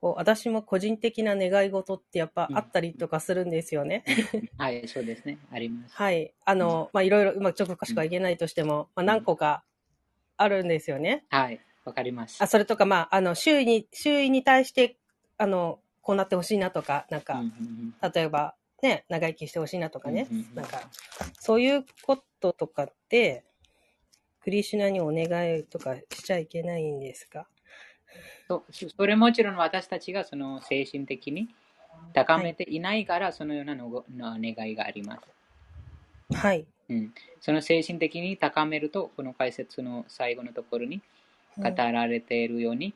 [0.00, 4.04] こう、私も個人的な願い事ってやっぱあったりとかするんですよね。
[4.56, 5.38] はい、そうですね。
[5.52, 5.94] あります。
[5.94, 6.32] はい。
[6.44, 9.62] あの、まあ、いろいろうまくちょっと詳しくは言えないとしても、まあ、何個か
[10.36, 11.24] あるんですよね。
[11.28, 12.42] はい、わかります。
[12.42, 14.96] あ、それとか、まあ、あの、周囲に、周囲に対して、
[15.36, 17.42] あの、こうなってほしいなとか、なんか、
[18.14, 20.90] 例えば、ね、長生きしてほしいなとかね、なんか、
[21.38, 23.44] そういうこととかって、
[24.40, 27.46] クリシュナにお願いとかしちゃいけないんですか？
[28.50, 31.48] そそそれもちろん私たちがその精神的に
[32.12, 36.36] 高めていないから、そのようなのごの願いがあります。
[36.36, 36.66] はい。
[36.88, 41.00] うん、その精神的に高めると、この解説の最後のところに
[41.58, 42.92] 語られているように、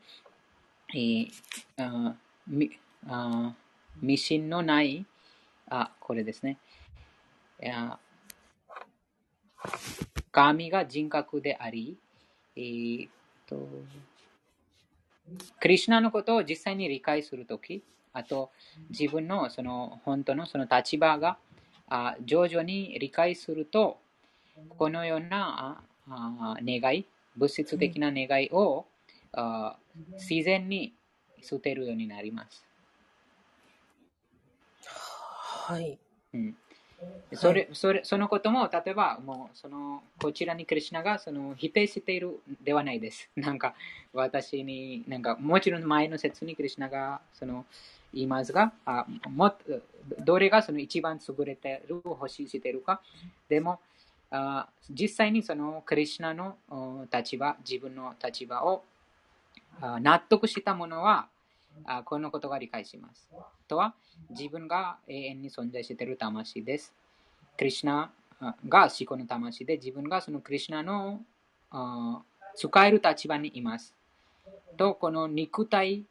[0.93, 1.29] えー
[1.77, 2.15] あ
[2.45, 2.69] み
[3.07, 3.53] あ
[4.01, 5.05] ミシンのない、
[5.69, 6.57] あ、これですね。
[10.33, 11.97] 神が人格であり、
[12.57, 13.09] えーっ
[13.47, 13.55] と、
[15.59, 17.83] クリシュナのことを実際に理解するとき、
[18.13, 18.51] あと
[18.89, 21.37] 自分のその本当のその立場が
[21.87, 23.97] あ徐々に理解すると、
[24.77, 28.85] このようなああ願い、物質的な願いを
[29.33, 29.77] あ
[30.13, 30.93] 自然に
[31.41, 32.65] 捨てるようになります。
[34.85, 35.97] はい。
[36.33, 36.55] うん、
[37.33, 43.29] それそれそのことも、例えば、もうそのこちらにクリシュナがその否定しているではないです。
[43.35, 43.75] なんか
[44.13, 47.65] 私に、なんかもちろん前の説にクリシュナがその
[48.13, 49.81] 言いますが、あもっと
[50.23, 53.01] どれがその一番優れている、欲しいしているか。
[53.49, 53.79] でも、
[54.31, 58.83] あ実際にそのクリシュナのお立場、自分の立場を
[59.81, 61.27] あ納得したものは、
[61.83, 63.29] あこのことが理解します。
[63.67, 63.93] とは、
[64.29, 66.93] 自分が永遠に存在している魂です。
[67.57, 68.11] クリシュナ
[68.67, 71.21] が思考の魂で、自分がそのクリシュナの
[72.55, 73.93] 使える立場にいます。
[74.77, 76.05] と、この肉体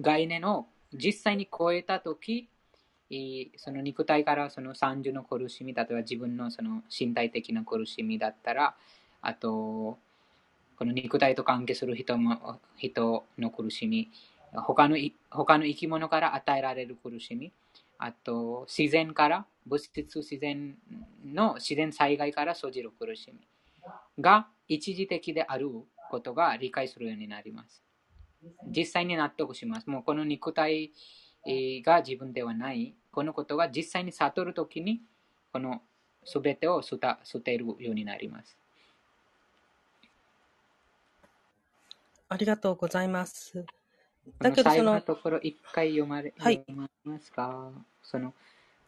[0.00, 2.48] 概念を実際に超えたとき、
[3.56, 8.74] その肉体からその三重の苦しみ、例えば自分のその身体的な苦しみだったら、
[9.22, 9.98] あと、
[10.78, 14.10] この肉体と関係する人も人の苦しみ、
[14.54, 14.96] 他の
[15.30, 17.52] 他の生き物から与えられる苦しみ、
[17.98, 20.76] あと自然から、物質自然
[21.24, 23.40] の自然災害から生じる苦しみ
[24.20, 25.68] が一時的である
[26.10, 27.82] ことが理解するようになります。
[28.64, 29.90] 実際に納得します。
[29.90, 30.92] もうこの肉体
[31.84, 32.94] が自分ではない。
[33.10, 35.00] このことが実際に悟るときに、
[35.52, 35.82] この
[36.24, 38.56] すべてを捨て捨てるようになります。
[42.28, 43.64] ありがとうございます。
[44.26, 47.70] こだけどそのの最後の、ところ、一回読まれ、はい読まれますか？
[48.02, 48.34] その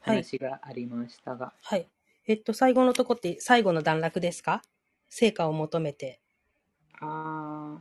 [0.01, 1.53] はい話がありましたが。
[1.63, 1.87] はい。
[2.27, 4.63] えっと、最後のとこって、最後の段落ですか？
[5.09, 6.19] 成果を求めて。
[7.01, 7.79] あ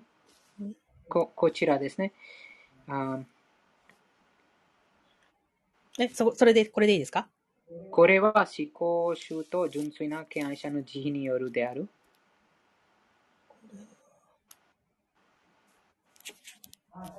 [0.62, 0.74] ー
[1.10, 2.14] ここちらですね。
[2.88, 7.28] あーえ、そ、それで、これでいいですか？
[7.92, 11.90] これは思考集と純粋な敬愛者の慈悲によるである。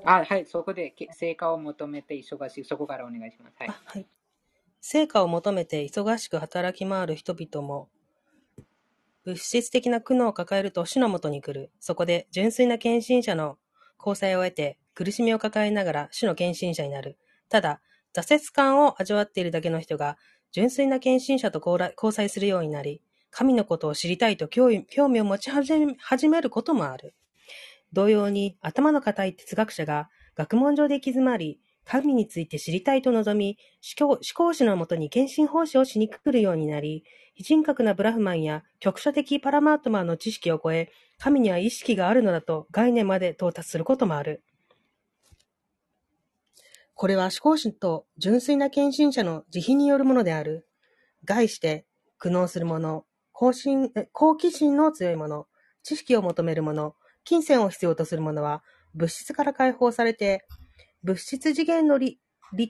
[0.04, 2.64] あ、はい、そこで成果を求めて忙しい。
[2.64, 3.56] そこからお願いします。
[3.58, 3.70] はい。
[3.84, 4.06] はい。
[4.80, 7.88] 成果を求めて忙しく働き回る人々も、
[9.24, 11.70] 物質的な苦悩を抱えると死のもとに来る。
[11.80, 13.58] そこで純粋な献身者の
[13.98, 17.18] 交際を得て、苦しみを抱えながら死の献身者になる。
[17.48, 17.82] ただ、
[18.14, 20.16] 挫折感を味わっているだけの人が、
[20.50, 27.14] 純粋な献身者と交際するようになり、神のことを知りたいと興味を持ち始めることもある。
[27.92, 33.56] 同様に、頭の固い哲学者が学問上で行き詰まり、神について知りたいと望み、
[33.98, 37.04] 思考思考主のもとに献身奉仕をしに来るようになり、
[37.34, 44.42] 非人格なブラフマンや局所的パラマートマンの知識を超え、神には意識があるのだと概念まで到達することもある。
[46.94, 50.66] これは思考主と純粋な献身者の慈悲によるものである。
[51.24, 51.86] 概して、
[52.18, 55.46] 苦悩する者、好奇心の強い者、
[55.84, 56.96] 知識を求める者、
[57.28, 58.62] 金銭を必要とする者は、
[58.94, 60.46] 物質から解放されて、
[61.02, 62.18] 物質次元の利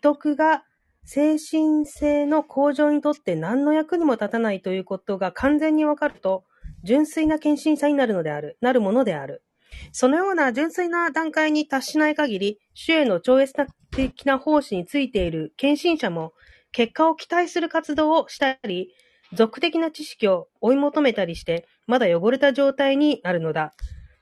[0.02, 0.64] 得が
[1.05, 6.43] 精神性の向上にとって何の役にも立たないということが完全にわかると、
[6.82, 9.44] 純粋な献身者になるのである、なるものである。
[9.93, 13.55] そのような純粋な段階に達しない限り、主への超越
[13.93, 16.32] 的な奉仕についている献身者も、
[16.72, 18.93] 結果を期待する活動をしたり、
[19.32, 23.72] 俗的な知識を追い求めたりして、まだ汚れた状態になるのだ。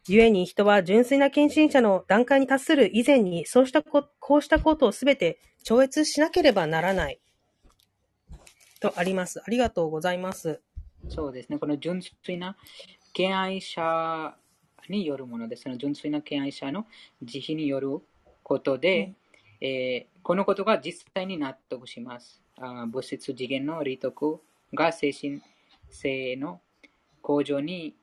[0.09, 7.21] 故に人は純粋な献身者の段階に達する以前に、そうしたこ、こうしたことをすべて超越しなければならない。
[8.81, 9.41] とあります。
[9.45, 10.61] ありがとうございます。
[11.09, 11.59] そうですね。
[11.59, 12.57] この純粋な
[13.13, 14.37] 敬愛者
[14.89, 15.63] によるものです。
[15.63, 16.87] その純粋な敬愛者の
[17.23, 18.01] 慈悲による
[18.43, 19.15] ことで、
[19.61, 22.43] えーこのことが実際に納得します。
[22.59, 24.41] あー物質次元の利得
[24.75, 25.41] が精神
[25.89, 26.61] 性の
[27.23, 27.95] 向上に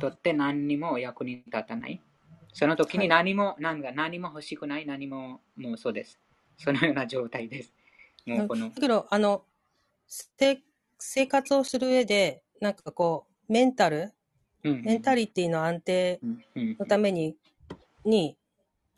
[0.00, 2.00] とって何にも役に立たない。
[2.52, 6.20] その時に何も、何が何も欲しくない、何ももうそうです。
[6.56, 7.72] そのような状態です。
[8.26, 9.44] もうこのだ、けど、あの、
[10.06, 10.62] せ
[10.98, 14.12] 生活をする上で、なんかこう、メンタル、
[14.62, 17.36] うんメンタリティの安定うんうんのために、
[18.04, 18.36] に、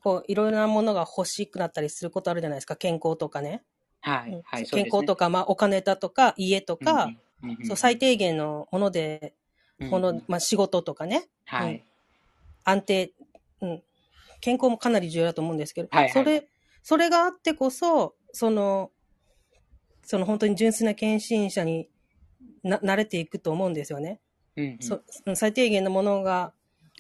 [0.00, 2.76] こう、いろいろなものが欲しくなったりすることあるじゃないですか。
[2.76, 3.64] 健康とかね。
[4.00, 7.06] はい、はい、健康とか、まあ、お金だとか、家とか、
[7.42, 9.34] うんうんうんそう、最低限のもので、
[9.90, 11.84] この、まあ、仕事とかね、うんはい。
[12.64, 13.12] 安定、
[13.60, 13.82] うん、
[14.40, 16.48] 健康もかなり重要だと思うんですけど、はいはいそれ、
[16.82, 18.90] それがあってこそ、その、
[20.02, 21.88] その本当に純粋な献身者に
[22.62, 24.20] な、慣れていくと思うんですよね。
[24.56, 25.02] うんうんそ
[25.34, 26.54] 最低限のものが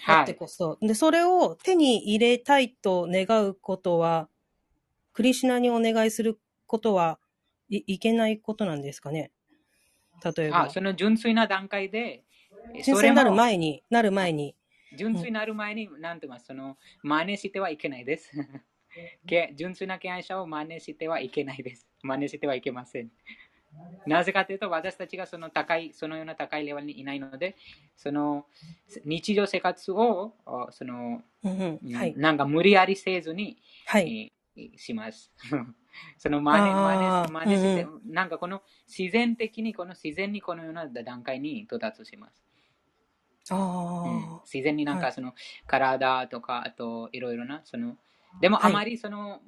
[0.04, 0.22] あはい。
[0.24, 0.78] ってこそ。
[0.82, 4.28] で、それを手に入れたいと願うことは、
[5.12, 7.18] クリシュナにお願いすることは
[7.70, 9.32] い、いけないことなんですかね
[10.22, 10.70] 例えばあ、。
[10.70, 12.24] その純粋な段階で、
[12.84, 14.54] 純粋になる前に、なる前に。
[14.96, 18.30] 純粋になる前に、なんて言いますその、真似してはいけないです。
[19.26, 21.86] け純粋な敬愛者を真似してはいけないです。
[22.02, 23.10] 真似してはいけません。
[24.06, 27.56] なぜかというと、私たちがその高い、そのような高いレベルにいないので、
[27.96, 28.46] その
[29.04, 32.14] 日常生活を、あその、うんうん、はい。
[32.16, 34.30] なんか無理やりせずに、はい。
[34.30, 34.36] えー
[34.76, 35.30] します。
[36.18, 42.45] その真似、真似、真似して、うなんかこの自然的に、この自然にこのような段階に到達します。
[43.54, 45.34] うんあ自然になんはいかその
[45.66, 47.96] 体とか、あといろいろな、その、
[48.40, 49.40] でもはいあまりその、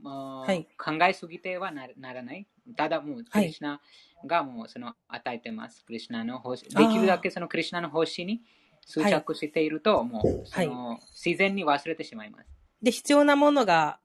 [0.46, 2.46] はい考えすぎてはなならない。
[2.76, 3.80] ただもう、クリシュナ
[4.26, 5.84] がもうその与えてます。
[5.84, 6.68] クリシュナの方針。
[6.70, 8.42] できるだけそのクリシュナの方針に
[8.86, 12.48] 執着していると、もうその、自然に忘れてしまいます。
[12.82, 13.98] で、必要なものが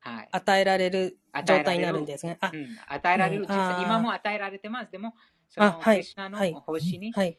[0.00, 0.28] はい。
[0.30, 2.38] 与えられる与えられる状態になるんですね。
[2.40, 4.92] あう、ん、与えられる、うん実際あー今も与えられてます。
[4.92, 5.14] でも、
[5.48, 7.38] そのクリシュナのはい方針に、はい。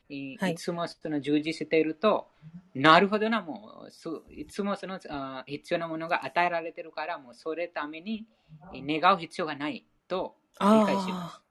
[0.53, 2.27] いつもその従事していると、
[2.73, 8.25] なるほどな、もう、すいつもそのあ必要なものが与えられているから、もうそれために
[8.73, 11.41] 願う必要がないと理あ解しまあ。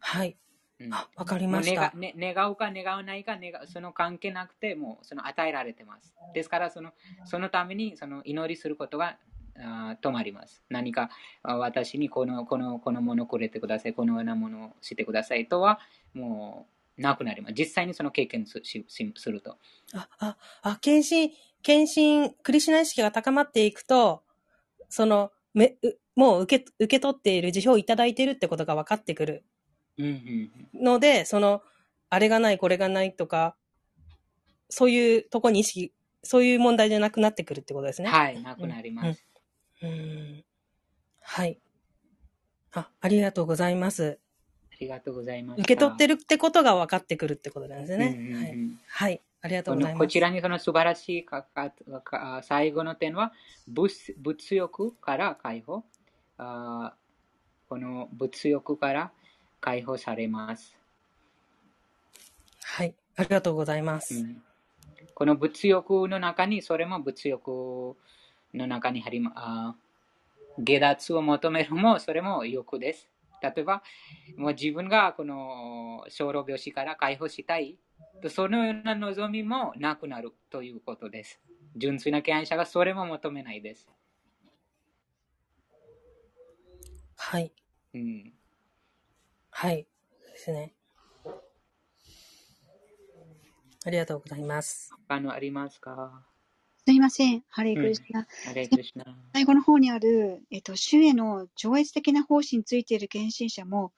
[0.00, 0.36] はい。
[0.78, 0.84] す。
[0.84, 0.90] うん
[1.26, 1.92] かりました。
[1.92, 6.14] 願ね、願うか願わないか願うその関係なくてもうその与えられてます。
[6.34, 6.92] ですからその
[7.24, 9.18] そのためにその祈りすることが
[9.56, 10.62] あー止まります。
[10.68, 11.10] 何か
[11.42, 15.80] あ私にこのこのこのものをくれてください、このようなものをしてくださいとは
[16.14, 16.66] も
[16.98, 17.54] うなくなります。
[17.54, 19.56] 実際にその経験すししすると。
[19.94, 21.32] あ、あ、あ、献身、
[21.62, 24.22] 献身、クリシュナ意識が高まっていくと、
[24.88, 29.44] その、め、うもう受け、受け取っている辞表をいただいているってことが分かってくる
[29.98, 30.12] うんうん
[30.74, 31.62] うんので、その、
[32.10, 33.56] あれがない、これがないとか、
[34.68, 38.08] そういうとこに意識、そういう問題じゃなくなってくるってことですね。
[38.08, 39.24] はい、なくなります。
[39.26, 40.44] うーん。
[41.20, 41.58] はい。
[42.72, 44.18] あ、ありがとうございます。
[44.72, 45.60] ありがとうございます。
[45.60, 48.18] 受け取ってるってことが分かってくるってことなんですね。
[48.18, 48.58] うんうんうんはい。
[48.88, 49.20] はい。
[49.42, 50.02] ありがとうこございます。
[50.02, 51.70] のこちらにその素晴らしいかか
[52.00, 53.32] か最後の点は
[53.66, 55.84] 物物欲から解放
[56.38, 59.12] あーこの物欲から
[59.60, 60.74] 解放されます、
[62.62, 62.94] はい。
[63.16, 64.14] ありがとうございます。
[64.14, 64.42] うん
[65.14, 67.96] この物欲の中にそれも物欲
[68.54, 69.76] の中にありま
[70.58, 73.08] 下脱を求めるもそれも欲です
[73.42, 73.82] 例えば
[74.36, 77.78] もう自分がこの小老病死から解放したい
[78.22, 81.40] とそのような望みもなくなるということです
[81.76, 83.88] 純粋な敬愛者がそれも求めないです。
[87.16, 87.52] はい。
[87.94, 88.32] うん。
[89.50, 89.86] はい。
[90.32, 90.72] ですね。
[93.84, 94.90] ありがとうございます。
[95.08, 96.29] 他のありますか？
[96.90, 97.44] すいません。
[97.48, 98.26] ハレークリスナ。
[99.32, 103.92] 最後の方にある、えっと、主への上越的な方針についている献身者も、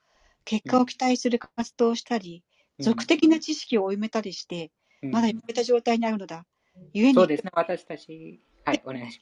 [0.44, 2.44] 結果を期待する活動をしたり、
[2.78, 4.70] 俗的な知識を追いめたりして、
[5.02, 6.44] うんまだやめた状態にあるのだ。
[6.92, 8.40] ゆえにそう、ですね、私たち。
[8.64, 9.20] はい、お願いし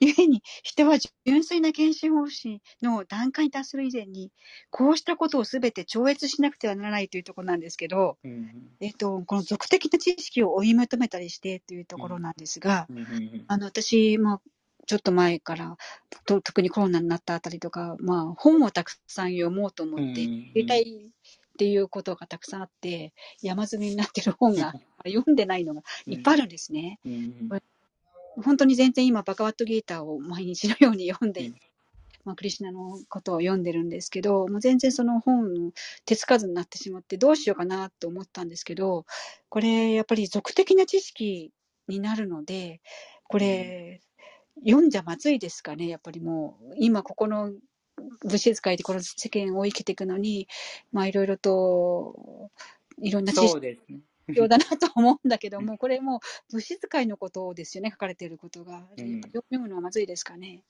[0.00, 4.30] ゆえに、人は純粋な献身方針の段階に達する以前に、
[4.70, 8.28] こうしたことをすべて超越しなくてはならないというところなんですけど、ます。
[8.28, 8.70] うん。
[8.80, 12.96] えっと、この俗的な知識を追い求めたりしてというところなんですが、うん。
[12.98, 13.02] うん。
[13.04, 13.44] うん。
[13.46, 14.40] あの、私、まあ、
[14.86, 15.76] ちょっと前から、
[16.26, 20.14] と特にコロナになったあたりとか、まあ、本をたくさん読もうと思って、うん。
[20.14, 24.74] 入れたいっていうことがたくさんあって、山積みになってる本が
[25.06, 26.98] 読んでないのがいっぱいあるんですね。
[27.06, 27.62] うん
[28.36, 31.56] 本当に全然今、バカワットギーターを毎日のように読んで、うん。
[32.24, 35.72] まあ、クリシュナのことを読んでるんですけど、もう全然その本の
[36.04, 39.06] 手つかずになってしまって、どうしようかなと思ったんですけど、
[39.48, 41.50] これ、やっぱり俗的な知識
[41.88, 42.80] になるので、
[43.24, 44.00] これ、
[44.64, 47.52] 読んじゃまずいですかね、やっぱりもう、今ここの
[48.24, 50.48] 物質界でこの世間を生きていくのに、
[50.92, 52.50] まあいろいろと、
[53.00, 54.00] いろんな知識ね。
[54.28, 58.82] 必要だなと思うんだけども、これもう物質界のことですよね、書かれていることが。
[58.96, 60.62] 読むのはまずいですかね。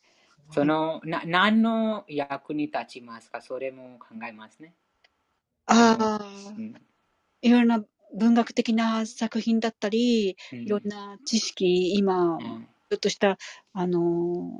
[0.50, 3.40] その、な、何の役に立ちますか？
[3.40, 4.74] それも考えますね。
[5.66, 6.74] ああ、うん。
[7.42, 7.84] いろんな
[8.14, 13.38] 文学的な作品だったり、うんいろんな知識、今、うんちょっとした、
[13.72, 14.00] あの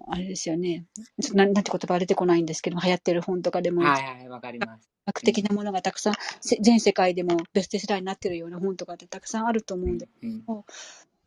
[0.08, 0.86] ーあれですよね。
[1.20, 4.88] ちょっとなんなんて言葉出てこないんですけど、流行ってる本とかでも、はいはい、わかります。
[5.06, 10.44] 学的なものがたくさん、せ全世界でもベストセラーになってるような本とかってたくさんあると思うんで、うん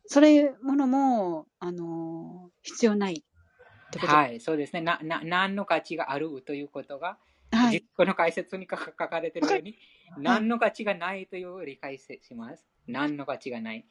[0.06, 4.12] それものも、あのー必要ないってこと？
[4.12, 4.80] はい、そうですね。
[4.80, 7.18] な、な、何の価値があるということが、
[7.50, 7.72] はい。
[7.72, 9.76] 実この解説に書か書かれているように、
[10.18, 12.64] 何の価値がないという理解します。
[12.86, 13.84] 何の価値がない。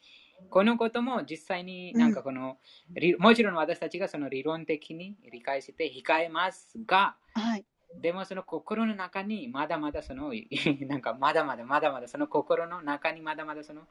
[0.49, 2.57] このことも実際になんかこの、
[2.93, 7.65] りもちろん私たちがその理論的に理解して控えますが、はい。
[8.01, 10.31] でもその心の中にまだまだその、
[10.87, 13.87] なんかまだまだまだまだその心の中にまだまだその、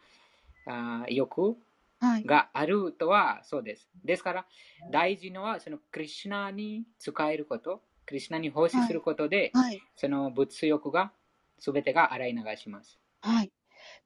[0.67, 1.57] あー欲
[2.01, 2.25] はい。
[2.25, 3.89] があるとはそうです。
[4.05, 4.47] ですから、
[4.91, 9.83] 大事のはそのクリシュナに使えること、クリシュナに奉仕することで、はい。
[9.97, 11.13] その物欲が
[11.59, 12.99] 全てが洗い流します。
[13.23, 13.51] はい。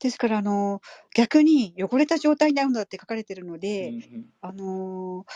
[0.01, 4.27] ですから、あのー逆に汚れた状態にあるんだって書かれてるので、うんうん。
[4.41, 5.33] あのー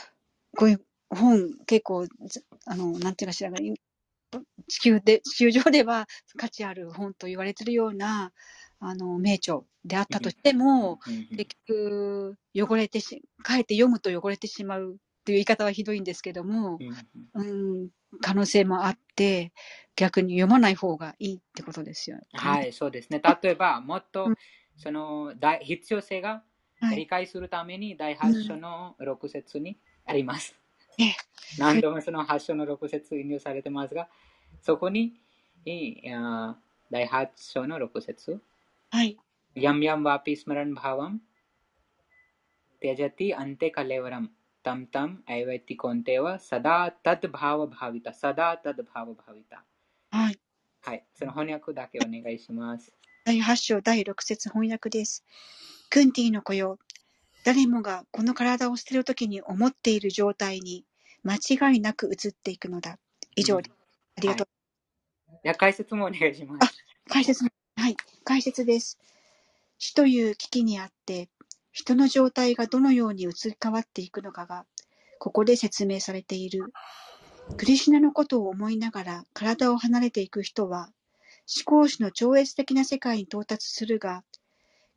[0.57, 3.51] こういう本、結構、ずあの、なんていうかしら
[4.69, 6.07] 地球で、地球上では
[6.37, 8.33] 価値ある本と言われてるような、
[8.81, 11.37] あの、名著であったとしても、うんうん。
[11.37, 16.87] 結局、汚れてし、かえって読むと汚れてしまうっていう言い方はひどいんですけども、うん
[17.35, 17.83] うん。
[17.83, 17.89] うん、
[18.21, 19.53] 可能性もあって、
[19.97, 22.23] 逆に読まない方がいいってことですよね。
[22.33, 23.21] はい、そうですね。
[23.43, 24.29] 例えば、もっと、
[24.77, 26.43] その、必要性が
[26.95, 30.55] 理解するために、第8章の6節にあります。
[31.59, 34.09] 何度もその8章の6節引用されてますが、
[34.63, 35.21] そこに、
[35.65, 38.41] 第8章の6節
[38.91, 39.19] はい。
[39.55, 41.21] やんやんわぴスマランバワン、
[42.81, 44.31] テジャティアンテカレワラム。
[44.64, 49.64] तम तम ऐवैति कौन्तेव सदा तद भाव भाविता सदा तद भाव भाविता
[50.12, 50.40] はい。
[50.82, 52.94] はい、その翻訳だけお願いします。
[53.26, 55.24] 第8章第6節翻訳です。
[55.90, 56.80] クンティの子よ。
[57.44, 60.86] 誰もがこの体を捨てるときに思っている状態に
[61.24, 63.00] 間違いなく移っていくのだ。
[63.36, 63.76] 以上です。
[64.18, 64.48] ありがとう。
[65.34, 66.74] いや、解説もお願いします。
[67.10, 67.98] 解説の、はい。
[68.24, 68.98] 解説です。
[69.78, 71.30] 死という危機にあって、
[71.73, 74.67] 人の状態がどのように移り変わっていくのかが、
[75.19, 76.73] ここで説明されている。
[77.57, 80.91] クリシュナのことを思いながら体を離れていく人は、
[81.55, 84.23] 思考主の超越的な世界に到達するが、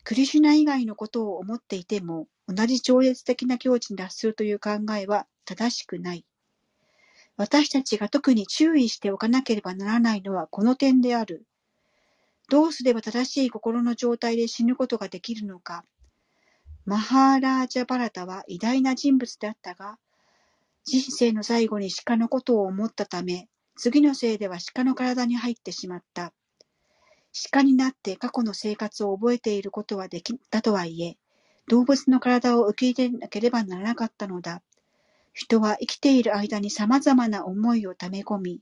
[0.03, 6.25] クリシュナ以外のことを思っていても、同じ超越的な境地に達するという考えは正しくない。
[7.37, 11.45] 私たちが特に注意しておかなければならないのはこの点である。
[12.49, 15.85] どうすれば正しい心の状態で死ぬことができるのか。
[16.85, 19.97] マハーラージャバラタは偉大な人物であったが、
[20.83, 26.31] 人生の最後に鹿のことを思ったため、次のせいでは鹿の体に入ってしまった。
[27.51, 31.17] 鹿になって過去の生活を覚えていることはできたとはいえ、
[31.67, 34.61] 動物の体を受け入れなければならなかったのだ。
[35.33, 38.61] 人は生きている間に様々な思いを溜め込み、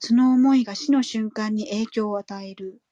[0.00, 2.82] その思いが死の瞬間に影響を与える。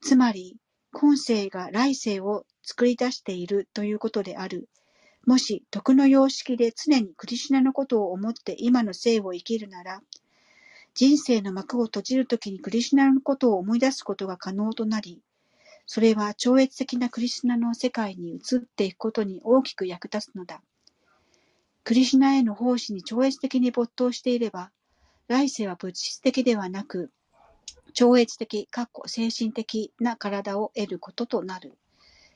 [0.00, 0.56] つまり、
[0.92, 4.68] 今世が来世を作り出しているということである。
[5.24, 10.02] もし、徳の様式で常にクリシュナのことを思って今の生を生きるなら、
[10.92, 15.22] 人生の幕を閉じるときにクリシュナのことを思い出すことが可能となり、
[15.86, 20.60] それは超越的なクリシュナの世界に移っていくことに大きく役立つのだ。
[21.84, 24.72] クリシュナへの奉仕に超越的に没頭していれば、
[25.26, 27.10] 来世は物質的ではなく、
[27.94, 31.78] 超越的、かっこ精神的な体を得ることとなる。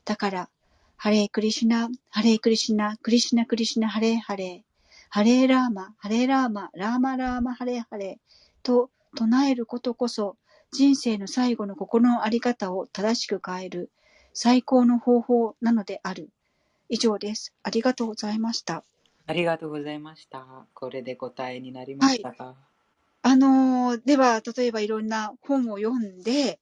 [0.05, 0.49] だから、
[0.97, 4.61] ハレークリシュナ、ハレークリシュナ、クリシュナクリシュナ、ハレーハレー、
[5.11, 10.37] ハレーラーマ、ハレーラーマ、ラーマラーマ、ハレーハレーと唱えることこそ、
[10.73, 13.91] 人生の最後の心のあり方を正しく変える
[14.33, 16.31] 最高の方法なのである。
[16.89, 17.53] 以上です。
[17.63, 18.85] ありがとうございました。
[19.27, 20.47] ありがとうございました。
[20.75, 22.55] これで答えになりましたか？
[23.23, 26.59] あのーでは、例えばいろんな本を読んで、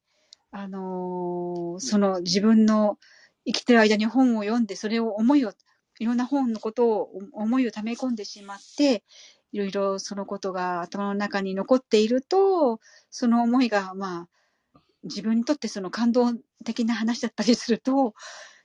[0.50, 2.98] あのーその自分の
[3.46, 5.52] 生きてる間に本を読んで、それを思いを、
[5.98, 9.04] いろんな本のことを、思いを溜め込んでしまって、
[9.52, 12.80] いろいろそのことが頭の中に残っていると、
[13.10, 14.28] その思いが、ま
[14.74, 16.34] あ、自分にとってその感動
[16.64, 18.14] 的な話だったりすると、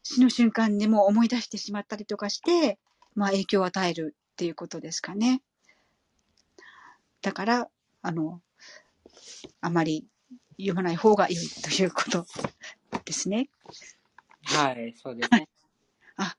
[0.03, 2.77] 死の瞬間にも思い出してしまったりとかして、
[3.15, 5.41] まあ影響を与えるっていうことですかね。
[7.21, 7.69] だから、
[8.01, 8.41] あの、
[9.61, 10.05] あまり
[10.57, 12.25] 読まない方が良いということ
[13.05, 13.49] ですね。
[14.45, 15.47] はい、そうですね。
[16.17, 16.35] あ、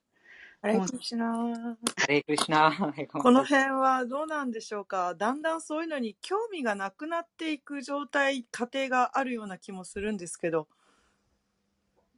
[0.61, 2.71] あれ、クリシュナハレイクリシナ。
[3.17, 5.15] この辺はどうなんでしょうか？
[5.15, 10.67] だんだんそういうのに興味がなくなっていく状態、過程があるような気もするんですけど、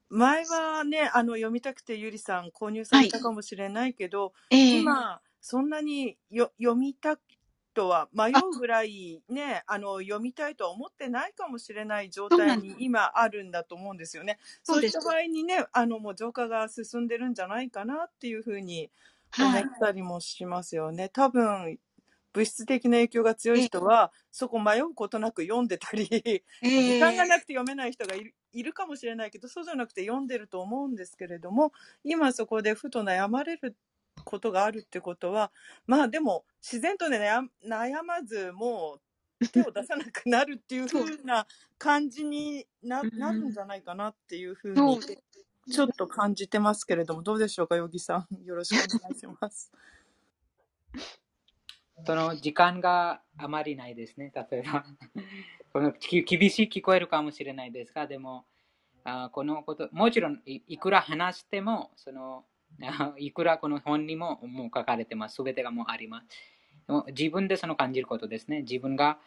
[0.10, 3.08] 前はね、あの、読みたくてゆりさん購入さはい。
[3.08, 7.18] れたかもしれないけど、ええ今、そんなによ読みた
[7.80, 12.58] くとは迷あ、うぐらいね、あの、読みたいとは思ってないかもしれない状態。
[12.60, 14.40] に今あるんだと思うんですよね。
[14.64, 18.92] そういった場合にね、あの、もう浄化が進んでるんじゃないかなっていうふうに
[19.38, 19.80] 思っはい。
[19.80, 21.10] たりもしますよね。
[21.10, 21.80] 多分、
[22.34, 26.08] 物質的な影響が強いええ、人は、そこ迷うことなく読んでたり、
[26.84, 31.72] 時間がええ、なくて読めない人がいるいるかもしれないけど、そうじゃなくて読んでると思うんですけれども、
[32.04, 33.76] 今そこでふと悩まれる
[34.24, 35.52] ことがあるってことは、
[35.88, 39.02] まあでも、自然とね、悩悩まず、もう
[39.52, 41.06] 手を出さなくなるっていうそう。
[41.06, 41.48] 風な
[41.78, 45.24] 感じになうなるんん、じゃないかなっていう風に、そうです。
[45.70, 48.44] ちょっと感じてますけれども、どうでしょうか、ヨギさん。
[48.46, 49.72] よろしくお願いします。
[52.06, 54.32] その時間があまりないですね。
[54.52, 54.86] 例えば、
[55.74, 58.46] このき厳しい聞こえるかもしれないですが、でも、
[59.04, 62.44] あこのこと、もちろんいいくら話しても、そのあ
[63.18, 65.36] いくらこの本にももう書かれてます。
[65.36, 66.28] すべてがもうあります。
[66.88, 68.62] でも自分でその感じることですね。
[68.62, 69.20] 自分が、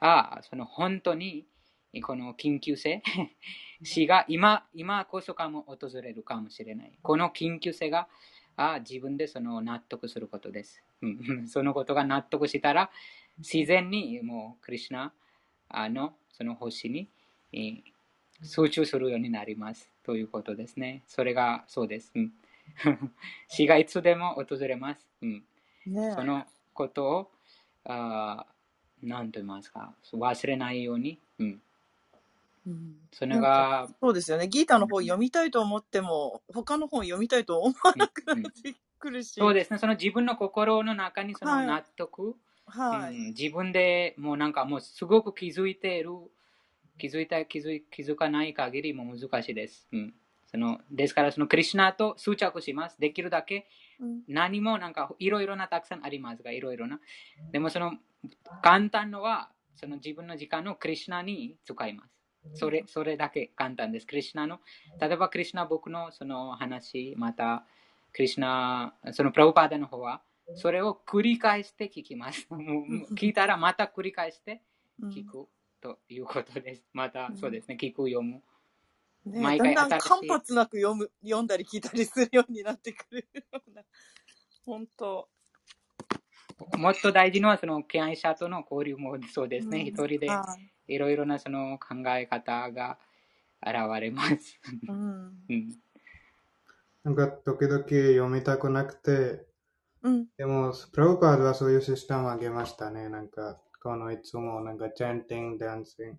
[0.00, 1.46] あその本当に
[2.02, 3.02] この緊急性、
[3.82, 6.92] 死が今今こそかも訪れるかもしれない。
[7.02, 8.08] この緊急性が
[8.56, 10.82] あ自分でその納得することです。
[11.46, 12.90] そのことが納得したら、
[13.38, 15.12] 自然にもうクリュナ
[15.88, 17.08] のその星に
[17.52, 17.82] え
[18.42, 19.90] 集中するようになります。
[20.04, 21.02] ということですね。
[21.06, 22.12] それがそうです。
[22.14, 22.32] うん
[23.48, 25.06] 死がいつでも訪れます。
[25.22, 25.44] うん
[25.86, 27.30] ねそのことを、
[27.84, 31.62] あーなんと言いますか、忘れないように、うん、
[32.66, 34.46] うんそれが、そうですよね。
[34.48, 39.32] ギータの本読みたいと思っても、他の本読みたいと思わうんなくなうんってくるし。
[39.32, 41.66] そうですね、その自分の心の中にそのはい。
[41.66, 42.34] 納得、う
[42.66, 43.14] はい。
[43.16, 46.10] ん、自分でもうなんかもうすごく気づいている、
[46.98, 49.88] 気づいた気づい気づかない限りも難しいです。
[49.92, 50.14] うん、
[50.52, 53.00] そのですから、そのクリュナと執着します。
[53.00, 53.66] できるだけ
[54.00, 57.00] うん何もなんかいろいろなたくさんありますが、いろいろな。
[57.52, 57.94] でもその
[58.62, 62.12] 簡単のは、その自分の時間をクリュナに使います。
[62.54, 64.06] それそれだけ簡単です。
[64.06, 64.60] クリュナの、
[65.00, 67.64] 例えばクリュナ僕のその話、また
[68.12, 70.20] クリュナ、そのプラブパーダの方は、
[70.56, 72.46] それを繰り返して聞きます。
[73.16, 74.60] 聞いたらまた繰り返して
[75.00, 75.48] うん聞く
[75.80, 76.84] ということです。
[76.92, 78.42] またうんそうですね、聞く、読む。
[79.26, 80.00] ね毎だんだん。
[80.00, 83.82] 間髪なく読む、読んだり聞いたりするようになってくるような。
[84.66, 85.28] 本当。
[86.76, 89.80] もっと大事なのはその敬愛者との交流もそうですね。
[89.80, 89.86] うん。
[89.86, 90.44] 一人では
[90.88, 90.94] い。
[90.94, 92.98] いろいろなその考え方が
[93.64, 94.60] 現れます。
[94.88, 95.32] うん。
[95.48, 95.68] うん
[97.04, 99.44] なんか時々読みたくなくて、
[100.02, 100.26] うん。
[100.36, 103.08] でも、プラブパードはそういうシステムをあげましたね。
[103.08, 106.18] なんか、このいつもなんかチャンティング、ダンシング、